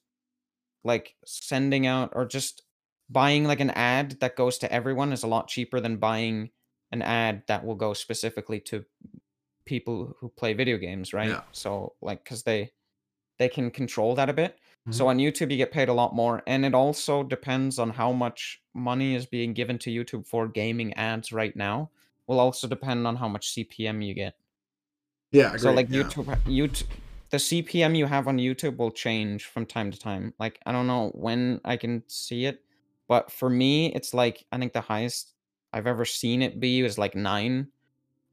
like 0.83 1.15
sending 1.25 1.87
out 1.87 2.11
or 2.13 2.25
just 2.25 2.63
buying 3.09 3.45
like 3.45 3.59
an 3.59 3.69
ad 3.71 4.17
that 4.19 4.35
goes 4.35 4.57
to 4.57 4.71
everyone 4.71 5.13
is 5.13 5.23
a 5.23 5.27
lot 5.27 5.47
cheaper 5.47 5.79
than 5.79 5.97
buying 5.97 6.49
an 6.91 7.01
ad 7.01 7.43
that 7.47 7.65
will 7.65 7.75
go 7.75 7.93
specifically 7.93 8.59
to 8.59 8.85
people 9.65 10.15
who 10.19 10.29
play 10.29 10.53
video 10.53 10.77
games, 10.77 11.13
right? 11.13 11.29
Yeah. 11.29 11.41
So 11.51 11.93
like 12.01 12.25
cuz 12.25 12.43
they 12.43 12.71
they 13.39 13.49
can 13.49 13.71
control 13.71 14.15
that 14.15 14.29
a 14.29 14.33
bit. 14.33 14.53
Mm-hmm. 14.53 14.91
So 14.91 15.07
on 15.07 15.17
YouTube 15.17 15.51
you 15.51 15.57
get 15.57 15.71
paid 15.71 15.89
a 15.89 15.93
lot 15.93 16.15
more 16.15 16.43
and 16.45 16.65
it 16.65 16.73
also 16.73 17.23
depends 17.23 17.79
on 17.79 17.91
how 17.91 18.11
much 18.11 18.61
money 18.73 19.15
is 19.15 19.25
being 19.25 19.53
given 19.53 19.77
to 19.79 19.89
YouTube 19.89 20.27
for 20.27 20.47
gaming 20.47 20.93
ads 20.93 21.31
right 21.31 21.55
now. 21.55 21.89
Will 22.27 22.39
also 22.39 22.67
depend 22.67 23.05
on 23.05 23.17
how 23.17 23.27
much 23.27 23.53
CPM 23.53 24.05
you 24.05 24.13
get. 24.13 24.35
Yeah. 25.31 25.57
So 25.57 25.71
like 25.71 25.89
yeah. 25.89 26.03
YouTube 26.03 26.25
YouTube 26.45 26.87
the 27.33 27.39
CPM 27.39 27.95
you 27.95 28.05
have 28.05 28.27
on 28.27 28.37
YouTube 28.37 28.77
will 28.77 28.91
change 28.91 29.45
from 29.45 29.65
time 29.65 29.89
to 29.91 29.99
time. 29.99 30.35
Like 30.39 30.59
I 30.67 30.71
don't 30.71 30.85
know 30.87 31.09
when 31.15 31.61
I 31.65 31.77
can 31.77 32.03
see 32.07 32.45
it, 32.45 32.63
but 33.07 33.31
for 33.31 33.49
me 33.49 33.93
it's 33.95 34.13
like 34.13 34.45
I 34.51 34.59
think 34.59 34.73
the 34.73 34.81
highest 34.81 35.33
I've 35.73 35.87
ever 35.87 36.05
seen 36.05 36.43
it 36.43 36.59
be 36.59 36.81
is 36.81 36.99
like 36.99 37.15
9 37.15 37.69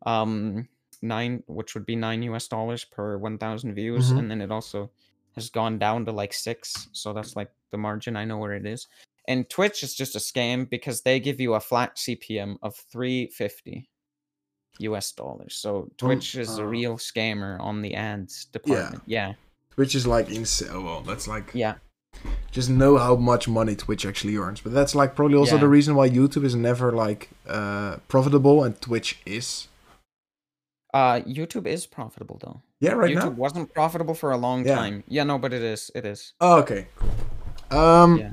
um 0.06 0.68
9 1.02 1.42
which 1.48 1.74
would 1.74 1.86
be 1.86 1.96
9 1.96 2.22
US 2.24 2.48
dollars 2.48 2.84
per 2.84 3.18
1000 3.18 3.74
views 3.74 4.12
Mhm. 4.12 4.18
and 4.18 4.30
then 4.30 4.42
it 4.42 4.52
also 4.52 4.92
has 5.36 5.50
gone 5.50 5.78
down 5.78 6.04
to 6.06 6.12
like 6.12 6.34
6, 6.34 6.88
so 6.92 7.14
that's 7.14 7.36
like 7.36 7.52
the 7.70 7.78
margin 7.78 8.16
I 8.16 8.26
know 8.26 8.38
where 8.38 8.54
it 8.54 8.66
is. 8.66 8.88
And 9.28 9.48
Twitch 9.48 9.82
is 9.82 9.94
just 9.94 10.16
a 10.16 10.18
scam 10.18 10.68
because 10.68 11.02
they 11.02 11.20
give 11.20 11.40
you 11.40 11.54
a 11.54 11.60
flat 11.60 11.96
CPM 11.98 12.58
of 12.62 12.76
350 12.76 13.89
US 14.78 15.12
dollars. 15.12 15.54
So 15.56 15.90
Twitch 15.98 16.34
is 16.34 16.58
a 16.58 16.62
uh, 16.62 16.66
real 16.66 16.96
scammer 16.96 17.60
on 17.60 17.82
the 17.82 17.94
ads 17.94 18.46
department. 18.46 19.02
Yeah. 19.06 19.34
Twitch 19.70 19.94
is 19.94 20.06
like 20.06 20.30
insane. 20.30 20.68
Oh, 20.72 20.80
well, 20.82 21.00
that's 21.02 21.28
like 21.28 21.50
Yeah. 21.54 21.74
just 22.50 22.70
know 22.70 22.96
how 22.98 23.16
much 23.16 23.46
money 23.48 23.74
Twitch 23.76 24.04
actually 24.06 24.36
earns. 24.36 24.60
But 24.60 24.72
that's 24.72 24.94
like 24.94 25.14
probably 25.14 25.36
also 25.36 25.54
Yeah. 25.56 25.60
the 25.62 25.68
reason 25.68 25.94
why 25.94 26.08
YouTube 26.08 26.44
is 26.44 26.54
never 26.54 26.92
like 26.92 27.30
uh 27.48 27.96
profitable 28.08 28.64
and 28.64 28.80
Twitch 28.80 29.20
is. 29.26 29.68
Uh 30.94 31.20
YouTube 31.20 31.66
is 31.66 31.86
profitable 31.86 32.38
though. 32.40 32.62
Yeah, 32.80 32.92
right 32.92 33.14
YouTube 33.14 33.36
now. 33.36 33.42
wasn't 33.44 33.74
profitable 33.74 34.14
for 34.14 34.30
a 34.32 34.36
long 34.38 34.66
Yeah. 34.66 34.76
time. 34.76 35.04
Yeah, 35.08 35.24
no, 35.24 35.38
but 35.38 35.52
it 35.52 35.62
is. 35.62 35.90
It 35.94 36.04
is. 36.06 36.32
Oh, 36.40 36.58
okay. 36.60 36.86
Um, 37.70 38.16
Yeah. 38.18 38.32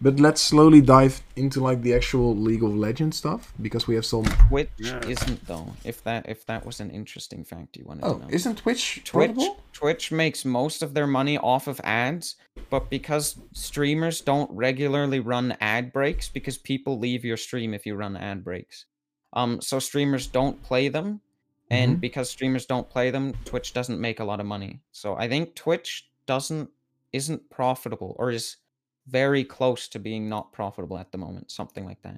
But 0.00 0.20
let's 0.20 0.40
slowly 0.40 0.80
dive 0.80 1.22
into 1.36 1.60
like 1.60 1.82
the 1.82 1.94
actual 1.94 2.36
League 2.36 2.62
of 2.62 2.74
Legends 2.76 3.16
stuff 3.16 3.52
because 3.60 3.86
we 3.86 3.94
have 3.94 4.04
some. 4.04 4.24
Twitch 4.48 4.70
Yeah. 4.78 5.00
isn't 5.06 5.46
though. 5.46 5.72
If 5.84 6.02
that 6.04 6.28
if 6.28 6.44
that 6.46 6.66
was 6.66 6.80
an 6.80 6.90
interesting 6.90 7.44
fact 7.44 7.76
you 7.76 7.84
wanted 7.86 8.04
Oh, 8.04 8.14
to 8.14 8.20
know. 8.20 8.28
isn't 8.30 8.56
Twitch 8.58 8.96
Twitch 9.04 9.12
profitable? 9.34 9.60
Twitch 9.72 10.12
makes 10.12 10.44
most 10.44 10.82
of 10.82 10.94
their 10.94 11.06
money 11.06 11.38
off 11.38 11.66
of 11.68 11.80
ads, 11.84 12.36
but 12.70 12.90
because 12.90 13.36
streamers 13.52 14.20
don't 14.20 14.50
regularly 14.50 15.20
run 15.20 15.56
ad 15.60 15.92
breaks 15.92 16.28
because 16.28 16.58
people 16.58 16.98
leave 16.98 17.24
your 17.24 17.36
stream 17.36 17.72
if 17.74 17.86
you 17.86 17.94
run 17.94 18.16
ad 18.16 18.44
breaks. 18.44 18.86
Um 19.32 19.60
so 19.60 19.78
streamers 19.78 20.26
don't 20.26 20.62
play 20.62 20.88
them 20.88 21.20
and 21.70 21.96
Mhm. 21.96 22.00
because 22.00 22.28
streamers 22.28 22.66
don't 22.66 22.88
play 22.90 23.10
them, 23.10 23.32
Twitch 23.44 23.72
doesn't 23.72 24.00
make 24.00 24.20
a 24.20 24.24
lot 24.24 24.38
of 24.40 24.46
money. 24.46 24.80
So 24.92 25.16
I 25.16 25.28
think 25.28 25.54
Twitch 25.54 26.08
doesn't 26.26 26.70
isn't 27.12 27.48
profitable 27.48 28.16
or 28.18 28.30
is 28.30 28.56
very 29.06 29.44
close 29.44 29.88
to 29.88 29.98
being 29.98 30.28
not 30.28 30.52
profitable 30.52 30.98
at 30.98 31.12
the 31.12 31.18
moment, 31.18 31.50
something 31.50 31.84
like 31.84 32.02
that. 32.02 32.16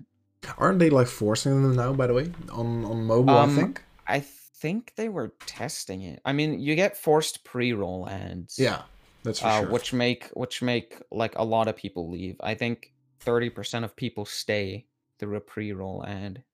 Aren't 0.58 0.78
they 0.78 0.90
like 0.90 1.08
forcing 1.08 1.62
them 1.62 1.74
now? 1.74 1.92
By 1.92 2.06
the 2.06 2.14
way, 2.14 2.30
on 2.52 2.84
on 2.84 3.04
mobile, 3.04 3.36
Um, 3.36 3.50
I 3.50 3.54
think. 3.54 3.84
I 4.06 4.20
think 4.20 4.92
they 4.96 5.08
were 5.08 5.32
testing 5.46 6.02
it. 6.02 6.20
I 6.24 6.32
mean, 6.32 6.60
you 6.60 6.74
get 6.76 6.96
forced 6.96 7.44
pre-roll 7.44 8.08
ads. 8.08 8.58
Yeah, 8.58 8.82
that's 9.24 9.40
for 9.40 9.46
uh, 9.48 9.60
sure. 9.60 9.70
which 9.70 9.92
make 9.92 10.28
which 10.34 10.62
make 10.62 10.96
like 11.10 11.36
a 11.36 11.44
lot 11.44 11.68
of 11.68 11.76
people 11.76 12.08
leave. 12.10 12.36
I 12.40 12.54
think 12.54 12.92
thirty 13.20 13.50
percent 13.50 13.84
of 13.84 13.96
people 13.96 14.24
stay 14.24 14.86
through 15.18 15.36
a 15.36 15.40
pre-roll 15.40 16.04
ad, 16.06 16.44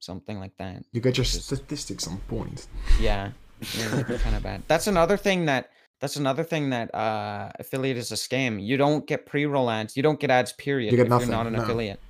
something 0.00 0.40
like 0.40 0.56
that. 0.58 0.84
you 0.92 1.00
get 1.00 1.16
your 1.16 1.24
statistics 1.24 2.08
on 2.08 2.18
point. 2.28 2.66
Yeah, 3.00 3.30
kind 3.62 4.36
of 4.36 4.42
bad. 4.42 4.62
That's 4.66 4.86
another 4.86 5.16
thing 5.16 5.46
that 5.46 5.70
that's 6.00 6.16
another 6.16 6.44
thing 6.44 6.70
that 6.70 6.94
uh, 6.94 7.50
affiliate 7.58 7.96
is 7.96 8.12
a 8.12 8.16
scam. 8.16 8.64
You 8.64 8.76
don't 8.76 9.06
get 9.06 9.26
pre-roll 9.26 9.70
ads. 9.70 9.96
You 9.96 10.02
don't 10.02 10.20
get 10.20 10.30
ads. 10.30 10.52
Period. 10.52 10.92
You 10.92 10.96
get 10.96 11.06
if 11.06 11.10
nothing, 11.10 11.28
you're 11.28 11.36
not 11.36 11.46
an 11.46 11.54
no. 11.54 11.62
affiliate. 11.62 12.00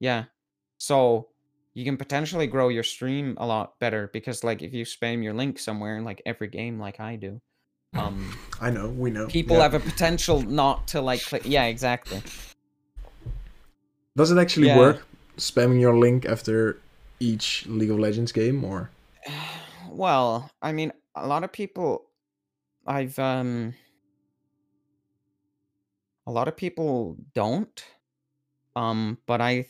Yeah, 0.00 0.24
so 0.78 1.28
you 1.74 1.84
can 1.84 1.96
potentially 1.96 2.46
grow 2.46 2.68
your 2.68 2.82
stream 2.82 3.36
a 3.38 3.46
lot 3.46 3.78
better 3.78 4.10
because 4.12 4.44
like 4.44 4.62
if 4.62 4.74
you 4.74 4.84
spam 4.84 5.22
your 5.22 5.32
link 5.32 5.58
somewhere 5.58 5.96
in 5.96 6.04
like 6.04 6.20
every 6.26 6.48
game 6.48 6.78
like 6.78 7.00
I 7.00 7.16
do, 7.16 7.40
um. 7.94 8.36
I 8.60 8.70
know, 8.70 8.88
we 8.88 9.10
know. 9.10 9.26
people 9.26 9.56
yeah. 9.56 9.62
have 9.62 9.74
a 9.74 9.80
potential 9.80 10.42
not 10.42 10.88
to 10.88 11.00
like 11.00 11.22
click. 11.24 11.42
Yeah, 11.44 11.64
exactly. 11.64 12.22
Does 14.16 14.30
it 14.30 14.38
actually 14.38 14.66
Yeah. 14.68 14.78
work? 14.78 15.06
Spamming 15.38 15.80
your 15.80 15.96
link 15.96 16.26
after 16.26 16.78
each 17.18 17.66
League 17.66 17.90
of 17.90 17.98
Legends 17.98 18.32
game, 18.32 18.64
or 18.64 18.90
Well, 19.88 20.50
I 20.60 20.72
mean, 20.72 20.92
a 21.14 21.26
lot 21.26 21.44
of 21.44 21.52
people, 21.52 22.06
I've 22.86 23.18
um, 23.18 23.74
a 26.26 26.32
lot 26.32 26.48
of 26.48 26.56
people 26.56 27.16
don't, 27.34 27.84
um, 28.76 29.18
but 29.26 29.40
I, 29.40 29.66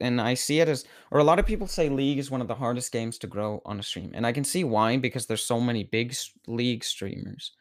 and 0.00 0.20
I 0.20 0.34
see 0.34 0.60
it 0.60 0.68
as, 0.68 0.84
or 1.10 1.20
a 1.20 1.24
lot 1.24 1.38
of 1.38 1.46
people 1.46 1.66
say 1.66 1.88
League 1.88 2.18
is 2.18 2.30
one 2.30 2.40
of 2.40 2.48
the 2.48 2.54
hardest 2.54 2.92
games 2.92 3.18
to 3.18 3.26
grow 3.26 3.60
on 3.64 3.78
a 3.78 3.82
stream, 3.82 4.12
and 4.14 4.26
I 4.26 4.32
can 4.32 4.44
see 4.44 4.64
why 4.64 4.96
because 4.96 5.26
there's 5.26 5.44
so 5.44 5.60
many 5.60 5.84
big 5.84 6.14
League 6.46 6.84
streamers. 6.84 7.52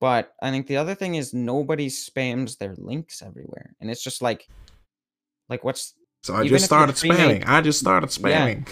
But 0.00 0.34
I 0.42 0.50
think 0.50 0.66
the 0.66 0.78
other 0.78 0.96
thing 0.96 1.14
is 1.14 1.32
nobody 1.32 1.88
spams 1.88 2.58
their 2.58 2.74
links 2.76 3.22
everywhere, 3.22 3.74
and 3.80 3.90
it's 3.90 4.02
just 4.02 4.20
like, 4.20 4.48
like 5.48 5.64
what's 5.64 5.94
so 6.22 6.34
I 6.34 6.40
Even 6.44 6.50
just 6.50 6.64
started 6.66 6.94
spamming. 6.94 7.44
I 7.46 7.60
just 7.60 7.80
started 7.80 8.10
spamming. 8.10 8.68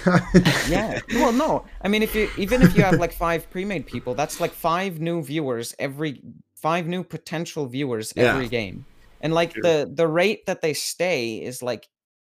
yeah. 0.68 0.68
yeah. 0.68 1.01
Well, 1.20 1.32
no. 1.32 1.64
I 1.82 1.88
mean, 1.88 2.03
if 2.03 2.14
you 2.14 2.28
even 2.38 2.62
if 2.62 2.76
you 2.76 2.82
have 2.82 2.98
like 3.01 3.12
five 3.12 3.51
pre-made 3.51 3.86
people, 3.86 4.14
that's 4.14 4.40
like 4.40 4.53
five 4.53 5.01
new 5.01 5.22
viewers 5.22 5.74
every 5.78 6.22
five 6.57 6.86
new 6.86 7.03
potential 7.03 7.66
viewers 7.66 8.12
Yeah. 8.14 8.34
every 8.34 8.48
game, 8.48 8.84
and 9.20 9.34
like 9.34 9.53
True. 9.55 9.62
the 9.62 9.90
the 9.92 10.07
rate 10.07 10.46
that 10.46 10.61
they 10.62 10.74
stay 10.74 11.36
is 11.42 11.62
like 11.62 11.88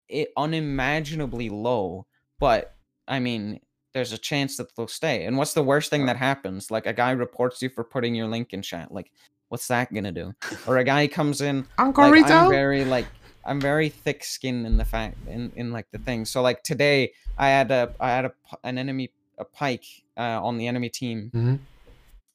it 0.09 0.29
unimaginably 0.35 1.49
low. 1.49 2.05
But 2.39 2.75
I 3.07 3.19
mean, 3.19 3.61
there's 3.93 4.11
a 4.11 4.17
chance 4.17 4.57
that 4.57 4.75
they'll 4.75 4.87
stay. 4.89 5.25
And 5.25 5.37
what's 5.37 5.53
the 5.53 5.63
worst 5.63 5.89
thing 5.89 6.05
that 6.07 6.17
happens? 6.17 6.69
Like 6.71 6.85
a 6.85 6.93
guy 6.93 7.11
reports 7.11 7.61
you 7.61 7.69
for 7.69 7.83
putting 7.85 8.13
your 8.15 8.27
link 8.27 8.51
in 8.51 8.61
chat. 8.61 8.91
Like, 8.91 9.11
what's 9.47 9.67
that 9.69 9.93
gonna 9.93 10.11
do? 10.11 10.33
Or 10.67 10.77
a 10.77 10.83
guy 10.83 11.07
comes 11.07 11.39
in 11.39 11.65
Uncle 11.77 12.03
like, 12.03 12.13
Rito. 12.13 12.33
I'm 12.33 12.49
very 12.49 12.83
like 12.83 13.05
I'm 13.45 13.61
very 13.61 13.89
thick 13.89 14.23
skinned 14.23 14.65
in 14.65 14.77
the 14.77 14.85
fact 14.85 15.17
in, 15.27 15.51
in 15.55 15.71
like 15.71 15.89
the 15.91 15.99
thing. 15.99 16.25
So 16.25 16.41
like 16.41 16.63
today 16.63 17.13
I 17.37 17.49
had 17.49 17.71
a 17.71 17.93
I 17.99 18.09
had 18.09 18.25
a 18.25 18.31
an 18.63 18.77
enemy 18.77 19.11
a 19.37 19.45
Pyke 19.45 19.85
uh, 20.17 20.41
on 20.43 20.57
the 20.57 20.67
enemy 20.67 20.89
team 20.89 21.31
mm-hmm. 21.33 21.55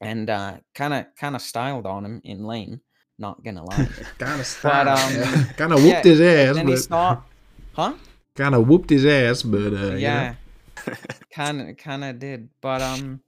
and 0.01 0.31
uh 0.31 0.57
kind 0.75 0.95
of 0.95 1.07
kind 1.17 1.35
of 1.35 1.43
styled 1.43 1.87
on 1.87 2.05
him 2.05 2.21
in 2.25 2.45
lane. 2.45 2.81
Not 3.19 3.43
gonna 3.45 3.65
lie. 3.65 3.89
kind 4.19 4.41
of 4.41 4.59
But, 4.63 4.89
um, 4.89 5.45
kind 5.57 5.73
of 5.73 5.83
whooped 5.83 6.07
yeah, 6.07 6.11
his 6.11 6.21
ass, 6.21 6.55
then 6.57 6.69
he 6.69 6.77
but 6.89 7.23
huh? 7.75 7.95
kind 8.35 8.55
of 8.55 8.67
whooped 8.67 8.91
his 8.91 9.05
ass, 9.05 9.43
but 9.43 9.75
uh, 9.75 9.95
yeah, 9.97 10.35
yeah. 10.87 10.95
kind 11.31 11.61
of 11.61 11.77
kind 11.77 12.05
of 12.05 12.19
did. 12.19 12.49
But 12.63 12.81
um, 12.81 13.21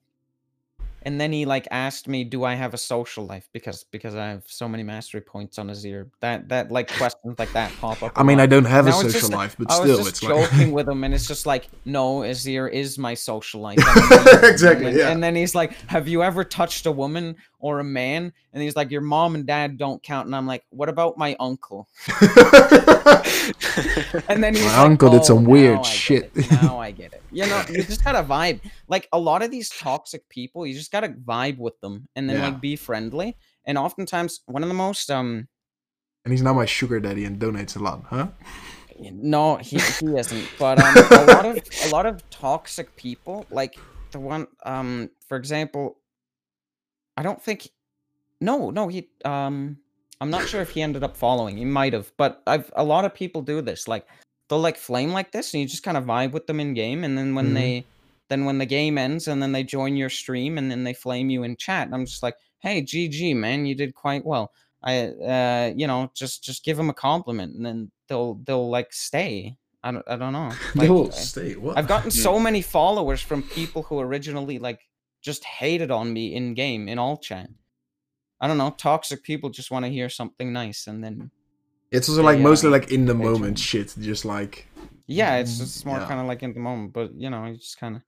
and 1.05 1.20
then 1.20 1.32
he 1.32 1.44
like 1.44 1.68
asked 1.70 2.09
me, 2.09 2.24
"Do 2.24 2.44
I 2.44 2.55
have 2.55 2.74
a 2.74 2.78
social 2.78 3.26
life?" 3.26 3.48
Because 3.53 3.84
because 3.84 4.14
I 4.14 4.28
have 4.28 4.44
so 4.46 4.68
many 4.68 4.82
mastery 4.82 5.20
points 5.20 5.59
on 5.59 5.68
Azir. 5.68 6.09
That 6.20 6.48
that 6.48 6.70
like 6.70 6.90
questions 6.96 7.38
like 7.38 7.53
that 7.53 7.72
pop 7.80 8.03
up. 8.03 8.12
i 8.16 8.22
mean. 8.22 8.40
I 8.40 8.46
don't 8.46 8.64
have 8.64 8.86
a 8.86 8.90
it's 8.90 8.98
social 9.03 9.20
just- 9.20 9.32
life, 9.32 9.57
but 9.59 9.70
I 9.70 9.80
was 9.80 9.90
still, 9.90 9.96
just 9.98 10.09
it's 10.11 10.22
like 10.22 10.50
joking 10.50 10.72
with 10.72 10.88
him, 10.88 11.05
and 11.05 11.14
it's 11.14 11.26
just 11.28 11.46
like, 11.46 11.68
no, 11.84 12.20
Azir 12.20 12.70
is 12.72 12.98
my 12.98 13.14
social 13.14 13.61
life. 13.61 13.78
A 13.78 14.24
man." 14.42 14.53
Exactly, 14.53 14.86
And, 14.86 14.96
then- 14.96 15.07
yeah. 15.07 15.11
and 15.11 15.22
then 15.22 15.36
he's 15.36 15.55
like, 15.55 15.74
"Have 15.88 16.09
you 16.09 16.22
ever 16.22 16.44
touched 16.44 16.86
a 16.86 16.92
woman 16.92 17.36
or 17.61 17.80
a 17.80 17.84
man?" 17.84 18.32
And 18.53 18.62
he's 18.62 18.76
like, 18.76 18.90
"Your 18.90 19.00
mom 19.00 19.34
and 19.34 19.46
dad 19.46 19.78
don't 19.78 20.03
count." 20.03 20.26
And 20.26 20.36
I'm 20.36 20.46
like, 20.46 20.64
"What 20.70 20.88
about 20.88 21.18
my 21.18 21.36
uncle?" 21.40 21.88
And 24.28 24.42
then 24.42 24.55
he's 24.55 24.64
My 24.64 24.70
like, 24.70 24.78
uncle 24.86 25.11
did 25.11 25.20
"Oh, 25.20 25.24
some 25.24 25.44
weird 25.44 25.84
shit." 25.84 26.30
Now 26.62 26.78
I 26.80 26.90
get 26.90 27.12
it. 27.12 27.21
You 27.32 27.46
know, 27.46 27.64
you 27.68 27.82
just 27.82 28.04
gotta 28.04 28.22
vibe. 28.22 28.60
Like 28.88 29.08
a 29.12 29.18
lot 29.18 29.42
of 29.42 29.50
these 29.50 29.70
toxic 29.70 30.28
people, 30.28 30.66
you 30.66 30.74
just 30.74 30.92
gotta 30.92 31.08
vibe 31.08 31.58
with 31.58 31.80
them 31.80 32.08
and 32.14 32.28
then 32.28 32.36
Yeah. 32.36 32.50
like 32.50 32.60
be 32.60 32.76
friendly. 32.76 33.36
And 33.64 33.78
oftentimes, 33.78 34.40
one 34.46 34.62
of 34.62 34.68
the 34.68 34.74
most 34.74 35.10
um 35.10 35.48
and 36.24 36.32
he's 36.32 36.42
now 36.42 36.52
my 36.52 36.66
sugar 36.66 37.00
daddy 37.00 37.24
and 37.24 37.40
donates 37.40 37.74
a 37.74 37.80
lot, 37.80 38.04
huh? 38.08 38.28
No, 39.10 39.56
he, 39.56 39.78
he 39.78 40.06
isn't. 40.16 40.48
But 40.58 40.78
um, 40.78 40.94
a 40.94 41.22
lot 41.24 41.46
of 41.46 41.60
a 41.84 41.88
lot 41.88 42.06
of 42.06 42.22
toxic 42.30 42.94
people, 42.96 43.46
like 43.50 43.76
the 44.12 44.20
one 44.20 44.46
um, 44.64 45.10
for 45.26 45.36
example, 45.36 45.96
I 47.16 47.22
don't 47.22 47.42
think. 47.42 47.68
No, 48.40 48.70
no, 48.70 48.88
he 48.88 49.08
um, 49.24 49.78
I'm 50.20 50.30
not 50.30 50.46
sure 50.48 50.60
if 50.60 50.70
he 50.70 50.82
ended 50.82 51.02
up 51.02 51.16
following. 51.16 51.56
He 51.56 51.64
might 51.64 51.92
have, 51.92 52.12
but 52.16 52.42
I've 52.46 52.70
a 52.76 52.84
lot 52.84 53.04
of 53.04 53.14
people 53.14 53.42
do 53.42 53.60
this. 53.60 53.88
Like 53.88 54.06
they'll 54.53 54.61
like 54.61 54.76
flame 54.76 55.12
like 55.12 55.32
this, 55.32 55.55
and 55.55 55.62
you 55.62 55.66
just 55.66 55.82
kind 55.82 55.96
of 55.96 56.05
vibe 56.05 56.32
with 56.32 56.46
them 56.46 56.61
in 56.61 56.74
game, 56.74 57.05
and 57.05 57.16
then 57.16 57.34
when 57.34 57.50
Mhm. 57.53 57.55
they 57.55 57.84
then 58.28 58.44
when 58.44 58.59
the 58.59 58.66
game 58.66 58.98
ends, 58.98 59.28
and 59.28 59.42
then 59.42 59.53
they 59.53 59.62
join 59.64 59.96
your 59.96 60.09
stream, 60.11 60.59
and 60.59 60.70
then 60.70 60.84
they 60.84 60.94
flame 60.94 61.30
you 61.30 61.42
in 61.42 61.57
chat, 61.57 61.86
and 61.86 61.94
I'm 61.94 62.05
just 62.07 62.22
like, 62.22 62.36
hey, 62.61 62.82
GG, 62.82 63.34
man, 63.34 63.64
you 63.66 63.74
did 63.74 63.94
quite 63.94 64.24
well. 64.24 64.53
I 64.82 65.07
uh 65.09 65.72
you 65.76 65.86
know 65.86 66.11
just 66.14 66.42
just 66.44 66.64
give 66.64 66.76
them 66.76 66.90
a 66.90 66.94
compliment 66.94 67.55
and 67.55 67.64
then 67.64 67.90
they'll 68.09 68.34
they'll 68.46 68.68
like 68.68 68.92
stay. 68.92 69.57
I 69.84 69.92
don't 69.92 70.05
I 70.09 70.16
don't 70.16 70.32
know. 70.32 70.50
they'll 70.74 71.07
I- 71.07 71.11
stay. 71.11 71.55
What? 71.57 71.78
I've 71.78 71.86
gotten 71.88 72.11
so 72.11 72.38
many 72.48 72.62
followers 72.62 73.20
from 73.22 73.42
people 73.44 73.84
who 73.84 74.00
originally 74.00 74.59
like 74.59 74.80
just 75.22 75.44
hated 75.44 75.90
on 75.92 76.12
me 76.12 76.34
in 76.34 76.55
game 76.55 76.88
in 76.88 76.98
all 76.98 77.16
chat. 77.16 77.48
I 78.40 78.48
don't 78.48 78.59
know. 78.59 78.70
Toxic 78.70 79.22
people 79.22 79.50
just 79.50 79.70
want 79.70 79.84
to 79.84 79.90
hear 79.90 80.09
something 80.09 80.53
nice 80.53 80.88
and 80.88 81.03
then 81.05 81.30
It's 81.93 82.09
also 82.09 82.22
they, 82.22 82.26
like 82.30 82.38
mostly 82.40 82.68
uh, 82.68 82.72
like 82.72 82.90
in 82.90 83.07
the 83.07 83.14
moment 83.14 83.57
join. 83.59 83.68
shit, 83.68 83.95
just 84.01 84.24
like 84.24 84.66
yeah, 85.07 85.36
it's 85.36 85.61
it's 85.61 85.84
more 85.84 85.99
Yeah. 85.99 86.09
kind 86.09 86.20
of 86.20 86.26
like 86.26 86.43
in 86.43 86.55
the 86.55 86.61
moment, 86.61 86.93
but 86.93 87.14
you 87.14 87.28
know, 87.30 87.47
you 87.47 87.57
just 87.57 87.78
kind 87.78 87.97
of 87.97 88.03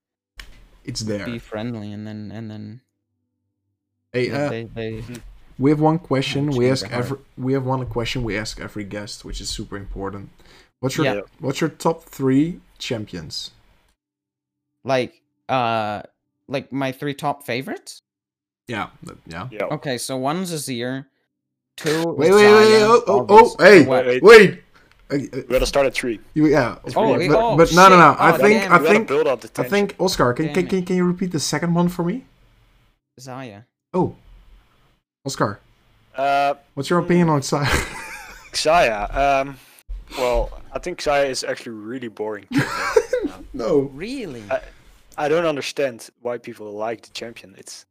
it's 0.85 1.01
there. 1.01 1.27
be 1.27 1.39
friendly 1.39 1.93
and 1.93 2.07
then 2.07 2.33
and 2.33 2.51
then 2.51 2.81
Hey, 4.13 4.31
uh, 4.31 4.49
they 4.49 4.65
they 4.65 5.05
we 5.59 5.71
have 5.71 5.81
one 5.81 5.99
question. 5.99 6.51
we 6.51 6.71
ask 6.71 6.89
every. 6.91 7.19
We 7.37 7.53
have 7.53 7.67
one 7.67 7.85
question 7.87 8.23
we 8.25 8.39
ask 8.39 8.61
every 8.61 8.85
guest, 8.85 9.25
which 9.25 9.41
is 9.41 9.49
super 9.49 9.77
important. 9.77 10.31
What's 10.81 10.97
your 10.97 11.07
Yeah. 11.07 11.21
What's 11.41 11.61
your 11.61 11.71
top 11.71 12.05
three 12.05 12.61
champions? 12.79 13.51
like 14.85 15.23
uh 15.49 16.03
like 16.49 16.73
my 16.73 16.93
three 16.93 17.15
top 17.15 17.45
favorites. 17.45 18.03
Yeah, 18.69 18.91
yeah. 19.27 19.49
yeah. 19.51 19.65
Okay, 19.65 19.99
so 19.99 20.17
one's 20.17 20.53
Azir, 20.53 21.07
two. 21.77 22.05
Wait, 22.09 22.31
wait, 22.31 22.33
wait, 22.33 22.53
wait! 22.55 22.67
Xayah, 22.73 23.03
Oh, 23.07 23.27
oh, 23.29 23.55
oh! 23.59 23.65
Hey. 23.65 23.85
Wait, 23.87 24.23
wait! 24.23 24.61
Uh, 25.11 25.15
uh, 25.17 25.19
We 25.33 25.43
gotta 25.43 25.67
start 25.67 25.87
at 25.87 25.95
three. 25.95 26.21
you, 26.35 26.47
yeah, 26.47 26.77
but, 26.83 26.97
Oh, 26.97 27.13
pretty- 27.15 27.29
wait, 27.29 27.35
but, 27.35 27.43
oh, 27.45 27.57
but 27.57 27.73
no, 27.75 27.89
no, 27.89 27.97
no. 27.97 28.17
I 28.19 28.33
Oh, 28.33 28.37
think. 28.39 28.71
I 28.71 28.79
think, 28.79 29.09
build 29.09 29.27
up 29.27 29.41
the 29.41 29.63
I 29.63 29.69
think, 29.69 29.95
Oscar, 29.99 30.33
can, 30.33 30.53
can, 30.55 30.67
can, 30.67 30.85
can 30.85 30.97
you 30.97 31.05
repeat 31.05 31.31
the 31.33 31.41
second 31.41 31.75
one 31.75 31.89
for 31.89 32.05
me? 32.05 32.25
Xayah. 33.21 33.65
Oh, 33.93 34.17
Oscar, 35.27 35.61
Uh, 36.17 36.55
what's 36.75 36.91
your 36.91 36.99
opinion 37.01 37.29
on 37.29 37.41
Xayah? 37.41 37.67
Xayah. 38.53 39.15
Um, 39.15 39.57
well, 40.19 40.51
I 40.73 40.79
think 40.79 40.99
Xayah 41.01 41.29
is 41.29 41.45
actually 41.45 41.73
really 41.77 42.09
boring. 42.09 42.47
no. 43.53 43.91
Really? 43.95 44.43
I- 44.51 44.61
I 45.17 45.29
don't 45.29 45.47
understand 45.47 46.11
why 46.23 46.39
people 46.39 46.73
like 46.73 47.03
the 47.03 47.11
champion. 47.11 47.55
It's 47.57 47.87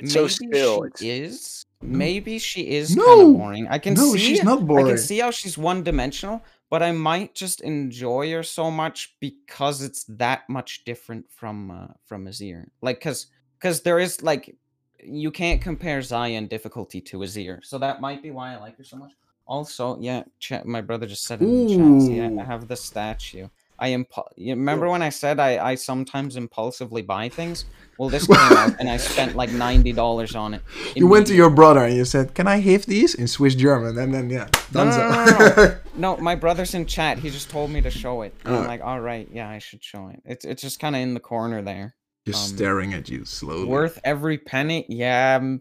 It's 0.00 0.12
so 0.12 0.22
maybe 0.22 0.56
still. 0.56 0.86
she 0.98 1.10
is. 1.10 1.66
Maybe 1.82 2.38
she 2.38 2.62
is 2.62 2.94
kind 2.94 3.20
of 3.20 3.36
boring. 3.38 3.66
I 3.68 3.78
can 3.78 3.94
no, 3.94 4.12
see. 4.12 4.18
she's 4.18 4.42
not 4.42 4.66
boring. 4.66 4.86
I 4.86 4.88
can 4.90 4.98
see 4.98 5.18
how 5.18 5.30
she's 5.30 5.56
one 5.56 5.82
dimensional, 5.82 6.42
but 6.68 6.82
I 6.82 6.92
might 6.92 7.34
just 7.34 7.60
enjoy 7.62 8.30
her 8.32 8.42
so 8.42 8.70
much 8.70 9.16
because 9.20 9.82
it's 9.82 10.04
that 10.04 10.48
much 10.48 10.84
different 10.84 11.30
from 11.30 11.70
uh, 11.70 11.86
from 12.04 12.26
Azir. 12.26 12.66
Like, 12.82 13.00
cause 13.00 13.26
cause 13.60 13.80
there 13.82 13.98
is 13.98 14.22
like 14.22 14.54
you 15.02 15.30
can't 15.30 15.62
compare 15.62 16.00
Xayah 16.00 16.48
difficulty 16.48 17.00
to 17.02 17.18
Azir, 17.18 17.64
so 17.64 17.78
that 17.78 18.00
might 18.00 18.22
be 18.22 18.30
why 18.30 18.52
I 18.52 18.56
like 18.58 18.76
her 18.76 18.84
so 18.84 18.96
much. 18.96 19.12
Also, 19.46 19.98
yeah, 20.00 20.22
chat, 20.38 20.66
my 20.66 20.80
brother 20.80 21.06
just 21.06 21.24
said 21.24 21.42
it 21.42 21.46
in 21.46 21.66
the 21.66 21.74
chat. 21.74 22.30
Ooh. 22.32 22.40
I 22.40 22.44
have 22.44 22.68
the 22.68 22.76
statue. 22.76 23.48
I 23.80 23.90
impu- 23.90 24.28
you 24.36 24.54
remember 24.54 24.88
when 24.88 25.02
I 25.02 25.08
said 25.08 25.40
I, 25.40 25.70
I 25.70 25.74
sometimes 25.74 26.36
impulsively 26.36 27.02
buy 27.02 27.28
things? 27.30 27.64
Well, 27.98 28.10
this 28.10 28.26
came 28.34 28.36
out 28.36 28.78
and 28.78 28.88
I 28.88 28.98
spent 28.98 29.34
like 29.36 29.50
ninety 29.50 29.92
dollars 29.92 30.34
on 30.36 30.54
it. 30.54 30.62
You 30.94 31.06
went 31.06 31.26
to 31.28 31.34
your 31.34 31.50
brother 31.50 31.84
and 31.84 31.96
you 31.96 32.04
said, 32.04 32.34
"Can 32.34 32.46
I 32.46 32.58
have 32.60 32.84
these?" 32.86 33.14
in 33.14 33.26
Swiss 33.26 33.54
German, 33.54 33.98
and 33.98 34.12
then 34.14 34.30
yeah, 34.30 34.48
No, 34.74 34.84
no, 34.84 34.90
no, 34.90 35.24
no, 35.24 35.54
no. 35.56 35.76
No, 35.96 36.16
my 36.18 36.34
brother's 36.34 36.74
in 36.74 36.86
chat. 36.86 37.18
He 37.18 37.30
just 37.30 37.50
told 37.50 37.70
me 37.70 37.80
to 37.82 37.90
show 37.90 38.22
it. 38.22 38.32
I'm 38.44 38.66
like, 38.66 38.80
all 38.82 39.00
right, 39.00 39.28
yeah, 39.32 39.48
I 39.50 39.58
should 39.58 39.82
show 39.82 40.08
it. 40.08 40.20
It's 40.24 40.44
it's 40.44 40.62
just 40.62 40.78
kind 40.80 40.94
of 40.94 41.02
in 41.02 41.14
the 41.14 41.20
corner 41.20 41.62
there. 41.62 41.94
Just 42.26 42.50
Um, 42.50 42.56
staring 42.56 42.94
at 42.94 43.08
you 43.08 43.24
slowly. 43.24 43.64
Worth 43.64 43.98
every 44.04 44.38
penny? 44.38 44.86
Yeah, 44.88 45.38
um, 45.40 45.60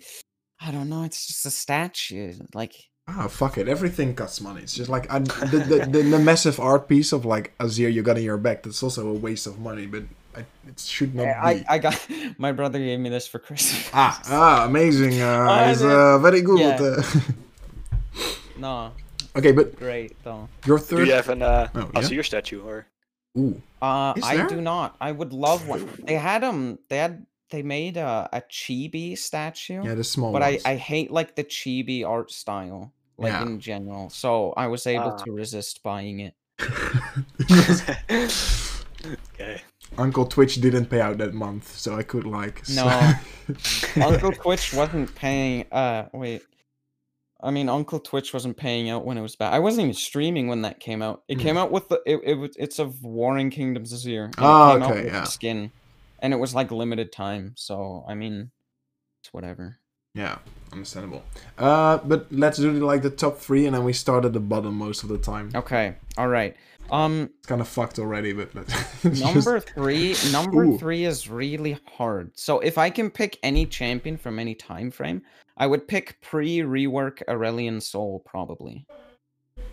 I 0.61 0.71
don't 0.71 0.89
know. 0.89 1.03
It's 1.03 1.25
just 1.27 1.45
a 1.45 1.51
statue. 1.51 2.33
Like, 2.53 2.73
Ah, 3.11 3.27
fuck 3.27 3.57
it. 3.57 3.67
Everything 3.67 4.13
costs 4.13 4.39
money. 4.39 4.61
It's 4.61 4.75
just 4.75 4.89
like 4.89 5.09
I, 5.11 5.17
the, 5.19 5.57
the, 5.67 5.77
the 5.89 6.01
the 6.03 6.19
massive 6.19 6.59
art 6.59 6.87
piece 6.87 7.11
of 7.11 7.25
like 7.25 7.57
Azir 7.57 7.91
you 7.91 8.03
got 8.03 8.17
in 8.17 8.23
your 8.23 8.37
back. 8.37 8.61
That's 8.63 8.83
also 8.83 9.09
a 9.09 9.13
waste 9.13 9.47
of 9.47 9.57
money, 9.59 9.87
but 9.87 10.03
I, 10.37 10.45
it 10.67 10.77
should 10.79 11.15
not 11.15 11.25
I, 11.27 11.53
be. 11.55 11.65
I 11.67 11.73
I 11.75 11.77
got 11.79 11.97
my 12.37 12.51
brother 12.51 12.77
gave 12.77 12.99
me 12.99 13.09
this 13.09 13.25
for 13.25 13.39
Christmas. 13.39 13.89
ah, 13.93 14.21
ah, 14.29 14.65
amazing. 14.65 15.21
Uh, 15.21 15.25
I 15.49 15.71
it's 15.71 15.81
uh, 15.81 16.19
very 16.19 16.41
good. 16.41 16.59
yeah. 16.59 16.77
uh, 16.79 17.01
no, 18.57 18.91
okay, 19.35 19.51
but 19.51 19.75
great 19.75 20.15
though. 20.23 20.47
your 20.65 20.77
do 20.77 20.83
third. 20.83 21.07
you 21.07 21.13
have 21.13 21.29
an 21.29 21.41
uh, 21.41 21.67
Oh, 21.73 21.89
yeah? 21.93 21.99
Azir 22.01 22.23
statue 22.23 22.61
or? 22.61 22.85
Ooh, 23.37 23.61
Uh, 23.81 24.13
I 24.21 24.45
do 24.49 24.59
not. 24.61 24.95
I 24.99 25.11
would 25.11 25.33
love 25.33 25.67
one. 25.67 25.87
They 26.03 26.15
had 26.15 26.41
them. 26.43 26.79
they 26.89 26.97
had 26.97 27.25
they 27.49 27.61
made 27.63 27.97
a 27.97 28.29
a 28.33 28.41
chibi 28.41 29.17
statue. 29.17 29.81
yeah, 29.83 29.95
the 29.95 30.03
small 30.03 30.31
but 30.31 30.43
I. 30.43 30.59
I 30.65 30.75
hate 30.75 31.09
like 31.09 31.35
the 31.35 31.43
chibi 31.43 32.05
art 32.05 32.29
style 32.31 32.91
like 33.19 33.31
Yeah. 33.31 33.43
in 33.43 33.59
general 33.59 34.09
so 34.09 34.53
i 34.57 34.65
was 34.67 34.87
able 34.87 35.11
Ah. 35.13 35.23
to 35.23 35.31
resist 35.31 35.83
buying 35.83 36.19
it 36.21 36.33
okay. 38.11 39.61
Uncle 39.97 40.25
Twitch 40.25 40.55
didn't 40.61 40.85
pay 40.87 41.01
out 41.01 41.17
that 41.17 41.33
month, 41.33 41.75
so 41.75 41.95
I 41.95 42.03
could 42.03 42.25
like. 42.25 42.63
No. 42.79 42.85
uncle 44.01 44.31
twitch 44.31 44.73
wasn't 44.75 45.13
paying 45.15 45.65
uh 45.71 46.03
wait 46.13 46.43
i 47.41 47.49
mean 47.49 47.67
uncle 47.67 47.99
twitch 47.99 48.31
wasn't 48.31 48.55
paying 48.55 48.91
out 48.91 49.05
when 49.05 49.17
it 49.17 49.23
was 49.23 49.35
bad 49.35 49.51
i 49.53 49.57
wasn't 49.57 49.81
even 49.81 49.93
streaming 49.95 50.47
when 50.47 50.61
that 50.61 50.79
came 50.79 51.01
out 51.01 51.23
it 51.27 51.37
Hmm. 51.37 51.41
came 51.41 51.57
out 51.57 51.71
with 51.71 51.89
the 51.89 51.99
it, 52.05 52.19
it 52.23 52.35
was 52.35 52.51
it's 52.59 52.77
of 52.77 53.03
warring 53.03 53.49
kingdoms 53.49 53.89
this 53.89 54.05
year 54.05 54.25
and 54.25 54.33
it 54.35 54.37
came 54.37 54.45
out 54.45 54.81
okay, 54.83 55.05
yeah. 55.07 55.23
skin 55.23 55.71
and 56.19 56.31
it 56.31 56.37
was 56.37 56.53
like 56.53 56.69
limited 56.69 57.11
time 57.11 57.53
so 57.55 58.05
i 58.07 58.13
mean 58.13 58.51
it's 59.23 59.33
whatever 59.33 59.79
Yeah, 60.23 60.37
understandable. 60.73 61.23
Uh, 61.57 61.97
but 62.11 62.21
let's 62.31 62.57
do 62.57 62.71
like 62.91 63.01
the 63.09 63.09
top 63.23 63.37
three, 63.45 63.65
and 63.67 63.73
then 63.75 63.83
we 63.89 63.93
start 63.93 64.25
at 64.25 64.33
the 64.33 64.39
bottom 64.53 64.73
most 64.75 64.99
of 65.03 65.09
the 65.13 65.17
time. 65.31 65.45
okay 65.61 65.95
all 66.17 66.27
right 66.27 66.53
um 66.91 67.13
It's 67.37 67.47
kind 67.51 67.61
of 67.61 67.67
fucked 67.77 67.97
already, 68.03 68.31
but 68.33 68.47
let's 68.57 68.73
just- 69.03 69.21
Number 69.27 69.59
three, 69.59 70.15
number 70.37 70.63
Ooh. 70.65 70.77
three 70.81 71.03
is 71.05 71.29
really 71.29 71.73
hard. 71.97 72.25
So 72.45 72.59
if 72.69 72.75
I 72.85 72.89
can 72.97 73.07
pick 73.11 73.31
any 73.43 73.63
champion 73.79 74.17
from 74.17 74.39
any 74.39 74.55
time 74.55 74.89
frame, 74.97 75.21
I 75.63 75.65
would 75.71 75.83
pick 75.93 76.05
pre-rework 76.29 77.15
Aurelion 77.27 77.79
Sol 77.81 78.11
probably. 78.31 78.77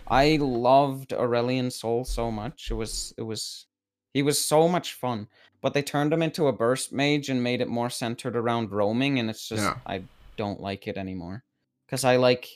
I 0.07 0.37
loved 0.39 1.09
Aurelion 1.23 1.71
Sol 1.71 2.05
so 2.05 2.29
much. 2.41 2.69
It 2.71 2.75
was 2.75 3.13
it 3.17 3.23
was 3.31 3.65
he 4.13 4.21
was 4.21 4.37
so 4.53 4.67
much 4.75 4.93
fun. 4.93 5.27
But 5.61 5.73
they 5.73 5.81
turned 5.81 6.13
him 6.13 6.21
into 6.21 6.47
a 6.47 6.53
burst 6.53 6.93
mage 6.93 7.29
and 7.31 7.41
made 7.41 7.61
it 7.61 7.67
more 7.79 7.89
centered 7.89 8.35
around 8.35 8.71
roaming, 8.71 9.17
and 9.19 9.27
it's 9.31 9.49
just 9.49 9.63
Yeah. 9.63 9.77
I 9.93 10.03
don't 10.37 10.61
like 10.61 10.87
it 10.87 10.97
anymore. 10.97 11.43
Cause 11.89 12.03
I 12.03 12.17
like 12.17 12.47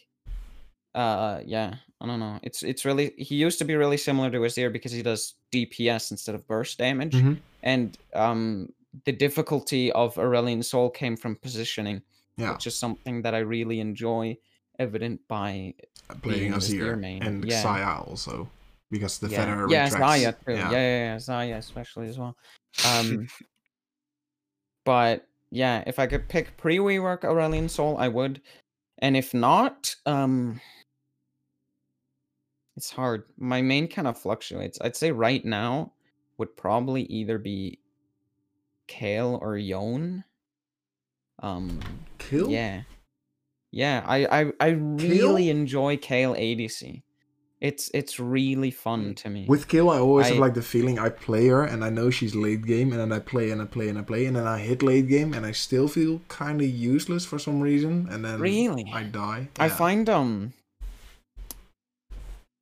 uh 0.95 1.41
yeah, 1.45 1.75
I 2.01 2.05
don't 2.05 2.19
know. 2.19 2.39
It's 2.43 2.63
it's 2.63 2.85
really 2.85 3.13
he 3.17 3.35
used 3.35 3.59
to 3.59 3.65
be 3.65 3.75
really 3.75 3.97
similar 3.97 4.29
to 4.31 4.39
Azir 4.39 4.71
because 4.71 4.91
he 4.91 5.01
does 5.01 5.35
DPS 5.51 6.11
instead 6.11 6.35
of 6.35 6.47
burst 6.47 6.77
damage. 6.77 7.13
Mhm. 7.13 7.37
And 7.63 7.97
um 8.13 8.73
the 9.05 9.11
difficulty 9.11 9.91
of 9.93 10.15
Aurelion 10.15 10.63
Sol 10.63 10.89
came 10.89 11.15
from 11.15 11.35
positioning, 11.37 12.01
yeah, 12.37 12.53
which 12.53 12.67
is 12.67 12.75
something 12.75 13.21
that 13.21 13.33
I 13.33 13.39
really 13.39 13.79
enjoy, 13.79 14.37
evident 14.79 15.21
by 15.27 15.73
playing 16.21 16.51
being 16.51 16.53
Azir 16.53 16.97
Azir 16.97 17.25
and 17.25 17.45
yeah. 17.45 17.63
Xayah 17.63 18.07
also 18.07 18.49
because 18.89 19.19
the 19.19 19.29
yeah, 19.29 19.37
feather 19.37 19.67
yeah, 19.69 19.85
retracts. 19.85 19.95
Xayah 19.95 20.45
too. 20.45 20.53
Yeah. 20.53 20.71
yeah, 20.71 21.05
yeah, 21.05 21.15
Xayah 21.15 21.57
especially 21.57 22.09
as 22.09 22.19
well. 22.19 22.35
Um, 22.85 23.27
but 24.85 25.25
yeah, 25.51 25.83
if 25.85 25.99
I 25.99 26.07
could 26.07 26.29
pick 26.29 26.57
pre-rework 26.57 27.21
Aurelion 27.21 27.69
Sol, 27.69 27.97
I 27.97 28.07
would, 28.07 28.41
and 28.99 29.17
if 29.17 29.33
not, 29.33 29.95
um, 30.05 30.61
it's 32.77 32.89
hard. 32.89 33.23
My 33.37 33.61
main 33.61 33.87
kind 33.87 34.07
of 34.07 34.17
fluctuates. 34.17 34.79
I'd 34.81 34.95
say 34.95 35.11
right 35.11 35.43
now 35.43 35.91
would 36.37 36.55
probably 36.55 37.03
either 37.03 37.37
be 37.37 37.79
Kayle 38.87 39.37
or 39.41 39.57
Yone. 39.57 40.23
Um, 41.39 41.79
Kill. 42.17 42.49
yeah. 42.49 42.83
Yeah, 43.71 44.03
I 44.05 44.41
I, 44.41 44.51
I 44.59 44.67
really 44.69 45.49
enjoy 45.49 45.97
Kayle 45.97 46.35
ADC. 46.35 47.03
It's 47.61 47.91
it's 47.93 48.19
really 48.19 48.71
fun 48.71 49.13
to 49.15 49.29
me. 49.29 49.45
With 49.47 49.67
Kill, 49.67 49.91
I 49.91 49.99
always 49.99 50.29
have 50.29 50.39
like 50.39 50.55
the 50.55 50.63
feeling 50.63 50.97
I 50.97 51.09
play 51.09 51.47
her 51.47 51.63
and 51.63 51.83
I 51.83 51.91
know 51.91 52.09
she's 52.09 52.33
late 52.33 52.65
game, 52.65 52.91
and 52.91 52.99
then 52.99 53.11
I 53.11 53.19
play 53.19 53.51
and 53.51 53.61
I 53.61 53.65
play 53.65 53.87
and 53.87 53.99
I 53.99 54.01
play, 54.01 54.25
and 54.25 54.35
then 54.35 54.47
I 54.47 54.57
hit 54.57 54.81
late 54.81 55.07
game 55.07 55.35
and 55.35 55.45
I 55.45 55.51
still 55.51 55.87
feel 55.87 56.21
kind 56.27 56.59
of 56.59 56.67
useless 56.67 57.23
for 57.23 57.37
some 57.37 57.61
reason, 57.61 58.07
and 58.09 58.25
then 58.25 58.39
Really? 58.39 58.91
I 58.91 59.03
die. 59.03 59.49
I 59.59 59.69
find 59.69 60.09
um 60.09 60.53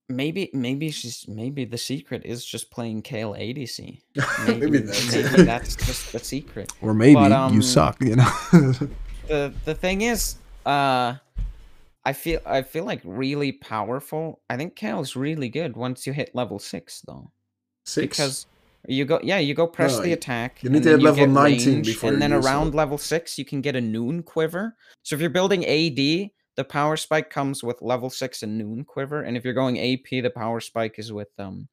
maybe 0.10 0.50
maybe 0.54 0.92
she's 0.92 1.26
maybe 1.30 1.64
the 1.64 1.78
secret 1.78 2.24
is 2.26 2.44
just 2.44 2.70
playing 2.70 3.02
Kayle 3.02 3.36
ADC. 3.36 4.02
Maybe, 4.48 4.60
Maybe 4.60 4.80
that's 4.80 5.16
maybe 5.16 5.44
that's 5.44 5.76
just 5.78 6.12
the 6.12 6.20
secret. 6.20 6.74
or 6.82 6.94
maybe 6.94 7.14
but, 7.14 7.30
you 7.30 7.36
um, 7.36 7.62
suck, 7.62 8.02
you 8.02 8.16
know. 8.18 8.32
The 9.28 9.54
the 9.64 9.76
thing 9.76 10.02
is, 10.02 10.38
uh 10.66 11.16
I 12.06 12.14
feel 12.14 12.40
I 12.46 12.62
feel 12.62 12.86
like 12.86 13.02
really 13.04 13.52
powerful. 13.52 14.42
I 14.50 14.58
think 14.58 14.76
Kayle's 14.76 15.16
really 15.16 15.50
good 15.50 15.76
once 15.76 16.08
you 16.08 16.14
hit 16.14 16.34
level 16.34 16.58
six 16.60 17.02
though. 17.02 17.32
Six. 17.86 18.18
Because 18.18 18.46
you 18.88 19.04
go 19.06 19.20
yeah, 19.22 19.40
you 19.40 19.54
go 19.54 19.68
press 19.68 19.98
No, 19.98 20.04
the 20.04 20.14
attack. 20.14 20.64
you 20.64 20.70
need 20.70 20.84
to 20.84 20.92
hit 20.92 21.02
level 21.02 21.28
19 21.28 21.74
range, 21.76 21.86
before 21.86 22.12
and 22.12 22.22
then 22.22 22.32
around 22.34 22.70
it. 22.70 22.76
level 22.76 22.98
six 22.98 23.38
you 23.38 23.44
can 23.46 23.62
get 23.62 23.76
a 23.76 23.82
noon 23.82 24.24
quiver. 24.24 24.76
So 25.04 25.16
if 25.16 25.22
you're 25.22 25.30
building 25.30 25.66
AD, 25.66 26.30
the 26.56 26.64
power 26.68 26.96
spike 26.98 27.30
comes 27.30 27.64
with 27.64 27.82
level 27.82 28.10
six 28.10 28.44
and 28.44 28.58
noon 28.58 28.86
quiver, 28.86 29.22
and 29.22 29.36
if 29.36 29.44
you're 29.44 29.54
going 29.54 29.78
AP, 29.80 30.24
the 30.24 30.30
power 30.34 30.60
spike 30.62 30.96
is 30.98 31.12
with 31.12 31.30
um 31.38 31.68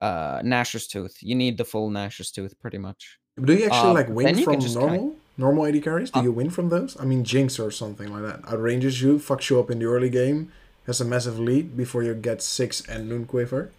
uh 0.00 0.40
Nash's 0.44 0.86
tooth. 0.86 1.18
You 1.20 1.34
need 1.34 1.58
the 1.58 1.64
full 1.64 1.90
Nash's 1.90 2.30
tooth 2.30 2.58
pretty 2.60 2.78
much. 2.78 3.18
Do 3.42 3.54
you 3.54 3.66
actually 3.66 3.90
uh, 3.90 3.94
like 3.94 4.08
win 4.08 4.34
from 4.42 4.54
can 4.54 4.60
just 4.60 4.78
kinda- 4.78 5.12
normal 5.38 5.64
AD 5.66 5.82
carries? 5.82 6.10
Do 6.10 6.20
Uh, 6.20 6.24
you 6.24 6.32
win 6.32 6.50
from 6.50 6.68
those? 6.68 6.96
I 7.00 7.04
mean, 7.06 7.24
Jinx 7.24 7.58
or 7.58 7.70
something 7.70 8.12
like 8.12 8.22
that. 8.22 8.42
Outranges 8.42 9.00
you, 9.00 9.18
fucks 9.18 9.48
you 9.48 9.58
up 9.58 9.70
in 9.70 9.78
the 9.78 9.86
early 9.86 10.10
game, 10.10 10.52
has 10.86 11.00
a 11.00 11.04
massive 11.04 11.38
lead 11.38 11.76
before 11.76 12.02
you 12.02 12.12
get 12.14 12.42
six 12.42 12.82
and 12.86 13.08
Noon 13.08 13.24
Quiver. 13.24 13.70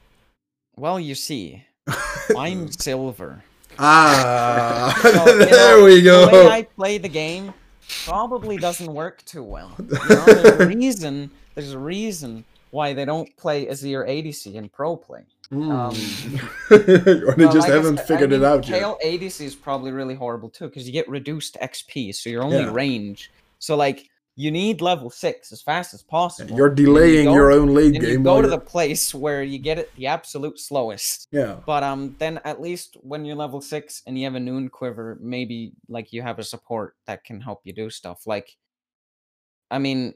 Well, 0.78 1.00
you 1.00 1.14
see, 1.16 1.66
I'm 2.38 2.72
silver. 2.72 3.44
ah, 3.78 4.98
So, 5.02 5.38
there 5.38 5.78
know, 5.78 5.86
we 5.86 6.02
The 6.02 6.28
way. 6.32 6.48
I 6.48 6.64
play 6.64 6.98
the 6.98 7.10
game 7.10 7.54
probably 8.06 8.58
doesn't 8.58 8.92
work 8.94 9.24
too 9.26 9.44
well. 9.44 9.76
You 9.80 9.86
know, 10.10 10.26
there's 10.26 10.60
a 10.62 10.68
reason. 10.78 11.32
There's 11.56 11.74
a 11.74 11.80
reason 11.80 12.46
why 12.72 12.94
they 12.94 13.04
don't 13.06 13.36
play 13.36 13.66
Azir 13.66 14.08
ADC 14.08 14.54
in 14.54 14.70
pro 14.70 14.96
play. 14.96 15.24
Mm. 15.52 15.72
um, 15.72 16.48
or 16.72 17.34
they 17.36 17.46
Well, 17.46 17.54
just 17.54 17.68
like 17.68 17.72
haven't 17.72 17.98
said, 17.98 18.04
I 18.04 18.08
figured 18.08 18.32
it 18.34 18.40
mean, 18.42 18.50
out 18.50 18.68
yet. 18.68 18.80
Kayle 18.80 19.00
ADC 19.04 19.42
is 19.42 19.56
probably 19.56 19.92
really 19.92 20.14
horrible 20.16 20.50
too 20.50 20.66
because 20.68 20.86
you 20.86 20.94
get 20.94 21.10
reduced 21.10 21.58
XP, 21.62 22.14
so 22.14 22.30
you're 22.30 22.44
only 22.44 22.58
Yeah. 22.58 22.72
range. 22.72 23.32
So 23.58 23.76
like 23.76 24.08
you 24.36 24.52
need 24.52 24.80
level 24.80 25.10
six 25.10 25.52
as 25.52 25.62
fast 25.62 25.94
as 25.94 26.02
possible. 26.04 26.56
You're 26.56 26.70
then 26.70 26.78
you 26.78 26.86
delaying 26.94 27.26
go- 27.26 27.34
your 27.34 27.52
own 27.52 27.74
late 27.74 27.96
And 27.96 28.04
you 28.04 28.12
game. 28.14 28.24
go 28.24 28.42
to 28.42 28.48
the 28.48 28.56
you're- 28.58 28.66
place 28.66 29.14
where 29.14 29.44
you 29.44 29.58
get 29.60 29.80
it 29.80 29.94
the 29.96 30.06
absolute 30.08 30.60
slowest. 30.60 31.28
yeah. 31.32 31.58
But 31.66 31.84
um, 31.84 32.16
then 32.20 32.40
at 32.46 32.62
least 32.62 32.96
when 33.02 33.26
you're 33.26 33.36
level 33.36 33.60
six 33.60 34.02
and 34.08 34.18
you 34.18 34.26
have 34.26 34.36
a 34.36 34.40
noon 34.40 34.70
quiver, 34.70 35.18
maybe 35.20 35.74
like 35.90 36.14
you 36.14 36.22
have 36.22 36.40
a 36.40 36.44
support 36.44 36.96
that 37.08 37.24
can 37.26 37.42
help 37.42 37.62
you 37.66 37.74
do 37.74 37.90
stuff. 37.90 38.22
Like, 38.28 38.56
I 39.72 39.78
mean, 39.80 40.14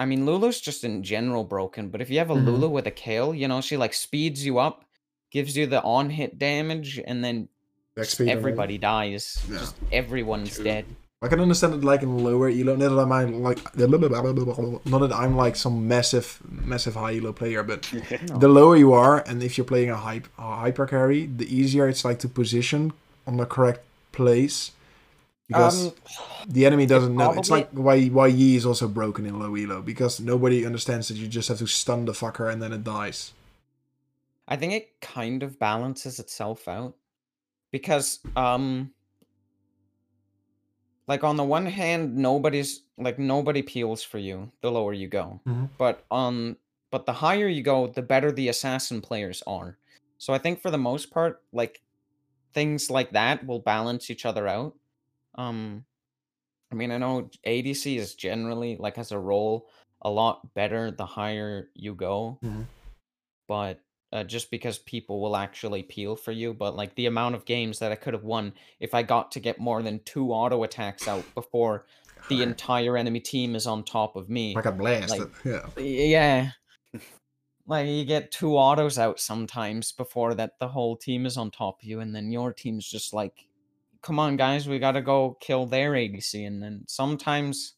I 0.00 0.06
mean 0.06 0.24
Lulu's 0.26 0.60
just 0.60 0.82
in 0.82 1.02
general 1.02 1.44
broken. 1.44 1.90
But 1.90 2.00
if 2.00 2.08
you 2.10 2.18
have 2.18 2.30
a 2.30 2.34
Mhm. 2.34 2.46
Lulu 2.46 2.68
with 2.70 2.86
a 2.86 2.90
Kayle, 3.02 3.34
you 3.34 3.46
know 3.46 3.60
she 3.60 3.76
like 3.76 3.92
speeds 3.94 4.44
you 4.46 4.58
up, 4.58 4.84
gives 5.30 5.56
you 5.58 5.66
the 5.66 5.82
on 5.82 6.08
hit 6.18 6.38
damage, 6.38 6.98
and 7.06 7.22
then 7.24 7.48
XP 7.96 8.02
just 8.02 8.20
and 8.20 8.30
everybody 8.30 8.78
dies. 8.78 9.24
Yeah. 9.50 9.58
Just 9.58 9.76
everyone's 9.92 10.54
True. 10.54 10.64
dead. 10.64 10.84
I 11.22 11.28
can 11.28 11.38
understand 11.38 11.74
it 11.74 11.84
like 11.84 12.02
in 12.02 12.16
lower 12.24 12.48
elo. 12.48 12.76
Not 12.76 12.96
that 12.96 13.12
I'm 13.12 13.42
like 13.42 13.58
not 13.76 15.00
that 15.04 15.12
I'm 15.22 15.36
like 15.36 15.54
some 15.54 15.86
massive, 15.86 16.38
massive 16.48 16.94
high 16.94 17.16
elo 17.18 17.32
player, 17.34 17.62
but 17.62 17.80
No. 18.30 18.38
the 18.38 18.48
lower 18.48 18.74
you 18.84 18.94
are, 18.94 19.16
and 19.28 19.42
if 19.42 19.58
you're 19.58 19.66
playing 19.66 19.90
a, 19.90 19.96
hype, 19.96 20.28
a 20.38 20.56
hyper 20.64 20.86
carry, 20.86 21.26
the 21.26 21.44
easier 21.54 21.86
it's 21.88 22.06
like 22.06 22.20
to 22.20 22.28
position 22.28 22.92
on 23.26 23.36
the 23.36 23.44
correct 23.44 23.82
place 24.12 24.70
because 25.50 25.86
Um, 25.88 25.92
the 26.46 26.64
enemy 26.64 26.86
doesn't 26.86 27.16
know. 27.16 27.32
It's 27.32 27.50
like 27.50 27.70
why 27.72 28.06
why 28.06 28.28
Yi 28.28 28.54
is 28.54 28.64
also 28.64 28.86
broken 28.86 29.26
in 29.26 29.36
low 29.36 29.56
elo 29.56 29.82
because 29.82 30.20
nobody 30.20 30.64
understands 30.64 31.08
that 31.08 31.16
you 31.16 31.26
just 31.26 31.48
have 31.48 31.58
to 31.58 31.66
stun 31.66 32.04
the 32.04 32.12
fucker 32.12 32.46
and 32.52 32.62
then 32.62 32.72
it 32.72 32.84
dies. 32.84 33.32
I 34.46 34.54
think 34.56 34.72
it 34.72 35.00
kind 35.00 35.42
of 35.42 35.58
balances 35.58 36.20
itself 36.20 36.68
out 36.68 36.94
because 37.72 38.20
um 38.36 38.92
like 41.08 41.24
on 41.24 41.34
the 41.36 41.44
one 41.44 41.66
hand 41.66 42.16
nobody's 42.16 42.82
like 42.96 43.18
nobody 43.18 43.62
peels 43.62 44.04
for 44.04 44.18
you 44.18 44.52
the 44.62 44.70
lower 44.70 44.92
you 44.92 45.08
go. 45.08 45.40
Mhm. 45.44 45.68
But 45.78 46.04
um 46.12 46.58
but 46.92 47.06
the 47.06 47.12
higher 47.26 47.48
you 47.48 47.62
go 47.62 47.88
the 47.88 48.02
better 48.02 48.30
the 48.30 48.48
assassin 48.48 49.00
players 49.00 49.42
are. 49.48 49.78
So 50.18 50.32
I 50.32 50.38
think 50.38 50.62
for 50.62 50.70
the 50.70 50.78
most 50.78 51.10
part 51.10 51.42
like 51.52 51.82
things 52.54 52.90
like 52.90 53.10
that 53.10 53.46
will 53.46 53.58
balance 53.58 54.10
each 54.10 54.24
other 54.24 54.46
out. 54.46 54.74
Um 55.36 55.84
I 56.72 56.74
mean 56.74 56.90
I 56.90 56.98
know 56.98 57.28
ADC 57.46 57.96
is 57.98 58.14
generally 58.14 58.76
like 58.76 58.98
as 58.98 59.12
a 59.12 59.18
role 59.18 59.68
a 60.02 60.10
lot 60.10 60.54
better 60.54 60.90
the 60.90 61.06
higher 61.06 61.68
you 61.74 61.94
go 61.94 62.38
Mhm. 62.42 62.64
but 63.48 63.80
uh, 64.12 64.24
just 64.24 64.50
because 64.50 64.76
people 64.78 65.20
will 65.20 65.36
actually 65.36 65.84
peel 65.84 66.16
for 66.16 66.32
you. 66.32 66.52
But 66.52 66.74
like 66.74 66.92
the 66.96 67.06
amount 67.06 67.36
of 67.36 67.44
games 67.44 67.78
that 67.78 67.92
I 67.92 67.94
could 67.94 68.12
have 68.12 68.24
won 68.24 68.54
if 68.80 68.92
I 68.92 69.04
got 69.04 69.30
to 69.32 69.40
get 69.40 69.60
more 69.60 69.82
than 69.84 70.00
two 70.04 70.32
auto 70.32 70.64
attacks 70.64 71.06
out 71.06 71.24
before 71.32 71.86
the 72.28 72.42
entire 72.42 72.96
enemy 72.96 73.20
team 73.20 73.54
is 73.54 73.68
on 73.68 73.84
top 73.84 74.16
of 74.16 74.28
me. 74.28 74.54
Like 74.56 74.64
a 74.66 74.72
blast. 74.72 75.10
like- 75.10 75.28
yeah. 75.44 75.68
Yeah. 75.78 76.50
like 77.68 77.86
you 77.86 78.04
get 78.04 78.32
two 78.32 78.56
autos 78.56 78.98
out 78.98 79.20
sometimes 79.20 79.92
before 79.92 80.34
that 80.34 80.58
the 80.58 80.68
whole 80.68 80.96
team 80.96 81.24
is 81.24 81.36
on 81.36 81.52
top 81.52 81.80
of 81.80 81.84
you, 81.88 82.00
and 82.00 82.12
then 82.12 82.32
your 82.32 82.52
team's 82.52 82.88
just 82.90 83.14
like, 83.14 83.46
come 84.02 84.18
on, 84.18 84.36
guys, 84.36 84.68
we 84.68 84.78
gotta 84.78 85.02
go 85.02 85.36
kill 85.40 85.66
their 85.66 85.92
ADC. 85.92 86.46
And 86.46 86.62
then 86.62 86.84
sometimes, 86.88 87.74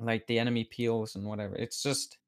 like, 0.00 0.26
the 0.26 0.38
enemy 0.38 0.64
peels 0.64 1.14
and 1.16 1.24
whatever. 1.26 1.54
It's 1.56 1.82
just. 1.82 2.18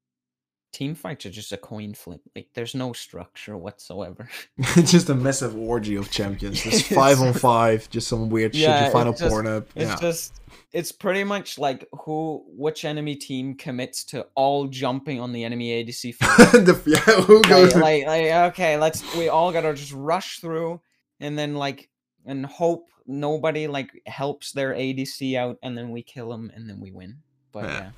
Team 0.73 0.95
fights 0.95 1.25
are 1.25 1.31
just 1.31 1.53
a 1.53 1.57
coin 1.57 1.93
flip. 1.93 2.19
Like, 2.35 2.49
there's 2.53 2.75
no 2.75 2.91
structure 2.91 3.57
whatsoever. 3.57 4.29
it's 4.57 4.91
just 4.91 5.09
a 5.09 5.15
massive 5.15 5.55
orgy 5.55 5.95
of 5.95 6.11
champions. 6.11 6.61
Just 6.61 6.91
It's- 6.91 6.93
five 6.93 7.21
on 7.21 7.33
five, 7.33 7.89
just 7.89 8.07
some 8.09 8.29
weird 8.29 8.53
shit 8.53 8.63
Yeah, 8.63 8.85
you 8.87 8.91
find 8.91 9.07
on 9.07 9.13
it's 9.13 9.21
just- 9.21 9.33
Pornhub. 9.33 9.65
It's 9.75 9.89
Yeah. 9.89 9.95
just 9.99 10.41
it's 10.73 10.91
pretty 10.91 11.23
much 11.23 11.57
like 11.57 11.87
who 12.03 12.43
which 12.49 12.83
enemy 12.83 13.15
team 13.15 13.55
commits 13.55 14.03
to 14.05 14.27
all 14.35 14.67
jumping 14.67 15.19
on 15.21 15.31
the 15.31 15.45
enemy 15.45 15.83
ADC 15.83 16.17
the, 16.19 16.81
yeah, 16.85 16.99
who 17.23 17.41
goes 17.43 17.73
like, 17.73 18.05
like, 18.05 18.05
like, 18.29 18.51
okay, 18.51 18.77
let's 18.77 19.15
we 19.15 19.29
all 19.29 19.51
gotta 19.53 19.73
just 19.73 19.93
rush 19.93 20.39
through 20.41 20.81
and 21.21 21.39
then 21.39 21.55
like 21.55 21.89
and 22.27 22.45
hope 22.45 22.85
nobody 23.07 23.65
like 23.67 23.89
helps 24.05 24.51
their 24.51 24.73
ADC 24.73 25.35
out 25.35 25.57
and 25.63 25.75
then 25.77 25.89
we 25.89 26.03
kill 26.03 26.29
them 26.29 26.51
and 26.53 26.69
then 26.69 26.79
we 26.79 26.91
win. 26.91 27.17
But 27.51 27.63
Yeah. 27.65 27.79
yeah, 27.79 27.89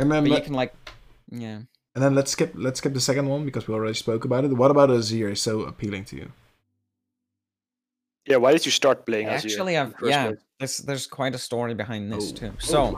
and 0.00 0.10
then 0.10 0.22
but 0.22 0.28
you 0.28 0.34
let, 0.34 0.44
can 0.44 0.54
like 0.54 0.74
yeah. 1.30 1.58
and 1.94 2.02
then 2.04 2.14
let's 2.14 2.30
skip 2.30 2.52
let's 2.54 2.78
skip 2.78 2.94
the 2.94 3.00
second 3.00 3.28
one 3.28 3.44
because 3.44 3.68
we 3.68 3.74
already 3.74 3.94
spoke 3.94 4.24
about 4.24 4.44
it. 4.44 4.52
What 4.56 4.70
about 4.70 4.88
Azir 4.88 5.32
is 5.32 5.42
so 5.42 5.62
appealing 5.62 6.04
to 6.06 6.16
you? 6.16 6.32
Yeah, 8.26 8.36
why 8.36 8.52
did 8.52 8.64
you 8.64 8.72
start 8.72 9.04
playing 9.04 9.26
Azir 9.26 9.44
Actually, 9.44 9.76
I've 9.76 9.94
yeah. 10.02 10.28
place? 10.28 10.38
There's 10.58 10.78
there's 10.78 11.06
quite 11.06 11.34
a 11.34 11.38
story 11.38 11.74
behind 11.74 12.10
this 12.12 12.32
Oh. 12.32 12.36
too. 12.36 12.52
So 12.60 12.96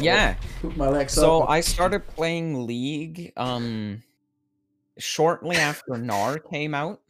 yeah. 0.00 0.36
Put 0.62 0.76
my 0.76 0.88
legs 0.88 1.12
So 1.12 1.42
I 1.48 1.60
started 1.60 2.06
playing 2.06 2.66
League 2.66 3.32
um 3.36 4.02
shortly 4.98 5.56
after 5.56 5.92
Gnar 5.92 6.38
came 6.50 6.74
out, 6.74 7.00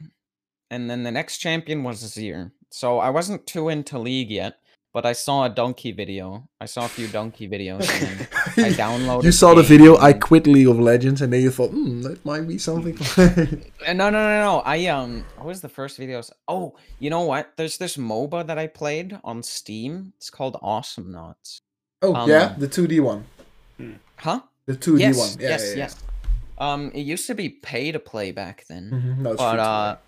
and 0.71 0.89
then 0.89 1.03
the 1.03 1.11
next 1.11 1.39
champion 1.39 1.83
was 1.83 2.03
Azir. 2.05 2.53
So 2.71 2.99
I 2.99 3.11
wasn't 3.11 3.47
too 3.47 3.69
into 3.69 3.99
League 3.99 4.31
yet, 4.31 4.59
but 4.93 5.07
I 5.07 5.13
saw 5.13 5.45
a 5.47 5.51
Dunkey 5.51 5.95
video. 5.95 6.49
I 6.61 6.67
saw 6.67 6.85
a 6.85 6.89
few 6.89 7.07
Dunkey 7.09 7.49
videos, 7.51 7.89
and 8.03 8.29
I 8.67 8.71
downloaded. 8.77 9.25
You 9.25 9.33
saw 9.33 9.55
the 9.55 9.63
game 9.63 9.69
video. 9.69 9.97
I 9.99 10.13
quit 10.13 10.47
League 10.47 10.69
of 10.69 10.79
Legends, 10.79 11.23
and 11.23 11.33
then 11.33 11.41
you 11.43 11.51
thought, 11.51 11.71
hmm, 11.71 12.03
that 12.03 12.25
might 12.25 12.47
be 12.47 12.59
something. 12.59 12.97
Uh, 13.89 13.93
No, 13.95 14.11
no, 14.11 14.21
no, 14.23 14.41
no. 14.43 14.63
I 14.67 14.87
um, 14.87 15.25
what 15.37 15.47
was 15.47 15.61
the 15.61 15.69
first 15.69 15.99
videos? 15.99 16.31
Oh, 16.47 16.75
you 16.99 17.09
know 17.11 17.23
what? 17.23 17.53
There's 17.57 17.79
this 17.79 17.97
MOBA 17.97 18.47
that 18.49 18.59
I 18.59 18.67
played 18.67 19.19
on 19.25 19.43
Steam. 19.43 20.13
It's 20.19 20.31
called 20.31 20.57
Awesomenauts. 20.63 21.61
oh 22.03 22.15
Um, 22.15 22.29
yeah, 22.29 22.55
the 22.59 22.69
two 22.69 22.87
D 22.87 23.01
one, 23.01 23.25
Huh? 24.17 24.41
the 24.67 24.77
two 24.77 24.97
D 24.99 25.05
yes, 25.05 25.17
one. 25.17 25.41
Yeah, 25.41 25.49
yes, 25.51 25.63
yeah, 25.65 25.71
yeah. 25.71 25.77
yes. 25.77 25.97
Um, 26.59 26.91
it 26.93 27.03
used 27.03 27.27
to 27.29 27.35
be 27.35 27.49
pay 27.49 27.93
to 27.93 27.99
play 28.01 28.33
back 28.33 28.65
then. 28.69 28.91
Mhm, 28.91 29.19
no, 29.23 29.31
it's 29.33 29.39
but 29.41 29.51
free 29.53 29.57
to 29.59 29.63
uh 29.63 29.95
play. 29.95 30.03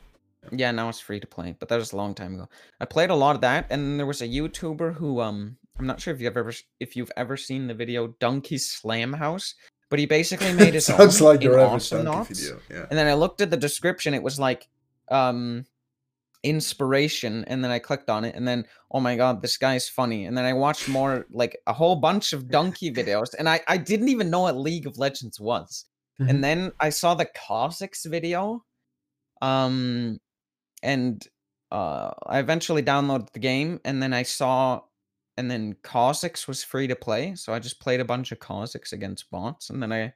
Yeah 0.52 0.70
now 0.70 0.88
it's 0.88 1.00
free 1.00 1.20
to 1.20 1.26
play 1.26 1.54
but 1.58 1.68
that 1.68 1.76
was 1.76 1.92
a 1.92 1.96
long 1.96 2.14
time 2.14 2.34
ago 2.34 2.48
i 2.80 2.84
played 2.84 3.10
a 3.10 3.14
lot 3.14 3.34
of 3.34 3.42
that 3.42 3.66
and 3.70 3.98
there 3.98 4.06
was 4.06 4.22
a 4.22 4.26
youtuber 4.28 4.94
who 4.94 5.20
um 5.20 5.56
i'm 5.78 5.86
not 5.86 6.00
sure 6.00 6.14
if 6.14 6.20
you've 6.20 6.36
ever 6.36 6.52
if 6.80 6.96
you've 6.96 7.12
ever 7.16 7.36
seen 7.36 7.66
the 7.66 7.74
video 7.74 8.08
donkey 8.20 8.56
slam 8.58 9.12
house 9.12 9.54
but 9.90 9.98
he 9.98 10.06
basically 10.06 10.52
made 10.62 10.74
his 10.74 10.86
sounds 10.86 11.20
own 11.20 11.28
like 11.28 11.42
your 11.42 11.58
average 11.58 11.82
awesome 11.82 12.04
donkey 12.04 12.34
video. 12.34 12.58
Yeah. 12.70 12.86
and 12.90 12.98
then 12.98 13.06
i 13.06 13.14
looked 13.14 13.40
at 13.42 13.50
the 13.50 13.56
description 13.56 14.14
it 14.14 14.22
was 14.22 14.38
like 14.40 14.68
um 15.10 15.66
inspiration 16.42 17.44
and 17.48 17.62
then 17.62 17.70
i 17.70 17.78
clicked 17.78 18.08
on 18.08 18.24
it 18.24 18.34
and 18.34 18.48
then 18.48 18.64
oh 18.92 19.00
my 19.00 19.14
god 19.16 19.42
this 19.42 19.58
guy's 19.58 19.88
funny 19.90 20.24
and 20.24 20.36
then 20.38 20.46
i 20.46 20.54
watched 20.54 20.88
more 20.88 21.26
like 21.30 21.54
a 21.66 21.72
whole 21.72 21.96
bunch 21.96 22.32
of 22.32 22.44
Dunkey 22.44 22.94
videos 22.96 23.34
and 23.38 23.46
i 23.46 23.60
i 23.68 23.76
didn't 23.76 24.08
even 24.08 24.30
know 24.30 24.40
what 24.40 24.56
league 24.56 24.86
of 24.86 24.96
legends 24.96 25.38
was 25.38 25.84
Mhm. 26.20 26.28
and 26.30 26.44
then 26.44 26.72
I 26.78 26.90
saw 26.90 27.14
the 27.14 27.24
Kha'Zix 27.24 28.04
video, 28.04 28.62
um, 29.40 30.20
and 30.82 31.26
uh, 31.70 32.10
I 32.26 32.38
eventually 32.38 32.82
downloaded 32.82 33.30
the 33.32 33.38
game, 33.38 33.80
and 33.84 34.02
then 34.02 34.12
I 34.12 34.22
saw, 34.22 34.82
and 35.36 35.50
then 35.50 35.76
Kha'Zix 35.82 36.48
was 36.48 36.64
free 36.64 36.86
to 36.88 36.96
play, 36.96 37.34
so 37.34 37.52
I 37.52 37.58
just 37.58 37.80
played 37.80 38.00
a 38.00 38.04
bunch 38.04 38.32
of 38.32 38.40
Kha'Zix 38.40 38.92
against 38.92 39.30
bots, 39.30 39.70
and 39.70 39.82
then 39.82 39.92
I, 39.92 40.12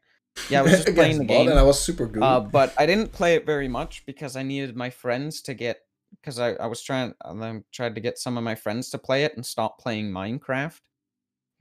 yeah, 0.50 0.60
I 0.60 0.62
was 0.62 0.72
just 0.72 0.88
playing 0.94 1.18
the 1.18 1.24
game, 1.24 1.48
and 1.48 1.58
I 1.58 1.62
was 1.62 1.80
super 1.80 2.06
good. 2.06 2.22
uh, 2.22 2.40
but 2.40 2.74
I 2.76 2.86
didn't 2.86 3.12
play 3.12 3.34
it 3.34 3.46
very 3.46 3.68
much 3.68 4.04
because 4.06 4.36
I 4.36 4.42
needed 4.42 4.76
my 4.76 4.90
friends 4.90 5.42
to 5.42 5.54
get, 5.54 5.78
because 6.20 6.38
I 6.40 6.54
I 6.54 6.66
was 6.66 6.82
trying, 6.82 7.14
I 7.24 7.60
tried 7.72 7.94
to 7.94 8.00
get 8.00 8.18
some 8.18 8.36
of 8.36 8.44
my 8.44 8.54
friends 8.54 8.90
to 8.90 8.98
play 8.98 9.24
it 9.24 9.36
and 9.36 9.46
stop 9.46 9.78
playing 9.78 10.10
Minecraft, 10.10 10.80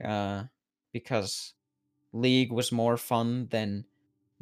uh, 0.04 0.44
because 0.92 1.54
League 2.12 2.52
was 2.52 2.72
more 2.72 2.96
fun 2.96 3.46
than 3.50 3.84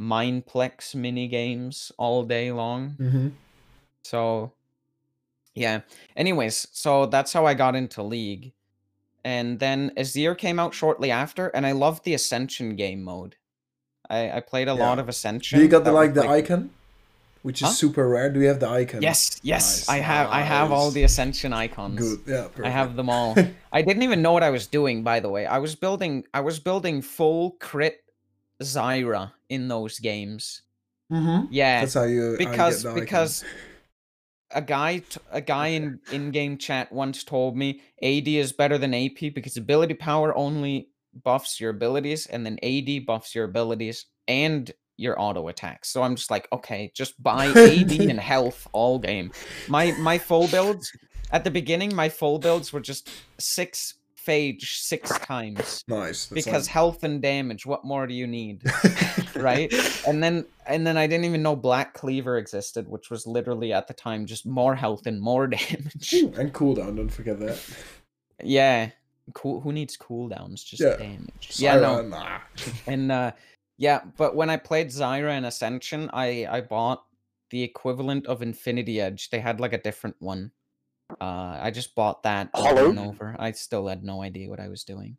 Mineplex 0.01 0.95
mini 0.95 1.29
games 1.29 1.93
all 1.99 2.25
day 2.25 2.51
long. 2.53 2.97
hmm 2.99 3.29
So, 4.03 4.53
yeah. 5.55 5.81
Anyways, 6.17 6.67
so 6.73 7.07
that's 7.07 7.33
how 7.33 7.47
I 7.47 7.55
got 7.55 7.75
into 7.77 8.03
League. 8.03 8.53
And 9.25 9.59
then 9.61 9.93
Azir 9.97 10.37
came 10.37 10.59
out 10.59 10.75
shortly 10.75 11.11
after, 11.11 11.49
and 11.49 11.65
I 11.65 11.73
loved 11.73 12.05
the 12.05 12.15
Ascension 12.15 12.75
game 12.75 13.03
mode. 13.03 13.37
I, 14.11 14.31
I 14.33 14.41
played 14.41 14.69
a 14.69 14.75
lot 14.75 14.99
of 14.99 15.09
Ascension. 15.09 15.59
Do 15.59 15.65
you 15.65 15.71
got 15.71 15.85
the 15.85 15.93
like 15.93 16.15
the 16.15 16.29
icon, 16.29 16.71
which 17.43 17.63
is 17.63 17.69
Huh? 17.69 17.75
super 17.75 18.09
rare? 18.09 18.31
Do 18.31 18.41
you 18.41 18.49
have 18.49 18.59
the 18.59 18.69
icon? 18.69 19.01
Yes, 19.01 19.39
yes, 19.45 19.89
Nice, 19.89 19.89
I 19.89 19.99
have. 20.03 20.29
I 20.31 20.41
have 20.41 20.73
all 20.73 20.91
the 20.91 21.05
Ascension 21.05 21.53
icons. 21.53 22.01
Good. 22.01 22.21
Yeah. 22.27 22.43
Perfect. 22.49 22.67
I 22.67 22.71
have 22.71 22.97
them 22.97 23.09
all. 23.09 23.37
I 23.73 23.83
didn't 23.83 24.03
even 24.03 24.23
know 24.23 24.33
what 24.33 24.43
I 24.43 24.51
was 24.51 24.67
doing, 24.67 25.05
by 25.05 25.21
the 25.21 25.29
way. 25.29 25.47
I 25.47 25.59
was 25.59 25.77
building. 25.77 26.25
I 26.35 26.41
was 26.41 26.59
building 26.59 27.01
full 27.01 27.53
crit 27.61 28.03
Zyra 28.61 29.33
in 29.49 29.69
those 29.69 30.01
games. 30.01 30.63
hmm 31.11 31.43
Yeah, 31.51 31.83
That's 31.83 31.95
how 31.95 32.05
you 32.05 32.23
how 32.23 32.27
you 32.29 32.37
get 32.37 32.39
because 32.39 32.85
because 32.85 33.45
a 34.55 34.63
guy 34.63 34.99
t- 34.99 35.21
a 35.31 35.41
guy 35.41 35.69
in 35.69 36.01
in 36.11 36.31
game 36.31 36.57
chat 36.59 36.93
once 36.93 37.25
told 37.25 37.57
me 37.57 37.81
AD 38.03 38.29
is 38.29 38.53
better 38.53 38.79
than 38.79 38.95
AP 38.95 39.35
because 39.35 39.57
ability 39.57 39.95
power 39.95 40.37
only 40.37 40.89
buffs 41.25 41.61
your 41.61 41.71
abilities 41.71 42.27
and 42.27 42.45
then 42.45 42.59
AD 42.63 43.07
buffs 43.07 43.35
your 43.35 43.45
abilities 43.45 44.07
and 44.29 44.71
your 44.97 45.21
auto 45.21 45.49
attacks. 45.49 45.89
So 45.89 46.03
I'm 46.03 46.17
just 46.17 46.31
like, 46.31 46.49
okay, 46.53 46.93
just 46.95 47.21
buy 47.23 47.47
AD 47.47 47.93
and 48.01 48.21
health 48.21 48.67
all 48.73 48.99
game. 48.99 49.33
My 49.69 49.93
my 49.93 50.19
full 50.19 50.49
builds 50.49 50.91
at 51.31 51.45
the 51.45 51.51
beginning, 51.51 51.95
my 51.95 52.09
full 52.09 52.39
builds 52.39 52.73
were 52.73 52.81
just 52.81 53.11
six 53.39 53.95
phage 54.27 54.63
six 54.83 55.17
times 55.19 55.83
nice. 55.89 56.27
Because 56.27 56.67
health 56.67 57.03
and 57.05 57.21
damage. 57.23 57.67
What 57.67 57.85
more 57.85 58.07
do 58.07 58.15
you 58.15 58.27
need? 58.27 58.63
right? 59.37 59.73
and 60.07 60.23
then 60.23 60.45
and 60.67 60.87
then 60.87 60.97
I 60.97 61.07
didn't 61.07 61.25
even 61.25 61.43
know 61.43 61.57
Black 61.57 61.95
Cleaver 61.95 62.39
existed, 62.39 62.89
which 62.89 63.11
was 63.11 63.27
literally 63.27 63.73
at 63.73 63.89
the 63.89 63.95
time 63.95 64.27
just 64.27 64.47
more 64.47 64.75
health 64.75 65.07
and 65.07 65.21
more 65.21 65.47
damage. 65.59 66.15
Ooh, 66.15 66.33
and 66.39 66.53
cooldown. 66.53 66.97
Don't 66.97 67.09
forget 67.09 67.39
that. 67.41 67.59
yeah. 68.43 68.91
Cool 69.35 69.61
who 69.61 69.73
needs 69.73 69.97
cooldowns? 69.97 70.65
Just 70.65 70.83
Yeah. 70.83 70.97
damage. 70.97 71.53
Yeah, 71.57 71.77
no. 71.77 72.03
Nah. 72.03 72.39
And 72.87 73.13
uh 73.13 73.33
yeah, 73.79 74.03
but 74.17 74.37
when 74.37 74.51
I 74.51 74.57
played 74.57 74.89
Zyra 74.89 75.31
and 75.31 75.47
Ascension, 75.47 76.11
I 76.13 76.47
I 76.51 76.61
bought 76.61 77.05
the 77.51 77.63
equivalent 77.63 78.27
of 78.27 78.43
Infinity 78.43 79.01
Edge. 79.01 79.31
They 79.31 79.39
had 79.41 79.61
like 79.61 79.73
a 79.73 79.79
different 79.79 80.17
one. 80.21 80.51
Uh, 81.21 81.59
I 81.61 81.71
just 81.71 81.95
bought 81.95 82.23
that 82.23 82.51
over 82.55 82.87
and 82.87 82.99
over. 82.99 83.37
I 83.39 83.53
still 83.53 83.87
had 83.87 84.05
no 84.05 84.23
idea 84.23 84.49
what 84.49 84.61
I 84.61 84.69
was 84.69 84.85
doing. 84.85 85.17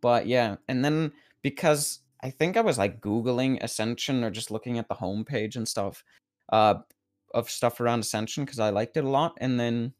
But 0.00 0.26
yeah, 0.26 0.56
and 0.68 0.84
then 0.84 1.12
because 1.42 2.00
I 2.22 2.30
think 2.30 2.56
I 2.56 2.60
was 2.60 2.78
like 2.78 3.00
Googling 3.00 3.62
Ascension 3.62 4.24
or 4.24 4.30
just 4.30 4.50
looking 4.50 4.78
at 4.78 4.88
the 4.88 4.94
homepage 4.94 5.56
and 5.56 5.66
stuff 5.66 6.04
uh, 6.52 6.74
of 7.34 7.50
stuff 7.50 7.80
around 7.80 8.00
Ascension 8.00 8.44
because 8.44 8.58
I 8.58 8.70
liked 8.70 8.96
it 8.96 9.04
a 9.04 9.08
lot. 9.08 9.36
And 9.40 9.58
then 9.58 9.92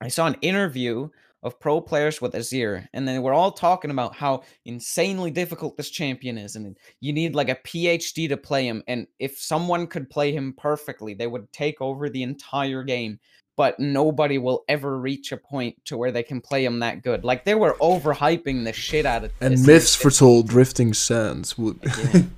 I 0.00 0.08
saw 0.08 0.26
an 0.26 0.36
interview 0.40 1.08
of 1.44 1.60
pro 1.60 1.80
players 1.80 2.22
with 2.22 2.32
Azir, 2.32 2.88
and 2.94 3.06
they 3.06 3.18
were 3.18 3.34
all 3.34 3.52
talking 3.52 3.90
about 3.90 4.14
how 4.14 4.42
insanely 4.64 5.30
difficult 5.30 5.76
this 5.76 5.90
champion 5.90 6.38
is, 6.38 6.56
and 6.56 6.76
you 7.00 7.12
need 7.12 7.34
like 7.34 7.50
a 7.50 7.56
PhD 7.56 8.28
to 8.30 8.36
play 8.36 8.66
him. 8.66 8.82
And 8.88 9.06
if 9.18 9.38
someone 9.38 9.86
could 9.86 10.08
play 10.08 10.32
him 10.32 10.54
perfectly, 10.56 11.12
they 11.12 11.26
would 11.26 11.52
take 11.52 11.82
over 11.82 12.08
the 12.08 12.22
entire 12.22 12.82
game. 12.82 13.20
But 13.56 13.78
nobody 13.78 14.38
will 14.38 14.64
ever 14.68 14.98
reach 14.98 15.30
a 15.30 15.36
point 15.36 15.76
to 15.84 15.96
where 15.96 16.10
they 16.10 16.24
can 16.24 16.40
play 16.40 16.64
him 16.64 16.80
that 16.80 17.02
good. 17.02 17.22
Like 17.22 17.44
they 17.44 17.54
were 17.54 17.74
overhyping 17.80 18.64
the 18.64 18.72
shit 18.72 19.06
out 19.06 19.22
of 19.24 19.32
And 19.40 19.54
Azir. 19.54 19.66
myths 19.66 19.94
foretold 19.94 20.48
drifting 20.48 20.92
sands 20.92 21.56
would. 21.56 21.78
Yeah. 21.84 22.22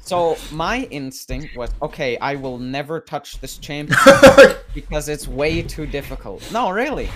So 0.00 0.36
my 0.52 0.80
instinct 0.90 1.56
was, 1.56 1.70
okay, 1.80 2.18
I 2.18 2.34
will 2.34 2.58
never 2.58 3.00
touch 3.00 3.40
this 3.40 3.56
champion 3.56 3.98
because 4.74 5.08
it's 5.08 5.26
way 5.28 5.62
too 5.62 5.86
difficult. 5.86 6.50
No, 6.52 6.70
really. 6.70 7.08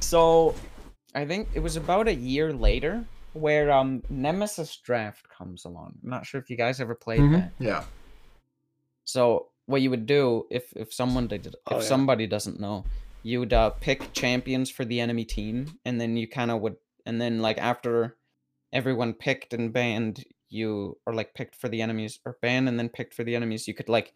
So 0.00 0.54
I 1.14 1.24
think 1.24 1.48
it 1.54 1.60
was 1.60 1.76
about 1.76 2.06
a 2.08 2.14
year 2.14 2.52
later 2.52 3.04
where 3.32 3.70
um 3.72 4.02
Nemesis 4.10 4.76
Draft 4.76 5.28
comes 5.28 5.64
along. 5.64 5.94
I'm 6.04 6.10
not 6.10 6.26
sure 6.26 6.40
if 6.40 6.50
you 6.50 6.56
guys 6.56 6.80
ever 6.80 6.94
played 6.94 7.20
Mhm, 7.20 7.32
that. 7.32 7.52
Yeah. 7.58 7.84
So 9.04 9.48
what 9.72 9.82
you 9.82 9.90
would 9.90 10.06
do 10.06 10.46
if 10.50 10.72
if 10.76 10.92
someone 10.94 11.26
did 11.26 11.46
if 11.46 11.54
Oh, 11.66 11.76
yeah. 11.76 11.82
somebody 11.82 12.26
doesn't 12.28 12.60
know, 12.60 12.84
you 13.24 13.40
would 13.40 13.52
uh, 13.52 13.70
pick 13.70 14.12
champions 14.12 14.70
for 14.70 14.84
the 14.84 15.00
enemy 15.00 15.24
team, 15.24 15.78
and 15.84 16.00
then 16.00 16.16
you 16.16 16.28
kind 16.28 16.50
of 16.52 16.60
would, 16.60 16.76
and 17.06 17.20
then 17.20 17.40
like 17.42 17.58
after 17.58 18.16
everyone 18.72 19.12
picked 19.14 19.52
and 19.54 19.72
banned, 19.72 20.24
you 20.48 20.98
or 21.06 21.14
like 21.14 21.34
picked 21.34 21.56
for 21.56 21.68
the 21.68 21.82
enemies 21.82 22.20
or 22.24 22.36
banned 22.42 22.68
and 22.68 22.78
then 22.78 22.88
picked 22.88 23.14
for 23.14 23.24
the 23.24 23.34
enemies, 23.34 23.66
you 23.66 23.74
could 23.74 23.88
like 23.88 24.12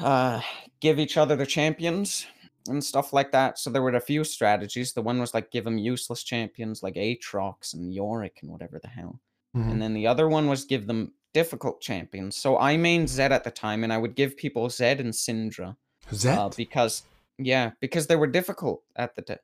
uh 0.00 0.40
give 0.80 0.98
each 0.98 1.16
other 1.16 1.36
the 1.36 1.46
champions 1.46 2.26
and 2.68 2.82
stuff 2.84 3.12
like 3.12 3.32
that. 3.32 3.58
So 3.58 3.70
there 3.70 3.82
were 3.82 3.94
a 3.94 4.00
few 4.00 4.24
strategies. 4.24 4.92
The 4.92 5.02
one 5.02 5.18
was 5.20 5.32
like 5.32 5.50
give 5.50 5.64
them 5.64 5.78
useless 5.78 6.22
champions 6.22 6.82
like 6.82 6.94
Aatrox 6.96 7.72
and 7.74 7.94
Yorick 7.94 8.38
and 8.42 8.50
whatever 8.50 8.78
the 8.78 8.88
hell 8.88 9.20
Mhm. 9.56 9.70
and 9.72 9.80
then 9.82 9.94
the 9.94 10.06
other 10.06 10.28
one 10.28 10.48
was 10.48 10.66
give 10.66 10.86
them 10.86 11.14
difficult 11.40 11.76
champions. 11.80 12.32
So 12.36 12.48
I 12.58 12.76
mained 12.76 13.08
Zed 13.08 13.32
at 13.32 13.44
the 13.44 13.50
time, 13.66 13.84
and 13.84 13.92
I 13.92 13.98
would 14.02 14.14
give 14.16 14.30
people 14.44 14.70
Zed 14.70 15.00
and 15.04 15.12
Syndra 15.12 15.76
Zed? 16.12 16.38
uh, 16.38 16.48
because 16.56 17.02
yeah, 17.38 17.66
because 17.80 18.06
they 18.06 18.16
were 18.16 18.26
difficult 18.38 18.78
at 19.04 19.14
the 19.16 19.22
time. 19.22 19.38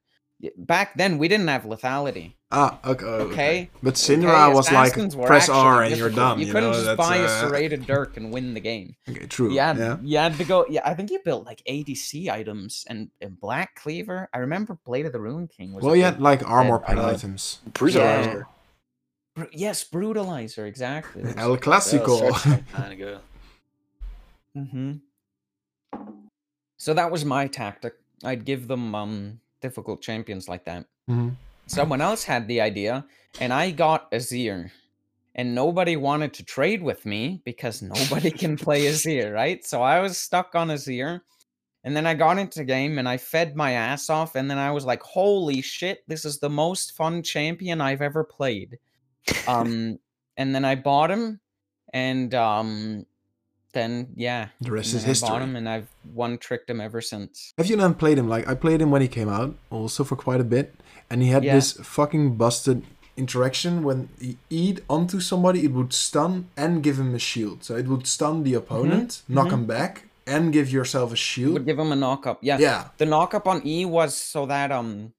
Back 0.57 0.97
then, 0.97 1.18
we 1.18 1.28
didn't 1.28 1.47
have 1.55 1.62
lethality. 1.72 2.32
ah, 2.51 2.80
okay. 2.93 3.07
okay. 3.07 3.32
Okay, 3.32 3.70
But 3.80 3.95
Syndra 3.95 4.34
Okay, 4.47 4.55
was 4.59 4.66
like 4.72 4.88
assassins 4.90 5.14
were 5.14 5.26
press 5.32 5.49
R 5.49 5.55
actually 5.55 5.93
and 5.93 5.99
you're 6.01 6.09
difficult. 6.09 6.30
done. 6.30 6.40
You, 6.40 6.47
You, 6.47 6.53
couldn't 6.53 6.70
know? 6.70 6.74
just 6.82 6.86
That's, 6.97 7.09
buy 7.09 7.16
a 7.18 7.24
uh, 7.26 7.40
serrated 7.40 7.86
Dirk 7.86 8.16
and 8.18 8.32
win 8.34 8.53
the 8.55 8.64
game. 8.72 8.97
Okay, 9.09 9.26
true. 9.26 9.53
You 9.55 9.61
had, 9.61 9.76
Yeah. 9.78 9.97
you 10.03 10.18
had 10.18 10.34
to 10.38 10.45
go. 10.53 10.66
Yeah, 10.68 10.82
I 10.84 10.95
think 10.95 11.12
you 11.12 11.20
built 11.24 11.47
like 11.47 11.62
ADC 11.70 12.28
items 12.28 12.84
and, 12.90 13.11
and 13.20 13.38
Black 13.38 13.76
Cleaver. 13.82 14.28
I 14.34 14.38
remember 14.38 14.72
Blade 14.84 15.07
of 15.07 15.12
the 15.12 15.20
Ruin 15.20 15.47
King 15.47 15.74
was. 15.74 15.84
Well, 15.84 15.95
you 15.95 16.03
had 16.03 16.20
like 16.20 16.43
armor 16.49 16.80
pen 16.80 16.99
items. 16.99 17.61
Brutalizer. 17.70 18.32
Bru- 18.32 18.45
yes, 19.53 19.85
Brutalizer 19.85 20.66
exactly. 20.66 21.22
El 21.37 21.57
Clasico. 21.57 22.30
was 22.30 22.43
such 22.43 22.47
a 22.47 22.49
long 22.51 22.64
time 22.72 22.93
ago. 22.93 23.18
Mm-hmm. 24.57 24.93
So 26.76 26.95
that 26.95 27.11
was 27.11 27.24
my 27.24 27.47
tactic. 27.47 27.95
I'd 28.24 28.45
give 28.45 28.68
them 28.68 28.95
um 28.95 29.41
difficult 29.61 30.03
champions 30.03 30.49
like 30.49 30.64
that. 30.64 30.87
Mhm. 31.09 31.37
Someone 31.66 32.01
else 32.01 32.24
had 32.24 32.49
the 32.49 32.61
idea, 32.61 33.07
and 33.41 33.53
I 33.53 33.70
got 33.70 34.11
Azir. 34.11 34.70
And 35.35 35.55
nobody 35.55 35.97
wanted 35.97 36.35
to 36.35 36.45
trade 36.45 36.83
with 36.83 37.07
me 37.07 37.41
because 37.47 37.80
nobody 37.80 38.30
can 38.43 38.57
play 38.59 38.83
Azir, 38.83 39.33
right? 39.33 39.64
So 39.64 39.80
I 39.83 40.01
was 40.01 40.18
stuck 40.18 40.55
on 40.55 40.68
Azir. 40.68 41.22
And 41.85 41.97
then 41.97 42.07
I 42.07 42.14
got 42.14 42.39
into 42.39 42.62
game 42.64 42.99
and 42.99 43.09
I 43.09 43.16
fed 43.16 43.57
my 43.57 43.72
ass 43.72 44.11
off. 44.11 44.37
And 44.37 44.51
then 44.51 44.59
I 44.59 44.70
was 44.70 44.85
like, 44.85 45.03
holy 45.03 45.62
shit, 45.62 46.05
this 46.07 46.24
is 46.26 46.39
the 46.39 46.51
most 46.51 46.93
fun 46.93 47.22
champion 47.22 47.80
I've 47.80 48.03
ever 48.03 48.22
played. 48.22 48.78
Um, 49.47 49.99
and 50.37 50.55
then 50.55 50.64
I 50.64 50.75
bought 50.75 51.11
him. 51.11 51.41
And 51.93 52.35
um, 52.35 53.07
then, 53.73 54.12
yeah, 54.16 54.49
The 54.61 54.70
rest 54.73 54.95
is 54.95 55.03
I 55.05 55.07
bought 55.07 55.09
history. 55.09 55.37
him 55.43 55.57
and 55.57 55.68
I've 55.68 55.89
one 56.14 56.39
tricked 56.39 56.70
him 56.70 56.81
ever 56.81 57.01
since. 57.01 57.53
Have 57.59 57.66
you 57.66 57.77
not 57.77 57.99
played 57.99 58.18
him? 58.18 58.29
Like 58.29 58.49
I 58.49 58.55
played 58.55 58.81
him 58.81 58.91
when 58.91 59.03
he 59.03 59.09
came 59.09 59.29
out, 59.29 59.55
also 59.70 60.05
for 60.05 60.16
quite 60.16 60.41
a 60.41 60.45
bit, 60.45 60.75
and 61.11 61.23
he 61.23 61.29
had 61.29 61.45
Yeah. 61.45 61.55
this 61.55 61.73
fucking 61.73 62.37
busted 62.37 62.83
interaction 63.16 63.83
when 63.83 64.09
he 64.18 64.39
eat 64.49 64.81
onto 64.89 65.20
somebody, 65.20 65.64
it 65.64 65.73
would 65.73 65.93
stun 65.93 66.49
and 66.57 66.83
give 66.83 66.99
him 66.99 67.14
a 67.14 67.18
shield. 67.18 67.62
So 67.62 67.77
it 67.77 67.87
would 67.87 68.07
stun 68.07 68.43
the 68.43 68.55
opponent, 68.55 69.23
knock 69.29 69.49
mhm. 69.49 69.53
him 69.53 69.66
back, 69.66 70.05
and 70.27 70.51
give 70.53 70.70
yourself 70.73 71.12
a 71.12 71.16
shield. 71.16 71.53
Would 71.53 71.66
give 71.66 71.79
him 71.79 71.93
a 71.93 71.97
knock 71.97 72.27
up. 72.27 72.39
Yeah. 72.43 72.57
Yeah, 72.59 72.89
The 72.97 73.05
knock 73.05 73.35
up 73.35 73.47
on 73.47 73.66
E 73.66 73.85
was 73.85 74.16
so 74.16 74.47
that 74.47 74.73
um 74.73 75.12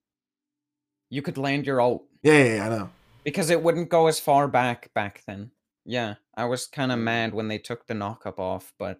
you 1.09 1.21
could 1.21 1.37
land 1.37 1.67
your 1.67 1.79
ult 1.79 2.03
yeah, 2.23 2.33
yeah, 2.33 2.55
yeah, 2.55 2.65
I 2.65 2.69
know. 2.69 2.89
Because 3.23 3.49
it 3.49 3.61
wouldn't 3.63 3.89
go 3.89 4.07
as 4.07 4.19
far 4.19 4.47
back 4.47 4.93
back 4.93 5.23
then. 5.27 5.51
Yeah, 5.85 6.15
I 6.35 6.45
was 6.45 6.65
kind 6.65 6.91
of 6.91 6.99
mad 6.99 7.33
when 7.33 7.47
they 7.49 7.57
took 7.57 7.87
the 7.87 7.93
knockup 7.93 8.39
off, 8.39 8.73
but 8.79 8.99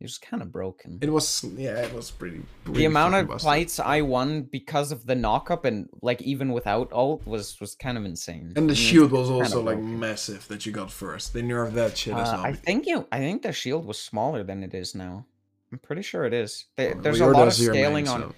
it 0.00 0.04
was 0.04 0.18
kind 0.18 0.42
of 0.42 0.52
broken. 0.52 0.98
It 1.00 1.10
was, 1.10 1.42
yeah, 1.56 1.76
it 1.78 1.92
was 1.92 2.10
pretty. 2.10 2.42
pretty 2.64 2.78
the 2.80 2.84
amount 2.84 3.14
of 3.14 3.28
busted. 3.28 3.44
fights 3.46 3.80
I 3.80 4.02
won 4.02 4.42
because 4.42 4.92
of 4.92 5.06
the 5.06 5.14
knockup 5.14 5.64
and 5.64 5.88
like 6.02 6.20
even 6.22 6.52
without 6.52 6.88
ult 6.92 7.26
was 7.26 7.58
was 7.60 7.74
kind 7.74 7.96
of 7.98 8.04
insane. 8.04 8.52
And 8.56 8.68
the 8.68 8.72
it's 8.72 8.80
shield 8.80 9.10
was 9.10 9.30
also 9.30 9.60
like 9.62 9.76
broken. 9.78 9.98
massive 9.98 10.46
that 10.48 10.66
you 10.66 10.72
got 10.72 10.90
first. 10.90 11.32
They 11.32 11.42
nerfed 11.42 11.72
that 11.72 11.96
shit 11.96 12.14
as 12.14 12.28
Uh, 12.28 12.32
well. 12.36 12.46
I 12.46 12.52
think 12.52 12.86
you. 12.86 13.06
I 13.10 13.18
think 13.18 13.42
the 13.42 13.52
shield 13.52 13.86
was 13.86 13.98
smaller 14.00 14.44
than 14.44 14.62
it 14.62 14.74
is 14.74 14.94
now. 14.94 15.24
I'm 15.72 15.78
pretty 15.78 16.02
sure 16.02 16.24
it 16.24 16.32
is. 16.32 16.66
They, 16.76 16.92
Well, 16.92 17.02
there's 17.02 17.20
a 17.20 17.26
lot 17.26 17.48
of 17.48 17.52
Azir 17.54 17.72
main, 17.72 17.82
scaling 17.82 18.08
on. 18.08 18.34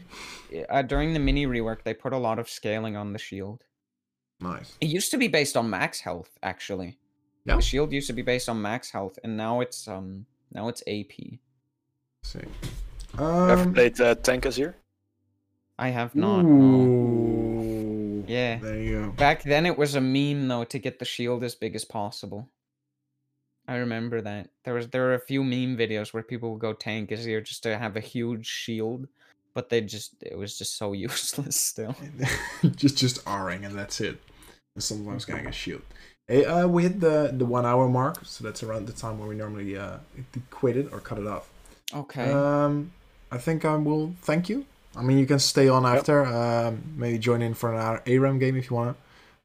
so 0.53 0.65
Uh, 0.69 0.83
during 0.83 1.13
the 1.13 1.21
mini 1.21 1.47
rework, 1.47 1.83
they 1.85 1.95
put 1.95 2.13
a 2.13 2.19
lot 2.19 2.39
of 2.39 2.49
scaling 2.49 2.97
on 2.97 3.13
the 3.13 3.19
shield. 3.21 3.65
Nice. 4.41 4.77
It 4.81 4.89
used 4.89 5.11
to 5.11 5.19
be 5.19 5.29
based 5.29 5.57
on 5.57 5.69
max 5.69 6.01
health, 6.01 6.31
actually. 6.43 6.99
Yeah. 7.45 7.57
The 7.57 7.63
shield 7.63 7.93
used 7.93 8.07
to 8.09 8.13
be 8.13 8.23
based 8.23 8.49
on 8.49 8.61
max 8.61 8.91
health, 8.91 9.19
and 9.25 9.37
now 9.37 9.61
it's 9.61 9.87
um 9.89 10.27
now 10.53 10.69
it's 10.69 10.83
AP. 10.87 11.39
Sick. 12.23 12.49
Ever 13.15 13.53
Um, 13.63 13.75
played 13.75 14.01
uh, 14.01 14.15
Tank 14.17 14.45
Azir? 14.45 14.75
I 15.79 15.89
have 15.89 16.15
not. 16.15 16.43
no. 16.43 18.25
Yeah. 18.29 18.59
There 18.59 18.79
you 18.81 19.01
go. 19.07 19.11
Back 19.13 19.43
then, 19.43 19.67
it 19.67 19.77
was 19.77 19.95
a 19.95 20.01
meme 20.01 20.47
though 20.49 20.65
to 20.65 20.79
get 20.79 20.99
the 20.99 21.05
shield 21.05 21.43
as 21.43 21.55
big 21.55 21.75
as 21.75 21.85
possible. 21.85 22.49
I 23.67 23.77
remember 23.77 24.21
that 24.21 24.51
there 24.65 24.75
was 24.75 24.89
there 24.89 25.03
were 25.03 25.15
a 25.15 25.21
few 25.21 25.43
meme 25.45 25.77
videos 25.77 26.13
where 26.13 26.23
people 26.23 26.51
would 26.53 26.61
go 26.61 26.73
tank 26.73 27.11
Azir 27.11 27.45
just 27.45 27.63
to 27.65 27.77
have 27.79 27.97
a 27.97 28.01
huge 28.01 28.47
shield, 28.47 29.07
but 29.55 29.69
they 29.71 29.81
just 29.81 30.15
it 30.23 30.37
was 30.37 30.59
just 30.59 30.77
so 30.77 30.93
useless 31.09 31.57
still. 31.57 31.95
just 32.77 32.99
just 32.99 33.21
R-ing 33.27 33.65
and 33.65 33.77
that's 33.77 34.01
it. 34.01 34.21
And 34.77 34.83
sometimes 34.85 35.25
getting 35.25 35.47
a 35.47 35.53
shield. 35.53 35.83
Hey, 36.29 36.45
uh, 36.45 36.67
we 36.69 36.85
hit 36.85 37.01
the 37.01 37.31
the 37.37 37.45
one 37.45 37.67
hour 37.67 37.89
mark, 37.89 38.19
so 38.25 38.45
that's 38.45 38.63
around 38.63 38.87
the 38.87 38.93
time 38.93 39.19
where 39.19 39.29
we 39.29 39.35
normally 39.35 39.77
uh 39.77 39.99
quit 40.51 40.77
it 40.77 40.89
or 40.93 41.01
cut 41.01 41.19
it 41.19 41.27
off. 41.27 41.49
Okay. 41.93 42.31
Um, 42.31 42.93
I 43.33 43.39
think 43.39 43.65
I 43.65 43.75
will 43.77 44.15
thank 44.23 44.49
you. 44.49 44.65
I 44.97 45.03
mean, 45.03 45.19
you 45.19 45.27
can 45.27 45.39
stay 45.41 45.69
on 45.69 45.83
Yep. 45.83 45.97
after. 45.99 46.25
Um, 46.25 46.83
maybe 46.97 47.19
join 47.19 47.43
in 47.43 47.55
for 47.55 47.75
an 47.75 48.01
ARAM 48.07 48.39
game 48.39 48.57
if 48.57 48.71
you 48.71 48.77
wanna. 48.77 48.95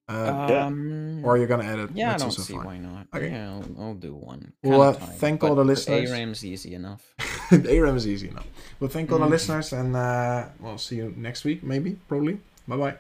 Uh, 0.08 0.48
yeah. 0.50 0.66
um, 0.68 1.26
or 1.26 1.38
you're 1.38 1.48
gonna 1.48 1.66
edit. 1.66 1.90
yeah, 1.96 2.14
I 2.14 2.18
don't 2.18 2.30
see 2.32 2.54
fine. 2.54 2.66
why 2.66 2.78
not. 2.78 3.08
Okay. 3.16 3.32
Yeah, 3.32 3.50
I'll, 3.54 3.66
I'll 3.82 3.94
do 3.96 4.14
one. 4.14 4.54
Well, 4.64 4.82
uh, 4.84 4.94
tired, 4.94 5.16
thank 5.18 5.44
all 5.44 5.56
the 5.56 5.66
listeners. 5.66 6.12
ARAM's 6.12 6.46
easy 6.46 6.76
enough. 6.76 7.02
ARAM 7.52 7.96
is 7.98 8.08
easy 8.08 8.28
enough. 8.30 8.46
Well, 8.80 8.92
thank 8.92 9.12
all 9.12 9.18
the 9.18 9.26
Mhm. 9.26 9.30
listeners, 9.32 9.74
and 9.74 9.96
uh, 9.96 10.46
we'll 10.60 10.78
see 10.78 10.98
you 10.98 11.12
next 11.18 11.44
week, 11.46 11.64
maybe, 11.64 11.98
probably. 12.08 12.38
Bye 12.68 12.78
bye. 12.78 12.96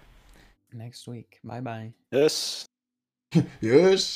Next 0.75 1.07
week. 1.07 1.39
Bye 1.43 1.61
bye. 1.61 1.93
Yes. 2.11 2.65
yes. 3.61 4.05